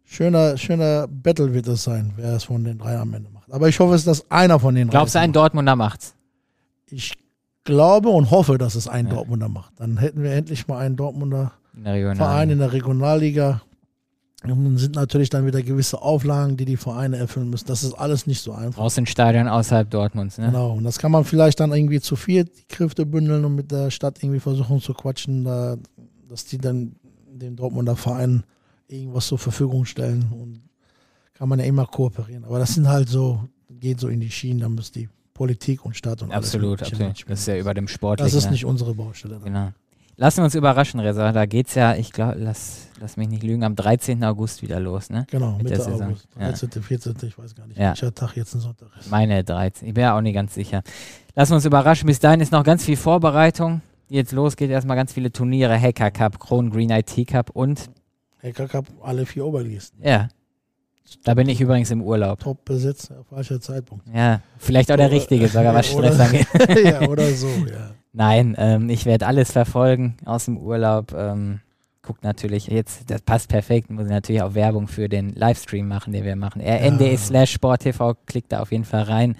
schöner, 0.05 0.57
schöner 0.57 1.07
Battle 1.07 1.53
wird 1.53 1.67
das 1.67 1.83
sein, 1.83 2.13
wer 2.15 2.35
es 2.37 2.45
von 2.45 2.63
den 2.63 2.77
drei 2.77 2.97
am 2.97 3.13
Ende 3.13 3.29
macht. 3.29 3.51
Aber 3.51 3.67
ich 3.67 3.79
hoffe, 3.79 3.93
es 3.95 4.01
ist, 4.01 4.07
dass 4.07 4.31
einer 4.31 4.59
von 4.59 4.73
den 4.75 4.87
Glaubst 4.89 5.15
du, 5.15 5.19
drei 5.19 5.23
ein. 5.25 5.33
Dortmunder 5.33 5.75
macht's? 5.75 6.15
Ich 6.91 7.13
glaube 7.63 8.09
und 8.09 8.31
hoffe, 8.31 8.57
dass 8.57 8.75
es 8.75 8.87
ein 8.87 9.07
Ja. 9.07 9.13
Dortmunder 9.13 9.49
macht. 9.49 9.73
Dann 9.79 9.97
hätten 9.97 10.21
wir 10.23 10.31
endlich 10.31 10.67
mal 10.67 10.77
einen 10.79 10.95
Dortmunder 10.95 11.53
In. 11.75 12.15
Verein 12.15 12.49
in 12.49 12.59
der 12.59 12.73
Regionalliga. 12.73 13.61
Und 14.43 14.49
dann 14.49 14.77
sind 14.77 14.95
natürlich 14.95 15.29
dann 15.29 15.45
wieder 15.45 15.61
gewisse 15.61 16.01
Auflagen, 16.01 16.57
die 16.57 16.65
die 16.65 16.77
Vereine 16.77 17.17
erfüllen 17.17 17.49
müssen. 17.51 17.67
Das 17.67 17.83
ist 17.83 17.93
alles 17.93 18.25
nicht 18.25 18.41
so 18.41 18.53
einfach. 18.53 18.81
Aus 18.81 18.95
den 18.95 19.05
Stadion 19.05 19.47
außerhalb 19.47 19.87
Dortmunds, 19.89 20.39
ne? 20.39 20.47
Genau. 20.47 20.73
Und 20.73 20.83
das 20.83 20.97
kann 20.97 21.11
man 21.11 21.23
vielleicht 21.25 21.59
dann 21.59 21.71
irgendwie 21.71 22.01
zu 22.01 22.15
viert 22.15 22.49
die 22.57 22.65
Kräfte 22.67 23.05
bündeln 23.05 23.45
und 23.45 23.53
mit 23.55 23.71
der 23.71 23.91
Stadt 23.91 24.21
irgendwie 24.23 24.39
versuchen 24.39 24.81
zu 24.81 24.95
quatschen, 24.95 25.43
da, 25.43 25.77
dass 26.27 26.45
die 26.45 26.57
dann 26.57 26.95
dem 27.31 27.55
Dortmunder 27.55 27.95
Verein 27.95 28.43
irgendwas 28.87 29.27
zur 29.27 29.37
Verfügung 29.37 29.85
stellen. 29.85 30.25
Und 30.31 30.61
kann 31.35 31.47
man 31.47 31.59
ja 31.59 31.65
immer 31.65 31.85
kooperieren. 31.85 32.43
Aber 32.43 32.57
das 32.57 32.73
sind 32.73 32.87
halt 32.87 33.09
so, 33.09 33.47
geht 33.69 33.99
so 33.99 34.07
in 34.07 34.19
die 34.19 34.31
Schienen, 34.31 34.59
da 34.61 34.69
muss 34.69 34.91
die 34.91 35.07
Politik 35.41 35.83
und 35.85 35.95
Stadt 35.95 36.21
und 36.21 36.31
alles 36.31 36.45
Absolut, 36.49 36.81
Mögliche 36.81 36.95
absolut. 37.09 37.29
Das 37.31 37.39
ist 37.39 37.47
ja 37.47 37.57
über 37.57 37.73
dem 37.73 37.87
Sportlichen. 37.87 38.27
Das 38.31 38.37
ist 38.37 38.45
ne? 38.45 38.51
nicht 38.51 38.63
unsere 38.65 38.93
Baustelle. 38.93 39.35
Dann. 39.35 39.43
Genau. 39.43 39.71
Lassen 40.17 40.37
wir 40.37 40.43
uns 40.43 40.53
überraschen, 40.53 40.99
Reza. 40.99 41.31
Da 41.31 41.47
geht's 41.47 41.73
ja, 41.73 41.95
ich 41.95 42.11
glaube, 42.11 42.35
lass, 42.37 42.89
lass 42.99 43.17
mich 43.17 43.27
nicht 43.27 43.41
lügen, 43.41 43.63
am 43.63 43.75
13. 43.75 44.23
August 44.23 44.61
wieder 44.61 44.79
los, 44.79 45.09
ne? 45.09 45.25
Genau, 45.31 45.53
Mit 45.53 45.63
Mitte 45.63 45.77
der 45.77 45.83
Saison. 45.83 46.09
August. 46.09 46.27
Ja. 46.39 46.49
13., 46.51 46.83
14., 46.83 47.15
ich 47.23 47.37
weiß 47.39 47.55
gar 47.55 47.65
nicht, 47.65 47.79
Ja. 47.79 47.89
welcher 47.89 48.13
Tag 48.13 48.35
jetzt 48.37 48.53
ein 48.53 48.59
Sonntag 48.59 48.89
ist. 48.99 49.09
Meine 49.09 49.43
13. 49.43 49.87
Ich 49.87 49.95
bin 49.95 50.03
ja 50.03 50.15
auch 50.15 50.21
nicht 50.21 50.35
ganz 50.35 50.53
sicher. 50.53 50.83
Lassen 51.33 51.53
wir 51.53 51.55
uns 51.55 51.65
überraschen. 51.65 52.05
Bis 52.05 52.19
dahin 52.19 52.39
ist 52.39 52.51
noch 52.51 52.63
ganz 52.63 52.85
viel 52.85 52.97
Vorbereitung. 52.97 53.81
Jetzt 54.09 54.31
losgeht 54.33 54.69
erstmal 54.69 54.95
ganz 54.95 55.11
viele 55.11 55.31
Turniere. 55.31 55.81
Hacker 55.81 56.11
Cup, 56.11 56.37
Kron 56.39 56.69
Green 56.69 56.91
IT 56.91 57.25
Cup 57.27 57.49
und 57.49 57.89
Hacker 58.43 58.67
Cup, 58.67 58.85
alle 59.01 59.25
vier 59.25 59.43
Oberligisten. 59.45 60.05
ja. 60.05 60.27
Da 61.23 61.33
bin 61.33 61.49
ich 61.49 61.59
übrigens 61.59 61.91
im 61.91 62.01
Urlaub. 62.01 62.39
Top 62.39 62.63
Besitz, 62.65 63.09
ja, 63.09 63.17
falscher 63.29 63.59
Zeitpunkt. 63.59 64.05
Ja, 64.13 64.41
vielleicht 64.57 64.91
auch 64.91 64.95
der 64.97 65.07
Oder- 65.07 65.15
richtige, 65.15 65.47
sogar 65.47 65.73
was 65.73 65.87
Stress 65.91 66.19
angeht. 66.19 66.47
ja, 66.83 67.07
oder 67.07 67.29
so, 67.31 67.47
ja. 67.47 67.91
Nein, 68.13 68.55
ähm, 68.57 68.89
ich 68.89 69.05
werde 69.05 69.27
alles 69.27 69.51
verfolgen 69.51 70.17
aus 70.25 70.45
dem 70.45 70.57
Urlaub. 70.57 71.13
Ähm, 71.13 71.59
guckt 72.01 72.23
natürlich 72.23 72.67
jetzt, 72.67 73.09
das 73.11 73.21
passt 73.21 73.49
perfekt, 73.49 73.89
muss 73.89 74.05
ich 74.05 74.11
natürlich 74.11 74.41
auch 74.41 74.53
Werbung 74.55 74.87
für 74.87 75.07
den 75.07 75.33
Livestream 75.35 75.87
machen, 75.87 76.13
den 76.13 76.23
wir 76.23 76.35
machen. 76.35 76.61
rn.de 76.61 77.15
slash 77.17 77.51
sporttv, 77.51 78.15
klickt 78.25 78.51
da 78.51 78.61
auf 78.61 78.71
jeden 78.71 78.85
Fall 78.85 79.03
rein. 79.03 79.35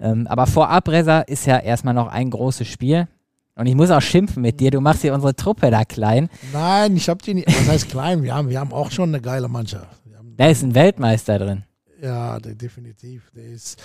Ähm, 0.00 0.26
aber 0.28 0.46
vorab, 0.46 0.88
Reza, 0.88 1.20
ist 1.20 1.46
ja 1.46 1.58
erstmal 1.58 1.94
noch 1.94 2.06
ein 2.08 2.30
großes 2.30 2.68
Spiel. 2.68 3.08
Und 3.56 3.66
ich 3.66 3.74
muss 3.74 3.90
auch 3.90 4.00
schimpfen 4.00 4.42
mit 4.42 4.60
dir, 4.60 4.70
du 4.70 4.80
machst 4.80 5.02
hier 5.02 5.12
unsere 5.12 5.34
Truppe 5.34 5.70
da 5.72 5.84
klein. 5.84 6.28
Nein, 6.52 6.96
ich 6.96 7.08
habe 7.08 7.20
die 7.22 7.34
nicht. 7.34 7.48
Was 7.48 7.68
heißt 7.68 7.88
klein? 7.90 8.22
Wir 8.22 8.34
haben, 8.34 8.48
wir 8.48 8.60
haben 8.60 8.72
auch 8.72 8.92
schon 8.92 9.08
eine 9.08 9.20
geile 9.20 9.48
Mannschaft. 9.48 10.00
Da 10.38 10.46
ist 10.46 10.62
ein 10.62 10.74
Weltmeister 10.74 11.38
drin. 11.38 11.64
ja, 12.00 12.38
der, 12.38 12.54
definitiv. 12.54 13.30
Der 13.34 13.44
ist, 13.44 13.82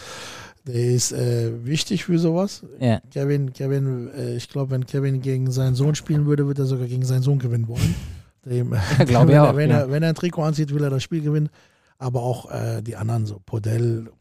der 0.67 0.75
ist 0.75 1.11
äh, 1.11 1.65
wichtig 1.65 2.05
für 2.05 2.19
sowas. 2.19 2.63
Ja. 2.79 3.01
Kevin, 3.11 3.53
Kevin, 3.53 4.11
äh, 4.15 4.35
ich 4.35 4.47
glaube, 4.49 4.69
wenn 4.71 4.85
Kevin 4.85 5.19
gegen 5.21 5.51
seinen 5.51 5.73
Sohn 5.73 5.95
spielen 5.95 6.27
würde, 6.27 6.45
würde 6.45 6.61
er 6.61 6.65
sogar 6.67 6.87
gegen 6.87 7.05
seinen 7.05 7.23
Sohn 7.23 7.39
gewinnen 7.39 7.67
wollen. 7.67 7.95
Dem, 8.45 8.75
Glaube 9.07 9.31
ich 9.31 9.37
wenn, 9.37 9.37
auch, 9.39 9.47
Er, 9.47 9.55
wenn, 9.55 9.69
ja. 9.71 9.79
er, 9.79 9.91
wenn 9.91 10.03
er 10.03 10.09
ein 10.09 10.15
Trikot 10.15 10.43
anzieht, 10.43 10.73
will 10.73 10.83
er 10.83 10.89
das 10.91 11.01
Spiel 11.01 11.21
gewinnen. 11.21 11.49
Aber 11.97 12.21
auch 12.21 12.51
äh, 12.51 12.83
die 12.83 12.97
anderen, 12.97 13.25
so 13.25 13.41
Podell, 13.43 14.11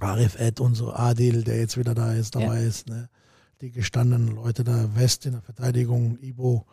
Arif 0.00 0.38
Ed 0.40 0.60
und 0.60 0.76
so, 0.76 0.92
Adil, 0.94 1.44
der 1.44 1.58
jetzt 1.58 1.76
wieder 1.76 1.94
da 1.94 2.14
ist, 2.14 2.36
dabei 2.36 2.62
ist. 2.62 2.88
Ne? 2.88 3.10
Die 3.60 3.70
gestandenen 3.70 4.34
Leute 4.34 4.64
da, 4.64 4.88
West 4.94 5.26
in 5.26 5.32
der 5.32 5.42
Verteidigung, 5.42 6.16
Ibo, 6.22 6.64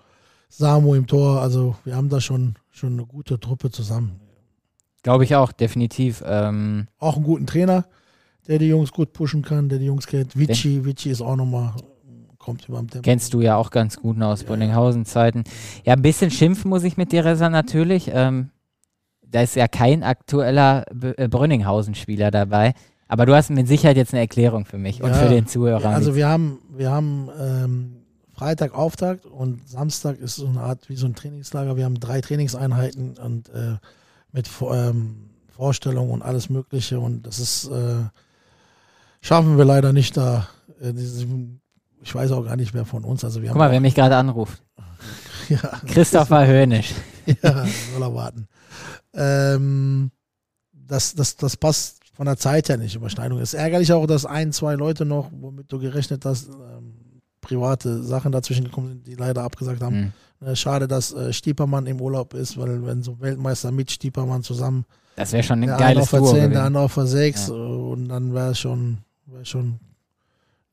Samu 0.48 0.96
im 0.96 1.08
Tor. 1.08 1.42
Also 1.42 1.76
wir 1.84 1.96
haben 1.96 2.08
da 2.08 2.22
schon, 2.22 2.56
schon 2.70 2.94
eine 2.94 3.06
gute 3.06 3.38
Truppe 3.38 3.70
zusammen. 3.70 4.22
Glaube 5.08 5.24
ich 5.24 5.38
auch, 5.38 5.54
definitiv. 5.54 6.22
Ähm, 6.28 6.88
Auch 7.00 7.16
einen 7.16 7.24
guten 7.24 7.48
Trainer, 7.48 7.86
der 8.46 8.60
die 8.60 8.68
Jungs 8.68 8.92
gut 8.92 9.14
pushen 9.14 9.42
kann, 9.42 9.70
der 9.70 9.80
die 9.80 9.86
Jungs 9.86 10.06
kennt. 10.06 10.38
Vici, 10.38 10.84
Vici 10.84 11.10
ist 11.10 11.22
auch 11.22 11.38
nochmal, 11.38 11.76
kommt 12.38 12.68
über 12.68 12.80
dem 12.80 12.90
Tempo. 12.90 13.06
Kennst 13.06 13.34
du 13.34 13.40
ja 13.40 13.56
auch 13.56 13.70
ganz 13.70 13.96
gut 13.96 14.22
aus 14.22 14.44
Bonninghausen-Zeiten. 14.44 15.46
Ja, 15.86 15.94
ein 15.94 16.02
bisschen 16.02 16.30
schimpfen 16.30 16.68
muss 16.68 16.84
ich 16.84 16.98
mit 16.98 17.14
dir, 17.14 17.24
Reza, 17.24 17.50
natürlich. 17.50 18.12
Ähm, 18.14 18.50
da 19.26 19.44
ist 19.44 19.56
ja 19.56 19.70
kein 19.70 20.04
aktueller 20.04 20.84
B 20.94 21.12
äh, 21.12 21.30
Brünninghausen-Spieler 21.30 22.30
dabei. 22.30 22.74
Aber 23.08 23.26
du 23.26 23.34
hast 23.34 23.50
mit 23.50 23.66
Sicherheit 23.66 23.96
jetzt 23.96 24.12
eine 24.14 24.20
Erklärung 24.20 24.66
für 24.66 24.78
mich 24.78 25.02
und 25.02 25.12
Ja, 25.12 25.16
für 25.16 25.30
den 25.30 25.48
Zuhörer. 25.48 25.84
Ja, 25.84 25.92
also 25.92 26.18
wir 26.18 26.28
haben, 26.28 26.60
wir 26.76 26.92
haben 26.92 27.30
ähm, 27.40 27.96
Freitag 28.34 28.74
Auftakt 28.74 29.26
und 29.26 29.70
Samstag 29.70 30.20
ist 30.20 30.36
so 30.36 30.48
eine 30.48 30.60
Art 30.60 30.90
wie 30.90 30.98
so 30.98 31.06
ein 31.06 31.16
Trainingslager. 31.16 31.78
Wir 31.78 31.86
haben 31.86 31.98
drei 31.98 32.20
Trainingseinheiten 32.20 33.18
und 33.18 33.48
äh, 33.48 33.78
mit 34.32 34.50
ähm, 34.62 35.30
Vorstellung 35.50 36.12
und 36.12 36.22
alles 36.22 36.50
Mögliche 36.50 37.00
und 37.00 37.26
das 37.26 37.40
ist 37.40 37.68
äh, 37.68 38.04
schaffen 39.22 39.58
wir 39.58 39.66
leider 39.66 39.94
nicht 39.94 40.16
da. 40.18 40.48
Äh, 40.82 40.94
ich 42.02 42.14
weiß 42.14 42.32
auch 42.32 42.46
gar 42.46 42.56
nicht 42.56 42.74
mehr 42.74 42.86
von 42.86 43.04
uns. 43.04 43.24
Also 43.24 43.42
wir 43.42 43.50
Guck 43.50 43.58
mal, 43.58 43.72
wer 43.72 43.82
mich 43.82 43.96
gerade 43.96 44.16
anruft. 44.16 44.62
ja, 45.50 45.82
Christopher 45.88 46.46
Höhnisch. 46.46 46.94
ja, 47.26 47.66
soll 47.66 48.02
er 48.02 48.14
warten. 48.14 48.48
Ähm, 49.14 50.12
das, 50.72 51.16
das, 51.16 51.36
das 51.36 51.58
passt 51.58 51.98
von 52.14 52.26
der 52.26 52.38
Zeit 52.38 52.70
her 52.70 52.78
nicht 52.78 52.96
Überschneidung. 52.96 53.40
Es 53.40 53.54
ist 53.54 53.60
ärgerlich 53.60 53.92
auch, 53.94 54.08
dass 54.08 54.26
ein, 54.26 54.52
zwei 54.52 54.76
Leute 54.76 55.06
noch, 55.06 55.30
womit 55.32 55.72
du 55.72 55.80
gerechnet 55.80 56.26
hast, 56.26 56.50
ähm, 56.50 57.22
private 57.42 58.04
Sachen 58.04 58.32
dazwischen 58.32 58.66
gekommen 58.66 58.90
sind, 58.90 59.08
die 59.08 59.16
leider 59.16 59.44
abgesagt 59.44 59.82
haben. 59.82 60.00
Mhm. 60.00 60.14
Äh, 60.40 60.56
schade, 60.56 60.88
dass 60.88 61.14
äh, 61.14 61.34
Stiepermann 61.34 61.88
im 61.88 62.00
Urlaub 62.00 62.34
ist, 62.34 62.58
weil 62.58 62.86
wenn 62.86 63.02
so 63.02 63.20
Weltmeister 63.20 63.72
mit 63.72 63.92
Stiepermann 63.92 64.44
zusammen. 64.44 64.86
Das 65.16 65.34
wäre 65.34 65.44
schon 65.44 65.64
ein 65.64 65.78
geiles 65.78 66.12
Duo. 66.12 66.32
Der 66.34 66.36
eine 66.36 66.40
auf 66.40 66.42
10, 66.42 66.52
der 66.52 66.64
andere 66.64 66.84
auf 66.84 66.96
6 66.96 67.48
ja. 67.48 67.54
und 67.54 68.10
dann 68.10 68.34
wäre 68.34 68.52
es 68.52 68.60
schon, 68.60 69.00
wär 69.26 69.46
schon 69.46 69.80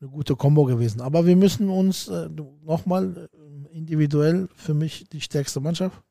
eine 0.00 0.10
gute 0.10 0.36
Kombo 0.36 0.64
gewesen. 0.64 1.00
Aber 1.00 1.24
wir 1.24 1.36
müssen 1.36 1.70
uns 1.70 2.08
äh, 2.08 2.28
nochmal 2.64 3.28
äh, 3.32 3.76
individuell 3.76 4.48
für 4.54 4.74
mich 4.74 5.08
die 5.10 5.22
stärkste 5.22 5.60
Mannschaft, 5.60 6.02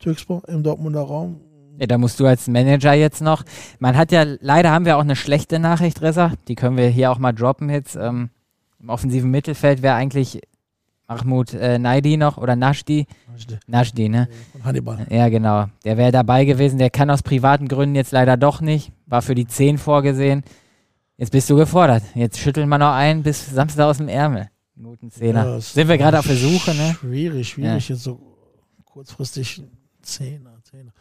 Türkspor 0.00 0.42
im 0.48 0.64
Dortmunder 0.64 1.02
Raum. 1.02 1.40
Ja, 1.78 1.86
da 1.86 1.98
musst 1.98 2.18
du 2.18 2.26
als 2.26 2.48
Manager 2.48 2.92
jetzt 2.94 3.20
noch. 3.20 3.44
Man 3.78 3.96
hat 3.96 4.10
ja, 4.10 4.24
leider 4.40 4.72
haben 4.72 4.84
wir 4.84 4.96
auch 4.96 5.02
eine 5.02 5.14
schlechte 5.14 5.60
Nachricht, 5.60 6.02
Ressa. 6.02 6.32
Die 6.48 6.56
können 6.56 6.76
wir 6.76 6.88
hier 6.88 7.12
auch 7.12 7.18
mal 7.18 7.32
droppen 7.32 7.70
jetzt. 7.70 7.94
Ähm, 7.94 8.30
Im 8.80 8.88
offensiven 8.88 9.30
Mittelfeld 9.30 9.82
wäre 9.82 9.94
eigentlich 9.94 10.40
Mahmoud 11.08 11.54
äh, 11.54 11.78
Naidi 11.78 12.16
noch 12.18 12.36
oder 12.36 12.54
Nashdi. 12.54 13.06
Nashdi. 13.66 14.08
Ne? 14.08 14.28
Von 14.52 14.64
Hannibal. 14.64 15.06
Ja, 15.08 15.28
genau. 15.30 15.66
Der 15.84 15.96
wäre 15.96 16.12
dabei 16.12 16.44
gewesen. 16.44 16.78
Der 16.78 16.90
kann 16.90 17.10
aus 17.10 17.22
privaten 17.22 17.66
Gründen 17.66 17.94
jetzt 17.96 18.12
leider 18.12 18.36
doch 18.36 18.60
nicht. 18.60 18.92
War 19.06 19.22
für 19.22 19.34
die 19.34 19.46
10 19.46 19.78
vorgesehen. 19.78 20.44
Jetzt 21.16 21.30
bist 21.32 21.48
du 21.48 21.56
gefordert. 21.56 22.02
Jetzt 22.14 22.38
schütteln 22.38 22.68
wir 22.68 22.78
noch 22.78 22.92
ein 22.92 23.22
bis 23.22 23.50
Samstag 23.50 23.86
aus 23.86 23.96
dem 23.96 24.08
Ärmel. 24.08 24.50
Guten 24.80 25.10
Zehner. 25.10 25.44
Ja, 25.46 25.60
Sind 25.60 25.88
wir 25.88 25.98
gerade 25.98 26.18
auf 26.18 26.26
der 26.26 26.36
Suche, 26.36 26.74
ne? 26.74 26.94
Schwierig, 27.00 27.48
schwierig. 27.48 27.88
Ja. 27.88 27.94
Jetzt 27.94 28.04
so 28.04 28.20
kurzfristig 28.84 29.62
Zehner, 30.02 30.58
Zehner. 30.62 30.92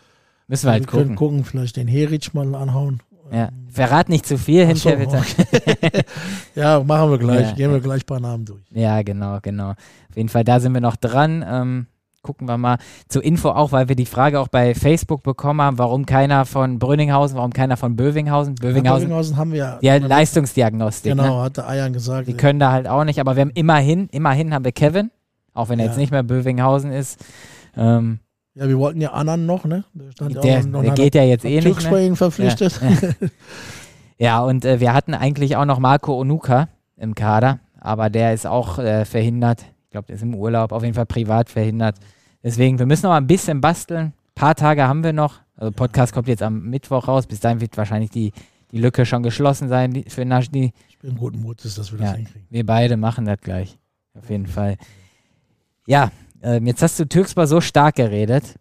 Müssen 0.47 0.67
wir 0.67 0.71
halt 0.71 0.83
wir 0.83 0.87
gucken. 0.87 1.15
gucken, 1.15 1.43
vielleicht 1.43 1.75
den 1.75 1.87
Heric 1.87 2.33
mal 2.33 2.55
anhauen. 2.55 3.01
Ja. 3.31 3.49
Verrat 3.69 4.09
nicht 4.09 4.25
zu 4.25 4.37
viel 4.37 4.65
hinterher. 4.65 5.09
So, 5.09 5.17
okay. 5.17 6.01
ja, 6.55 6.81
machen 6.83 7.11
wir 7.11 7.17
gleich. 7.17 7.49
Ja, 7.49 7.53
Gehen 7.53 7.71
wir 7.71 7.79
gleich 7.79 8.03
ein 8.03 8.05
paar 8.05 8.19
Namen 8.19 8.45
durch. 8.45 8.61
Ja, 8.71 9.01
genau, 9.01 9.39
genau. 9.41 9.71
Auf 9.71 10.15
jeden 10.15 10.29
Fall, 10.29 10.43
da 10.43 10.59
sind 10.59 10.73
wir 10.73 10.81
noch 10.81 10.95
dran. 10.95 11.45
Ähm, 11.47 11.87
gucken 12.27 12.47
wir 12.47 12.57
mal 12.57 12.77
zur 13.07 13.23
Info 13.23 13.49
auch, 13.49 13.71
weil 13.71 13.87
wir 13.87 13.95
die 13.95 14.05
Frage 14.05 14.39
auch 14.39 14.49
bei 14.49 14.75
Facebook 14.75 15.23
bekommen 15.23 15.61
haben, 15.61 15.77
warum 15.77 16.05
keiner 16.05 16.45
von 16.45 16.77
Brünninghausen, 16.77 17.37
warum 17.37 17.53
keiner 17.53 17.77
von 17.77 17.95
Bövinghausen. 17.95 18.55
Bövinghausen, 18.55 18.85
ja, 18.85 19.15
Bövinghausen 19.15 19.37
haben 19.37 19.51
wir 19.53 19.79
ja. 19.81 19.95
Leistungsdiagnostik. 19.97 21.11
Genau, 21.11 21.37
ne? 21.37 21.43
hat 21.43 21.57
der 21.57 21.69
Eiern 21.69 21.93
gesagt. 21.93 22.27
Die 22.27 22.31
ja. 22.31 22.37
können 22.37 22.59
da 22.59 22.71
halt 22.71 22.87
auch 22.87 23.05
nicht, 23.05 23.19
aber 23.19 23.35
wir 23.35 23.41
haben 23.41 23.51
immerhin, 23.53 24.09
immerhin 24.11 24.53
haben 24.53 24.65
wir 24.65 24.73
Kevin, 24.73 25.09
auch 25.53 25.69
wenn 25.69 25.79
er 25.79 25.85
jetzt 25.85 25.97
nicht 25.97 26.11
mehr 26.11 26.23
Bövinghausen 26.23 26.91
ist. 26.91 27.23
Ähm, 27.77 28.19
ja, 28.57 28.67
wir 28.67 28.79
wollten 28.79 29.01
ja 29.01 29.11
Annan 29.11 29.45
noch, 29.45 29.65
ne? 29.65 29.83
Der, 29.93 30.29
der, 30.29 30.65
noch 30.65 30.81
der 30.81 30.93
geht 30.93 31.13
ja 31.13 31.23
jetzt 31.23 31.45
eh 31.45 31.61
nicht. 31.61 31.91
Mehr. 31.91 32.15
verpflichtet. 32.15 32.79
Ja, 32.81 33.09
ja 34.17 34.43
und 34.43 34.65
äh, 34.65 34.79
wir 34.79 34.93
hatten 34.93 35.13
eigentlich 35.13 35.55
auch 35.55 35.65
noch 35.65 35.77
Marco 35.77 36.19
Onuka 36.19 36.67
im 36.97 37.13
Kader, 37.13 37.59
aber 37.79 38.09
der 38.09 38.33
ist 38.33 38.47
auch 38.47 38.79
äh, 38.79 39.05
verhindert. 39.05 39.61
Ich 39.83 39.91
glaube, 39.91 40.07
der 40.07 40.15
ist 40.15 40.23
im 40.23 40.33
Urlaub, 40.33 40.71
auf 40.71 40.81
jeden 40.81 40.95
Fall 40.95 41.05
privat 41.05 41.49
verhindert. 41.49 41.97
Deswegen, 42.43 42.79
wir 42.79 42.87
müssen 42.87 43.03
noch 43.03 43.11
mal 43.11 43.17
ein 43.17 43.27
bisschen 43.27 43.61
basteln. 43.61 44.07
Ein 44.07 44.13
paar 44.33 44.55
Tage 44.55 44.87
haben 44.87 45.03
wir 45.03 45.13
noch. 45.13 45.35
Also 45.55 45.71
Podcast 45.71 46.13
kommt 46.13 46.27
jetzt 46.27 46.41
am 46.41 46.63
Mittwoch 46.63 47.07
raus. 47.07 47.27
Bis 47.27 47.39
dahin 47.39 47.61
wird 47.61 47.77
wahrscheinlich 47.77 48.09
die, 48.09 48.31
die 48.71 48.79
Lücke 48.79 49.05
schon 49.05 49.21
geschlossen 49.21 49.69
sein 49.69 50.03
für 50.07 50.25
Najdi. 50.25 50.73
Ich 50.89 50.97
bin 50.97 51.15
guten 51.15 51.41
Mutes, 51.41 51.75
dass 51.75 51.91
wir 51.91 51.99
das 51.99 52.15
hinkriegen. 52.15 52.47
Wir 52.49 52.65
beide 52.65 52.97
machen 52.97 53.25
das 53.25 53.39
gleich. 53.39 53.77
Auf 54.17 54.31
jeden 54.31 54.47
Fall. 54.47 54.77
Ja, 55.85 56.11
äh, 56.41 56.59
jetzt 56.63 56.81
hast 56.81 56.99
du 56.99 57.07
Türkspor 57.07 57.47
so 57.47 57.61
stark 57.61 57.95
geredet. 57.95 58.55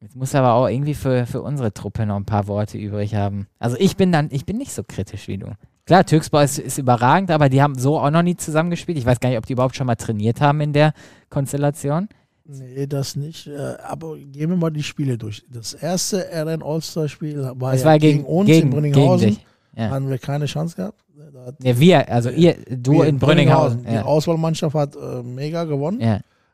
Jetzt 0.00 0.16
muss 0.16 0.34
aber 0.34 0.54
auch 0.54 0.68
irgendwie 0.68 0.94
für, 0.94 1.26
für 1.26 1.42
unsere 1.42 1.72
Truppe 1.72 2.06
noch 2.06 2.16
ein 2.16 2.24
paar 2.24 2.48
Worte 2.48 2.76
übrig 2.76 3.14
haben. 3.14 3.46
Also 3.60 3.76
ich 3.78 3.96
bin 3.96 4.10
dann, 4.10 4.28
ich 4.32 4.44
bin 4.44 4.58
nicht 4.58 4.72
so 4.72 4.82
kritisch 4.82 5.28
wie 5.28 5.38
du. 5.38 5.46
Klar, 5.86 6.04
Türkspor 6.04 6.42
ist, 6.42 6.58
ist 6.58 6.78
überragend, 6.78 7.30
aber 7.30 7.48
die 7.48 7.62
haben 7.62 7.78
so 7.78 7.98
auch 7.98 8.10
noch 8.10 8.22
nie 8.22 8.36
zusammengespielt. 8.36 8.98
Ich 8.98 9.06
weiß 9.06 9.20
gar 9.20 9.28
nicht, 9.28 9.38
ob 9.38 9.46
die 9.46 9.52
überhaupt 9.52 9.76
schon 9.76 9.86
mal 9.86 9.96
trainiert 9.96 10.40
haben 10.40 10.60
in 10.60 10.72
der 10.72 10.92
Konstellation. 11.28 12.08
Nee, 12.44 12.86
das 12.86 13.14
nicht. 13.14 13.46
Äh, 13.46 13.76
aber 13.86 14.16
gehen 14.16 14.50
wir 14.50 14.56
mal 14.56 14.70
die 14.70 14.82
Spiele 14.82 15.16
durch. 15.16 15.44
Das 15.48 15.74
erste 15.74 16.26
RN 16.32 16.62
All-Star-Spiel 16.62 17.52
war, 17.56 17.74
ja 17.74 17.84
war 17.84 17.98
gegen, 17.98 18.18
gegen, 18.18 18.28
uns 18.28 18.46
gegen, 18.46 18.62
in 18.66 18.70
Brünninghausen. 18.70 19.38
Ja. 19.76 19.90
Haben 19.90 20.10
wir 20.10 20.18
keine 20.18 20.46
Chance 20.46 20.76
gehabt. 20.76 21.00
Ja, 21.62 21.78
wir, 21.78 22.08
also 22.08 22.30
ihr, 22.30 22.56
du 22.68 22.94
wir 22.94 23.06
in 23.06 23.18
Brünninghausen. 23.18 23.84
Die 23.84 23.98
Auswahlmannschaft 23.98 24.74
hat 24.74 24.96
äh, 24.96 25.22
mega 25.22 25.64
gewonnen. 25.64 26.00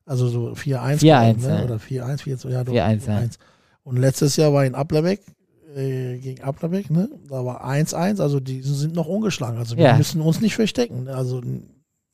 Ja. 0.09 0.13
Also 0.13 0.29
so 0.29 0.53
4-1 0.53 1.05
ne? 1.05 1.65
oder 1.65 1.77
4-1, 1.77 2.23
4 2.23 2.39
ja, 2.51 2.63
4-1. 2.63 3.07
Ja. 3.07 3.29
Und 3.83 3.97
letztes 3.97 4.37
Jahr 4.37 4.53
war 4.53 4.65
in 4.65 4.75
Applerbeck 4.75 5.21
äh, 5.77 6.19
gegen 6.19 6.43
Applerbeck, 6.43 6.91
ne? 6.91 7.09
Da 7.29 7.45
war 7.45 7.65
1-1, 7.65 8.21
also 8.21 8.41
die 8.41 8.63
sind 8.63 8.95
noch 8.95 9.07
ungeschlagen. 9.07 9.59
Also 9.59 9.77
wir 9.77 9.95
müssen 9.95 10.21
uns 10.21 10.41
nicht 10.41 10.55
verstecken. 10.55 11.05
Ne? 11.05 11.15
Also 11.15 11.43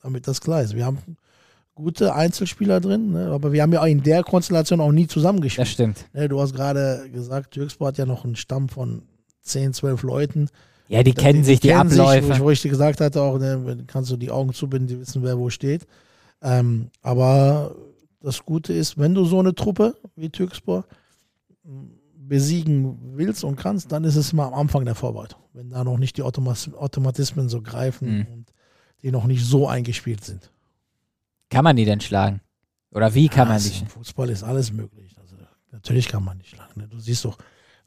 damit 0.01 0.27
das 0.27 0.41
klar 0.41 0.61
ist. 0.61 0.75
Wir 0.75 0.85
haben 0.85 0.99
gute 1.73 2.13
Einzelspieler 2.13 2.79
drin, 2.79 3.11
ne? 3.11 3.31
aber 3.31 3.51
wir 3.51 3.61
haben 3.61 3.73
ja 3.73 3.85
in 3.85 4.03
der 4.03 4.23
Konstellation 4.23 4.79
auch 4.79 4.91
nie 4.91 5.07
zusammengespielt. 5.07 5.67
Das 5.67 5.73
stimmt. 5.73 6.05
Ne? 6.13 6.29
Du 6.29 6.39
hast 6.39 6.53
gerade 6.53 7.09
gesagt, 7.11 7.51
Türkspor 7.51 7.87
hat 7.87 7.97
ja 7.97 8.05
noch 8.05 8.23
einen 8.23 8.35
Stamm 8.35 8.69
von 8.69 9.03
10, 9.41 9.73
12 9.73 10.03
Leuten. 10.03 10.49
Ja, 10.87 11.03
die 11.03 11.13
kennen 11.13 11.39
die, 11.39 11.45
sich, 11.45 11.59
die, 11.59 11.67
die 11.67 11.73
kennen 11.73 11.91
Abläufe. 11.91 12.27
Sich, 12.27 12.39
wo, 12.39 12.49
ich 12.51 12.61
dir 12.61 12.69
gesagt 12.69 13.01
hatte, 13.01 13.21
auch, 13.21 13.39
ne, 13.39 13.83
kannst 13.87 14.11
du 14.11 14.17
die 14.17 14.31
Augen 14.31 14.53
zubinden, 14.53 14.87
die 14.87 14.99
wissen, 14.99 15.23
wer 15.23 15.37
wo 15.37 15.49
steht. 15.49 15.87
Ähm, 16.41 16.89
aber 17.01 17.75
das 18.25 18.43
Gute 18.43 18.73
ist, 18.73 18.97
wenn 18.97 19.13
du 19.13 19.23
so 19.23 19.39
eine 19.39 19.53
Truppe 19.53 19.95
wie 20.15 20.29
Türkspor 20.29 20.85
besiegen 22.17 22.97
willst 23.15 23.43
und 23.43 23.55
kannst, 23.55 23.91
dann 23.91 24.03
ist 24.03 24.15
es 24.15 24.33
immer 24.33 24.47
am 24.47 24.55
Anfang 24.55 24.83
der 24.83 24.95
Vorbereitung, 24.95 25.41
wenn 25.53 25.69
da 25.69 25.83
noch 25.83 25.97
nicht 25.97 26.17
die 26.17 26.23
Automatismen 26.23 27.49
so 27.49 27.61
greifen 27.61 28.17
mhm. 28.17 28.27
und 28.33 28.53
die 29.03 29.11
noch 29.11 29.25
nicht 29.25 29.45
so 29.45 29.67
eingespielt 29.67 30.23
sind. 30.23 30.51
Kann 31.49 31.63
man 31.63 31.75
die 31.75 31.85
denn 31.85 32.01
schlagen? 32.01 32.41
Oder 32.91 33.13
wie 33.13 33.27
kann 33.27 33.47
ja, 33.47 33.53
man 33.53 33.61
die 33.61 33.69
schlagen? 33.69 33.89
Fußball 33.89 34.29
ist 34.29 34.43
alles 34.43 34.73
möglich. 34.73 35.15
Also, 35.21 35.35
natürlich 35.71 36.07
kann 36.07 36.23
man 36.23 36.39
die 36.39 36.47
schlagen. 36.47 36.81
Ne? 36.81 36.87
Du 36.87 36.99
siehst 36.99 37.25
doch, 37.25 37.37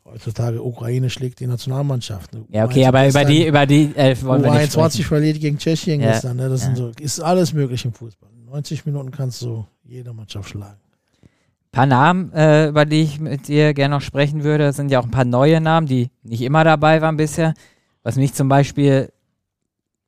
heutzutage 0.04 0.62
Ukraine 0.62 1.10
schlägt 1.10 1.40
die 1.40 1.48
Nationalmannschaft. 1.48 2.32
Ne? 2.32 2.44
Ja, 2.50 2.64
okay, 2.64 2.86
aber 2.86 3.08
über 3.08 3.24
die, 3.24 3.46
über 3.46 3.66
die 3.66 3.90
elf 3.96 4.22
wollen 4.22 4.42
wir 4.42 4.50
nicht 4.50 4.60
21 4.60 5.04
verliert 5.04 5.40
gegen 5.40 5.58
Tschechien 5.58 6.00
ja. 6.00 6.12
gestern. 6.12 6.36
Ne? 6.36 6.48
Das 6.48 6.64
ja. 6.64 6.76
so, 6.76 6.92
ist 7.00 7.18
alles 7.20 7.52
möglich 7.52 7.84
im 7.84 7.92
Fußball. 7.92 8.30
90 8.48 8.86
Minuten 8.86 9.10
kannst 9.10 9.42
du 9.42 9.66
jede 9.84 10.12
Mannschaft 10.12 10.50
schlagen. 10.50 10.80
Ein 11.22 11.70
paar 11.72 11.86
Namen, 11.86 12.32
äh, 12.32 12.68
über 12.68 12.86
die 12.86 13.02
ich 13.02 13.20
mit 13.20 13.48
dir 13.48 13.74
gerne 13.74 13.96
noch 13.96 14.00
sprechen 14.00 14.42
würde, 14.42 14.64
das 14.64 14.76
sind 14.76 14.90
ja 14.90 15.00
auch 15.00 15.04
ein 15.04 15.10
paar 15.10 15.24
neue 15.24 15.60
Namen, 15.60 15.86
die 15.86 16.10
nicht 16.22 16.42
immer 16.42 16.64
dabei 16.64 17.02
waren 17.02 17.16
bisher. 17.16 17.54
Was 18.02 18.16
mich 18.16 18.34
zum 18.34 18.48
Beispiel 18.48 19.12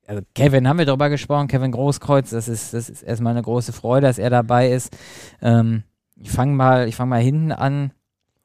also 0.06 0.22
Kevin 0.34 0.66
haben 0.66 0.78
wir 0.78 0.86
darüber 0.86 1.08
gesprochen, 1.08 1.46
Kevin 1.46 1.70
Großkreuz, 1.70 2.30
das 2.30 2.48
ist, 2.48 2.74
das 2.74 2.90
ist 2.90 3.02
erstmal 3.02 3.30
eine 3.30 3.42
große 3.42 3.72
Freude, 3.72 4.08
dass 4.08 4.18
er 4.18 4.28
dabei 4.28 4.72
ist. 4.72 4.96
Ähm, 5.40 5.84
ich 6.16 6.32
fange 6.32 6.52
mal, 6.52 6.90
fang 6.90 7.08
mal 7.08 7.22
hinten 7.22 7.52
an. 7.52 7.92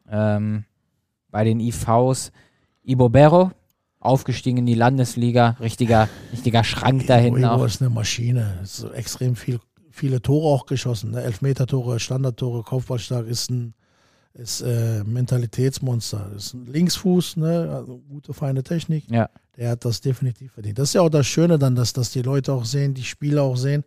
Ähm, 0.08 0.66
bei 1.32 1.44
den 1.44 1.60
IVs. 1.60 2.32
Ibo 2.84 3.10
Berro, 3.10 3.52
aufgestiegen 4.00 4.60
in 4.60 4.66
die 4.68 4.76
Landesliga, 4.76 5.58
richtiger, 5.60 6.08
richtiger 6.32 6.64
Schrank 6.64 7.08
da 7.08 7.18
hinten. 7.18 7.44
Ibo 7.44 7.66
ist 7.66 7.82
eine 7.82 7.90
Maschine, 7.90 8.60
ist 8.62 8.78
so 8.78 8.92
extrem 8.92 9.36
viel, 9.36 9.60
viele 9.96 10.22
Tore 10.22 10.48
auch 10.48 10.66
geschossen. 10.66 11.12
Ne? 11.12 11.24
Elfmeter-Tore, 11.24 12.00
Standardtore, 12.00 12.64
Kopfballstark, 12.64 13.28
ist 13.28 13.50
ein 13.50 13.74
ist 14.34 14.62
äh, 14.62 15.02
Mentalitätsmonster. 15.06 16.32
Ist 16.36 16.54
ein 16.54 16.66
Linksfuß, 16.66 17.38
ne? 17.38 17.72
Also 17.74 18.02
gute, 18.10 18.34
feine 18.34 18.64
Technik. 18.64 19.10
Ja. 19.10 19.30
Der 19.56 19.70
hat 19.70 19.86
das 19.86 20.02
definitiv 20.02 20.52
verdient. 20.52 20.78
Das 20.78 20.90
ist 20.90 20.96
ja 20.96 21.02
auch 21.02 21.10
das 21.10 21.26
Schöne 21.26 21.58
dann, 21.58 21.74
dass, 21.76 21.94
dass 21.94 22.12
die 22.12 22.22
Leute 22.22 22.52
auch 22.52 22.66
sehen, 22.66 22.94
die 22.94 23.04
Spieler 23.04 23.44
auch 23.44 23.56
sehen, 23.56 23.86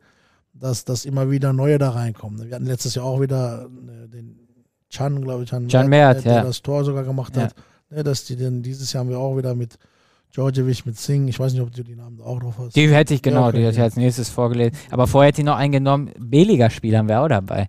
dass, 0.54 0.86
dass 0.86 1.04
immer 1.04 1.30
wieder 1.30 1.52
neue 1.52 1.76
da 1.76 1.90
reinkommen. 1.90 2.48
Wir 2.48 2.54
hatten 2.54 2.64
letztes 2.64 2.94
Jahr 2.94 3.04
auch 3.04 3.20
wieder 3.20 3.66
äh, 3.66 4.08
den 4.08 4.38
Chan, 4.88 5.20
glaube 5.20 5.44
ich, 5.44 5.50
Chan, 5.50 5.68
Chan 5.68 5.88
Mert, 5.88 6.24
der, 6.24 6.34
der 6.34 6.44
das 6.44 6.62
Tor 6.62 6.82
sogar 6.82 7.04
gemacht 7.04 7.36
ja. 7.36 7.42
hat. 7.42 7.54
Ne, 7.90 8.02
dass 8.02 8.24
die 8.24 8.36
denn 8.36 8.62
dieses 8.62 8.92
Jahr 8.92 9.00
haben 9.00 9.10
wir 9.10 9.18
auch 9.18 9.36
wieder 9.36 9.54
mit 9.54 9.78
Djordjevic, 10.34 10.84
mit 10.86 10.98
Singh, 10.98 11.28
ich 11.28 11.38
weiß 11.38 11.52
nicht, 11.52 11.62
ob 11.62 11.72
du 11.72 11.82
die 11.82 11.96
Namen 11.96 12.20
auch 12.20 12.38
drauf 12.38 12.54
hast. 12.58 12.76
Die 12.76 12.88
hätte 12.88 13.14
ich 13.14 13.22
genau, 13.22 13.42
ja, 13.42 13.48
okay, 13.48 13.58
die 13.58 13.64
hätte 13.64 13.76
ich 13.76 13.82
als 13.82 13.96
nächstes 13.96 14.28
vorgelesen. 14.28 14.76
Aber 14.90 15.06
vorher 15.06 15.28
hätte 15.28 15.40
ich 15.40 15.46
noch 15.46 15.56
eingenommen, 15.56 16.10
B-Liga-Spieler 16.18 16.98
haben 16.98 17.08
wir 17.08 17.20
auch 17.20 17.28
dabei. 17.28 17.68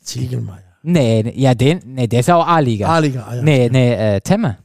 Ziegelmeier. 0.00 0.62
Nee, 0.82 1.32
ja, 1.34 1.54
den, 1.54 1.80
nee, 1.84 2.06
der 2.06 2.20
ist 2.20 2.28
ja 2.28 2.36
auch 2.36 2.46
A-Liga. 2.46 2.88
A-Liga, 2.88 3.26
ah, 3.28 3.34
ja. 3.34 3.42
Nee, 3.42 3.68
nee, 3.70 3.92
äh, 3.94 4.20
Temme. 4.20 4.58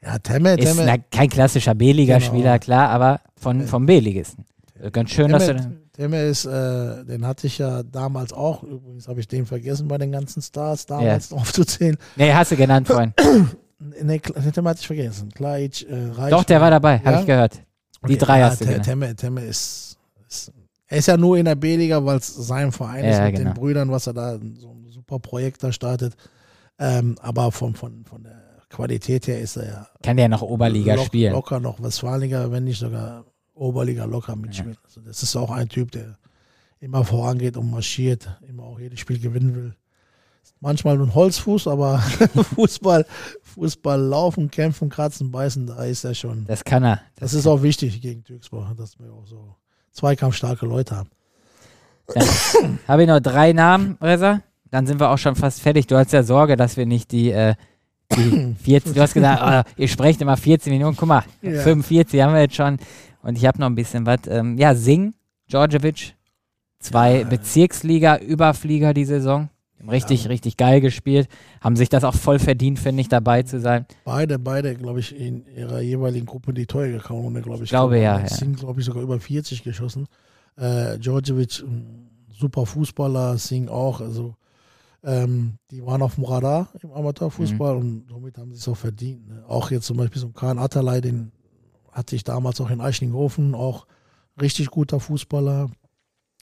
Ja, 0.00 0.18
Temme, 0.18 0.54
ist 0.54 0.64
Temme. 0.64 0.84
Na, 0.86 0.98
kein 0.98 1.28
klassischer 1.28 1.74
B-Liga-Spieler, 1.74 2.58
genau. 2.58 2.64
klar, 2.64 2.90
aber 2.90 3.20
von, 3.36 3.66
vom 3.66 3.86
B-Ligisten. 3.86 4.44
Ganz 4.92 5.10
schön, 5.10 5.28
Temme, 5.28 5.38
dass 5.38 5.46
du. 5.46 5.78
Temme 5.92 6.22
ist, 6.22 6.44
äh, 6.44 7.04
den 7.04 7.26
hatte 7.26 7.48
ich 7.48 7.58
ja 7.58 7.82
damals 7.82 8.32
auch, 8.32 8.62
übrigens 8.62 9.08
habe 9.08 9.18
ich 9.18 9.26
den 9.26 9.46
vergessen 9.46 9.88
bei 9.88 9.98
den 9.98 10.12
ganzen 10.12 10.40
Stars 10.40 10.86
damals 10.86 11.30
ja. 11.30 11.36
aufzuzählen. 11.38 11.96
Nee, 12.14 12.32
hast 12.32 12.52
du 12.52 12.56
genannt 12.56 12.86
vorhin. 12.86 13.12
nee, 14.02 14.18
Temme 14.18 14.70
hatte 14.70 14.80
ich 14.80 14.86
vergessen. 14.86 15.30
Klaic, 15.30 15.88
äh, 15.88 16.10
Reich, 16.12 16.30
Doch, 16.30 16.44
der 16.44 16.60
war 16.60 16.70
dabei, 16.70 16.96
ja? 16.96 17.04
habe 17.04 17.20
ich 17.20 17.26
gehört. 17.26 17.54
Die 17.54 18.14
okay, 18.14 18.16
drei 18.16 18.40
ja, 18.40 18.46
hast 18.46 18.60
du 18.60 18.66
genannt. 18.66 18.84
Temme, 18.84 19.16
Temme 19.16 19.40
ist, 19.42 19.98
ist, 20.28 20.52
er 20.86 20.98
ist 20.98 21.06
ja 21.06 21.16
nur 21.16 21.36
in 21.36 21.44
der 21.44 21.56
B-Liga, 21.56 22.04
weil 22.04 22.18
es 22.18 22.34
sein 22.34 22.72
Verein 22.72 23.04
ist 23.04 23.20
mit 23.20 23.36
genau. 23.36 23.50
den 23.50 23.54
Brüdern, 23.54 23.90
was 23.90 24.06
er 24.06 24.14
da 24.14 24.38
so 24.38 24.76
super 24.88 25.18
Projekt 25.18 25.62
da 25.62 25.72
startet. 25.72 26.14
Ähm, 26.78 27.16
aber 27.20 27.50
von, 27.50 27.74
von, 27.74 28.04
von 28.04 28.22
der 28.22 28.40
Qualität 28.70 29.26
her 29.26 29.40
ist 29.40 29.56
er 29.56 29.66
ja. 29.66 29.86
Kann 30.02 30.16
der 30.16 30.28
noch 30.28 30.42
Oberliga 30.42 30.94
lock, 30.94 31.06
spielen? 31.06 31.32
Locker 31.32 31.60
noch 31.60 31.82
Westfaliger, 31.82 32.52
wenn 32.52 32.64
nicht 32.64 32.78
sogar 32.78 33.24
Oberliga 33.54 34.04
locker 34.04 34.36
mitspielen. 34.36 34.74
Ja. 34.74 34.80
Also 34.84 35.00
das 35.00 35.22
ist 35.22 35.34
auch 35.34 35.50
ein 35.50 35.68
Typ, 35.68 35.90
der 35.90 36.18
immer 36.80 37.04
vorangeht 37.04 37.56
und 37.56 37.70
marschiert, 37.70 38.28
immer 38.48 38.62
auch 38.62 38.78
jedes 38.78 39.00
Spiel 39.00 39.18
gewinnen 39.18 39.54
will. 39.56 39.74
Manchmal 40.60 41.00
ein 41.00 41.14
Holzfuß, 41.14 41.68
aber 41.68 41.98
Fußball, 42.54 43.06
Fußball 43.42 44.00
laufen, 44.00 44.50
kämpfen, 44.50 44.88
kratzen, 44.88 45.30
beißen, 45.30 45.66
da 45.66 45.84
ist 45.84 46.04
er 46.04 46.14
schon. 46.14 46.44
Das 46.46 46.64
kann 46.64 46.84
er. 46.84 47.00
Das, 47.16 47.32
das 47.32 47.34
ist 47.34 47.46
auch 47.46 47.62
wichtig 47.62 48.00
gegen 48.00 48.24
Türkspor, 48.24 48.72
dass 48.76 48.98
wir 48.98 49.12
auch 49.12 49.26
so 49.26 49.54
zweikampfstarke 49.92 50.66
Leute 50.66 50.96
haben. 50.96 51.10
Habe 52.88 53.02
ich 53.02 53.08
noch 53.08 53.20
drei 53.20 53.52
Namen, 53.52 53.98
Reza? 54.00 54.40
Dann 54.70 54.86
sind 54.86 55.00
wir 55.00 55.10
auch 55.10 55.18
schon 55.18 55.34
fast 55.34 55.60
fertig. 55.60 55.86
Du 55.86 55.96
hast 55.96 56.12
ja 56.12 56.22
Sorge, 56.22 56.56
dass 56.56 56.76
wir 56.76 56.86
nicht 56.86 57.12
die, 57.12 57.30
äh, 57.30 57.54
die 58.16 58.54
14, 58.62 58.94
du 58.94 59.00
hast 59.00 59.14
gesagt, 59.14 59.42
oh, 59.68 59.80
ihr 59.80 59.88
sprecht 59.88 60.20
immer 60.20 60.36
14 60.36 60.72
Minuten. 60.72 60.96
Guck 60.96 61.08
mal, 61.08 61.24
ja. 61.42 61.62
45 61.62 62.20
haben 62.20 62.34
wir 62.34 62.42
jetzt 62.42 62.56
schon. 62.56 62.78
Und 63.22 63.36
ich 63.36 63.46
habe 63.46 63.58
noch 63.58 63.66
ein 63.66 63.74
bisschen 63.74 64.06
was. 64.06 64.20
Ähm, 64.28 64.56
ja, 64.58 64.74
Sing, 64.74 65.14
Djordjevic, 65.50 66.14
zwei 66.80 67.20
ja. 67.20 67.24
Bezirksliga-Überflieger 67.24 68.94
die 68.94 69.04
Saison. 69.04 69.48
Richtig, 69.86 70.24
ja. 70.24 70.28
richtig 70.28 70.56
geil 70.56 70.80
gespielt. 70.80 71.28
Haben 71.60 71.76
sich 71.76 71.88
das 71.88 72.04
auch 72.04 72.14
voll 72.14 72.38
verdient, 72.38 72.78
finde 72.78 73.00
ich, 73.00 73.08
dabei 73.08 73.42
zu 73.42 73.60
sein. 73.60 73.86
Beide, 74.04 74.38
beide, 74.38 74.74
glaube 74.74 75.00
ich, 75.00 75.14
in 75.14 75.46
ihrer 75.54 75.80
jeweiligen 75.80 76.26
Gruppe 76.26 76.52
die 76.52 76.66
Teuer 76.66 76.88
gekauft, 76.88 77.42
glaube 77.42 77.56
ich. 77.58 77.62
Ich 77.64 77.70
glaube, 77.70 77.98
ja. 77.98 78.20
ja. 78.20 78.28
Sing, 78.28 78.54
glaube 78.54 78.80
ich, 78.80 78.86
sogar 78.86 79.02
über 79.02 79.20
40 79.20 79.62
geschossen. 79.62 80.06
Äh, 80.56 80.98
Djordjevic, 80.98 81.64
super 82.28 82.66
Fußballer, 82.66 83.38
Sing 83.38 83.68
auch. 83.68 84.00
Also, 84.00 84.34
ähm, 85.04 85.58
die 85.70 85.84
waren 85.86 86.02
auf 86.02 86.16
dem 86.16 86.24
Radar 86.24 86.68
im 86.82 86.90
Amateurfußball 86.90 87.74
mhm. 87.74 87.80
und 87.80 88.08
somit 88.08 88.36
haben 88.36 88.52
sie 88.52 88.58
es 88.58 88.68
auch 88.68 88.76
verdient. 88.76 89.28
Ne? 89.28 89.44
Auch 89.46 89.70
jetzt 89.70 89.86
zum 89.86 89.96
Beispiel 89.96 90.20
so 90.20 90.26
ein 90.26 90.34
Kahn 90.34 90.58
Atterlei, 90.58 91.00
den 91.00 91.30
hatte 91.92 92.16
ich 92.16 92.24
damals 92.24 92.60
auch 92.60 92.70
in 92.70 92.80
Eichlinghofen, 92.80 93.54
auch 93.54 93.86
richtig 94.40 94.70
guter 94.70 94.98
Fußballer. 94.98 95.70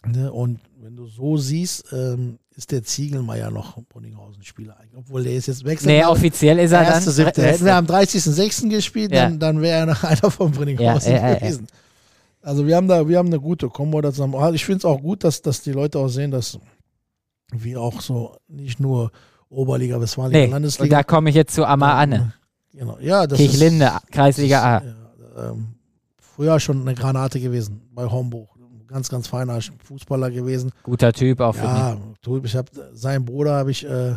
Ne? 0.07 0.32
Und 0.32 0.61
wenn 0.80 0.97
du 0.97 1.07
so 1.07 1.37
siehst, 1.37 1.93
ähm, 1.93 2.39
ist 2.57 2.73
der 2.73 2.83
Ziegelmeier 2.83 3.51
noch 3.51 3.77
Bonninghausen-Spieler 3.83 4.79
eigentlich. 4.81 4.97
Obwohl 4.97 5.25
der 5.25 5.35
ist 5.35 5.47
jetzt 5.47 5.65
wechselt. 5.65 5.89
Nee, 5.89 6.05
offiziell 6.05 6.59
ist 6.59 6.73
er 6.73 6.85
dann. 6.85 7.03
Siebte. 7.03 7.43
Hätten 7.43 7.67
wir 7.67 7.77
am 7.77 7.85
30.06. 7.85 8.71
gespielt, 8.71 9.13
ja. 9.13 9.25
dann, 9.25 9.39
dann 9.39 9.61
wäre 9.61 9.81
er 9.81 9.87
noch 9.87 10.03
einer 10.05 10.31
von 10.31 10.53
Bonninghausen 10.53 11.13
ja, 11.13 11.35
gewesen. 11.35 11.67
Also 12.41 12.67
wir 12.67 12.77
haben 12.77 12.89
da, 12.89 13.07
wir 13.07 13.19
haben 13.19 13.27
eine 13.27 13.41
gute 13.41 13.69
Kombo 13.69 14.01
da 14.01 14.11
zusammen. 14.11 14.37
Also 14.37 14.55
ich 14.55 14.65
finde 14.65 14.79
es 14.79 14.85
auch 14.87 15.01
gut, 15.01 15.23
dass, 15.23 15.43
dass 15.43 15.63
die 15.63 15.73
Leute 15.73 15.99
auch 15.99 16.09
sehen, 16.09 16.31
dass 16.31 16.59
wir 17.53 17.81
auch 17.81 18.01
so 18.01 18.37
nicht 18.49 18.81
nur 18.81 19.13
Oberliga, 19.51 20.01
Westfalia, 20.01 20.39
nee, 20.39 20.47
Landesliga. 20.47 20.85
Und 20.85 20.91
da 20.91 21.03
komme 21.03 21.31
ich 21.31 21.37
jetzt 21.37 21.55
zu 21.55 21.67
Amar 21.67 21.95
Anne. 21.95 22.33
Genau. 22.73 22.99
Ja, 23.01 23.27
das 23.27 23.39
Kirchlinde, 23.39 23.87
ist, 23.87 24.13
Kreisliga 24.13 24.63
A. 24.63 24.79
Ist, 24.79 24.95
ähm, 25.37 25.75
früher 26.19 26.59
schon 26.59 26.83
eine 26.83 26.95
Granate 26.95 27.39
gewesen 27.39 27.83
bei 27.93 28.07
Homburg 28.07 28.56
ganz, 28.87 29.09
ganz 29.09 29.28
feiner 29.28 29.61
Fußballer 29.84 30.30
gewesen. 30.30 30.70
Guter 30.82 31.12
Typ 31.12 31.41
auch. 31.41 31.57
Ja, 31.57 31.97
ich 32.43 32.57
habe 32.57 32.70
seinen 32.93 33.24
Bruder 33.24 33.55
habe 33.55 33.70
ich, 33.70 33.84
äh, 33.84 34.14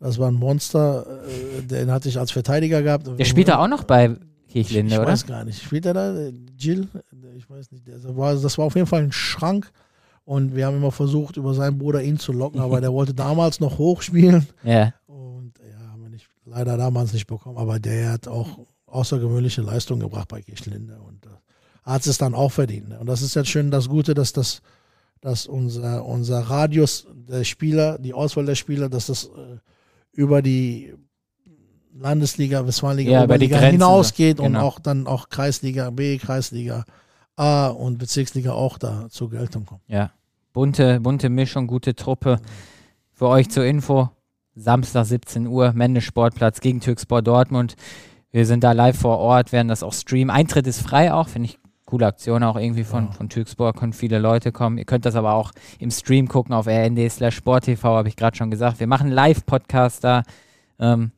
das 0.00 0.18
war 0.18 0.28
ein 0.28 0.34
Monster, 0.34 1.06
äh, 1.26 1.62
den 1.62 1.90
hatte 1.90 2.08
ich 2.08 2.18
als 2.18 2.30
Verteidiger 2.30 2.82
gehabt. 2.82 3.06
Der 3.18 3.24
spielt 3.24 3.48
da 3.48 3.58
auch 3.58 3.68
noch 3.68 3.84
bei 3.84 4.16
Kirchlinde, 4.48 4.96
oder? 4.96 5.04
Ich 5.04 5.08
weiß 5.08 5.26
gar 5.26 5.44
nicht. 5.44 5.62
Spielt 5.62 5.86
er 5.86 5.94
da? 5.94 6.14
Jill? 6.58 6.88
Ich 7.36 7.48
weiß 7.48 7.72
nicht. 7.72 7.88
Das 7.88 8.16
war, 8.16 8.34
das 8.34 8.58
war 8.58 8.66
auf 8.66 8.74
jeden 8.74 8.86
Fall 8.86 9.02
ein 9.02 9.12
Schrank. 9.12 9.70
Und 10.24 10.54
wir 10.54 10.66
haben 10.66 10.76
immer 10.76 10.92
versucht, 10.92 11.36
über 11.36 11.52
seinen 11.52 11.78
Bruder 11.78 12.02
ihn 12.02 12.18
zu 12.18 12.32
locken, 12.32 12.60
aber 12.60 12.80
der 12.80 12.92
wollte 12.92 13.12
damals 13.12 13.60
noch 13.60 13.78
hochspielen. 13.78 14.46
Ja. 14.62 14.92
Und 15.06 15.54
ja, 15.58 15.90
haben 15.90 16.02
wir 16.02 16.10
nicht, 16.10 16.28
leider 16.44 16.76
damals 16.76 17.12
nicht 17.12 17.26
bekommen. 17.26 17.58
Aber 17.58 17.80
der 17.80 18.12
hat 18.12 18.28
auch 18.28 18.60
außergewöhnliche 18.86 19.62
Leistungen 19.62 20.00
gebracht 20.00 20.28
bei 20.28 20.40
Kirchlinde. 20.42 21.00
Und 21.00 21.26
hat 21.82 22.06
es 22.06 22.18
dann 22.18 22.34
auch 22.34 22.52
verdient. 22.52 22.98
Und 22.98 23.06
das 23.06 23.22
ist 23.22 23.34
jetzt 23.34 23.48
schön 23.48 23.70
das 23.70 23.88
Gute, 23.88 24.14
dass 24.14 24.32
das, 24.32 24.62
dass 25.20 25.46
unser, 25.46 26.04
unser 26.04 26.40
Radius 26.40 27.06
der 27.12 27.44
Spieler, 27.44 27.98
die 27.98 28.14
Auswahl 28.14 28.46
der 28.46 28.54
Spieler, 28.54 28.88
dass 28.88 29.06
das 29.06 29.24
äh, 29.24 29.58
über 30.12 30.42
die 30.42 30.94
Landesliga, 31.94 32.66
Westfalenliga, 32.66 33.12
ja, 33.12 33.24
Oberliga 33.24 33.58
hinausgeht 33.58 34.38
genau. 34.38 34.48
und 34.48 34.56
auch 34.56 34.78
dann 34.78 35.06
auch 35.06 35.28
Kreisliga 35.28 35.90
B, 35.90 36.18
Kreisliga 36.18 36.84
A 37.36 37.68
und 37.68 37.98
Bezirksliga 37.98 38.52
auch 38.52 38.78
da 38.78 39.08
zur 39.10 39.30
Geltung 39.30 39.66
kommt. 39.66 39.82
Ja, 39.88 40.12
bunte, 40.52 41.00
bunte 41.00 41.28
Mischung, 41.28 41.66
gute 41.66 41.94
Truppe. 41.94 42.40
Für 43.12 43.28
euch 43.28 43.50
zur 43.50 43.64
Info, 43.64 44.10
Samstag 44.54 45.04
17 45.04 45.46
Uhr, 45.46 45.72
Mende 45.74 46.00
Sportplatz 46.00 46.60
gegen 46.60 46.80
Türkspor 46.80 47.22
Dortmund. 47.22 47.74
Wir 48.30 48.46
sind 48.46 48.64
da 48.64 48.72
live 48.72 48.98
vor 48.98 49.18
Ort, 49.18 49.52
werden 49.52 49.68
das 49.68 49.82
auch 49.82 49.92
streamen. 49.92 50.34
Eintritt 50.34 50.66
ist 50.66 50.80
frei 50.80 51.12
auch, 51.12 51.28
finde 51.28 51.50
ich 51.50 51.58
coole 51.92 52.06
Aktion 52.06 52.42
auch 52.42 52.56
irgendwie 52.56 52.84
von, 52.84 53.08
ja. 53.08 53.12
von 53.12 53.28
Türkspor, 53.28 53.74
können 53.74 53.92
viele 53.92 54.18
Leute 54.18 54.50
kommen. 54.50 54.78
Ihr 54.78 54.86
könnt 54.86 55.04
das 55.04 55.14
aber 55.14 55.34
auch 55.34 55.52
im 55.78 55.90
Stream 55.90 56.26
gucken 56.26 56.54
auf 56.54 56.66
rnd 56.66 56.98
slash 57.10 57.36
sporttv, 57.36 57.84
habe 57.84 58.08
ich 58.08 58.16
gerade 58.16 58.34
schon 58.34 58.50
gesagt. 58.50 58.80
Wir 58.80 58.86
machen 58.86 59.10
Live-Podcast 59.10 60.02
da. 60.02 60.22
Ähm, 60.78 61.10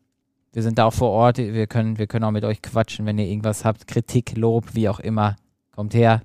wir 0.52 0.64
sind 0.64 0.80
da 0.80 0.86
auch 0.86 0.92
vor 0.92 1.10
Ort. 1.10 1.38
Wir 1.38 1.68
können, 1.68 1.96
wir 1.98 2.08
können 2.08 2.24
auch 2.24 2.32
mit 2.32 2.42
euch 2.42 2.60
quatschen, 2.60 3.06
wenn 3.06 3.18
ihr 3.18 3.26
irgendwas 3.26 3.64
habt. 3.64 3.86
Kritik, 3.86 4.36
Lob, 4.36 4.74
wie 4.74 4.88
auch 4.88 4.98
immer. 4.98 5.36
Kommt 5.70 5.94
her. 5.94 6.22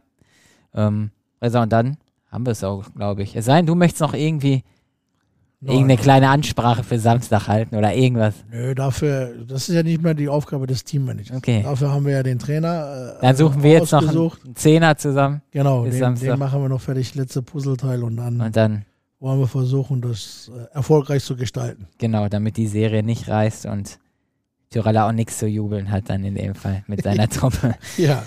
Ähm, 0.74 1.12
also 1.40 1.60
und 1.60 1.72
dann 1.72 1.98
haben 2.32 2.48
wir 2.48 2.54
es 2.54 2.64
auch, 2.64 2.86
glaube 2.96 3.22
ich. 3.22 3.36
Es 3.36 3.46
sei 3.46 3.58
denn, 3.58 3.68
du 3.68 3.76
möchtest 3.76 4.02
noch 4.02 4.16
irgendwie 4.16 4.64
irgendeine 5.62 5.98
kleine 5.98 6.30
Ansprache 6.30 6.84
für 6.84 7.00
Samstag 7.00 7.48
halten 7.48 7.76
oder 7.76 7.94
irgendwas. 7.94 8.34
Nö, 8.50 8.74
dafür, 8.74 9.34
das 9.46 9.68
ist 9.68 9.76
ja 9.76 9.84
nicht 9.84 10.02
mehr 10.02 10.14
die 10.14 10.30
Aufgabe 10.30 10.68
des 10.68 10.84
Teammanagers. 10.84 11.36
Okay. 11.36 11.64
Dafür 11.64 11.92
haben 11.92 12.06
wir 12.06 12.14
ja 12.14 12.24
den 12.24 12.40
Trainer. 12.40 13.16
Äh, 13.18 13.22
dann 13.22 13.36
suchen 13.36 13.62
wir 13.62 13.72
jetzt 13.72 13.92
noch 13.92 14.08
einen 14.08 14.56
Zehner 14.56 14.98
zusammen. 14.98 15.42
Genau, 15.52 15.86
den, 15.86 16.16
den, 16.16 16.40
machen 16.40 16.62
wir 16.62 16.70
noch 16.70 16.82
fertig, 16.82 17.16
letzte 17.16 17.42
Puzzleteil 17.42 18.04
und 18.04 18.16
dann, 18.16 18.40
und 18.40 18.56
dann 18.56 18.86
wollen 19.20 19.40
wir 19.40 19.48
versuchen, 19.48 20.02
das 20.02 20.50
äh, 20.56 20.74
erfolgreich 20.76 21.24
zu 21.24 21.36
gestalten. 21.36 21.88
Genau, 21.98 22.30
damit 22.30 22.56
die 22.56 22.68
Serie 22.68 23.04
nicht 23.04 23.28
reißt 23.28 23.66
und 23.66 24.00
Tyrella 24.70 25.08
auch 25.08 25.12
nichts 25.12 25.40
zu 25.40 25.48
jubeln 25.48 25.92
hat 25.92 26.10
dann 26.10 26.24
in 26.24 26.36
dem 26.36 26.56
Fall 26.56 26.84
mit 26.88 27.04
seiner 27.04 27.28
Truppe. 27.30 27.76
ja. 27.98 28.24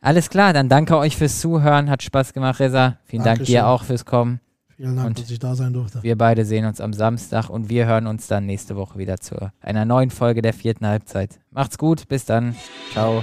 Alles 0.00 0.30
klar, 0.30 0.52
dann 0.52 0.68
danke 0.68 0.96
euch 0.96 1.16
fürs 1.16 1.38
Zuhören, 1.38 1.88
hat 1.88 2.02
Spaß 2.02 2.32
gemacht, 2.32 2.58
Reza. 2.58 2.98
Vielen 3.04 3.22
Dankeschön. 3.22 3.54
Dank 3.54 3.64
dir 3.64 3.68
auch 3.68 3.84
fürs 3.84 4.04
Kommen. 4.04 4.40
Vielen 4.82 4.96
Dank, 4.96 5.08
und 5.10 5.20
dass 5.20 5.30
ich 5.30 5.38
da 5.38 5.54
sein 5.54 5.72
durfte. 5.72 6.02
Wir 6.02 6.18
beide 6.18 6.44
sehen 6.44 6.64
uns 6.64 6.80
am 6.80 6.92
Samstag 6.92 7.48
und 7.48 7.68
wir 7.68 7.86
hören 7.86 8.08
uns 8.08 8.26
dann 8.26 8.46
nächste 8.46 8.74
Woche 8.74 8.98
wieder 8.98 9.20
zu 9.20 9.52
einer 9.60 9.84
neuen 9.84 10.10
Folge 10.10 10.42
der 10.42 10.52
vierten 10.52 10.84
Halbzeit. 10.88 11.38
Macht's 11.52 11.78
gut, 11.78 12.08
bis 12.08 12.24
dann. 12.24 12.56
Ciao. 12.90 13.22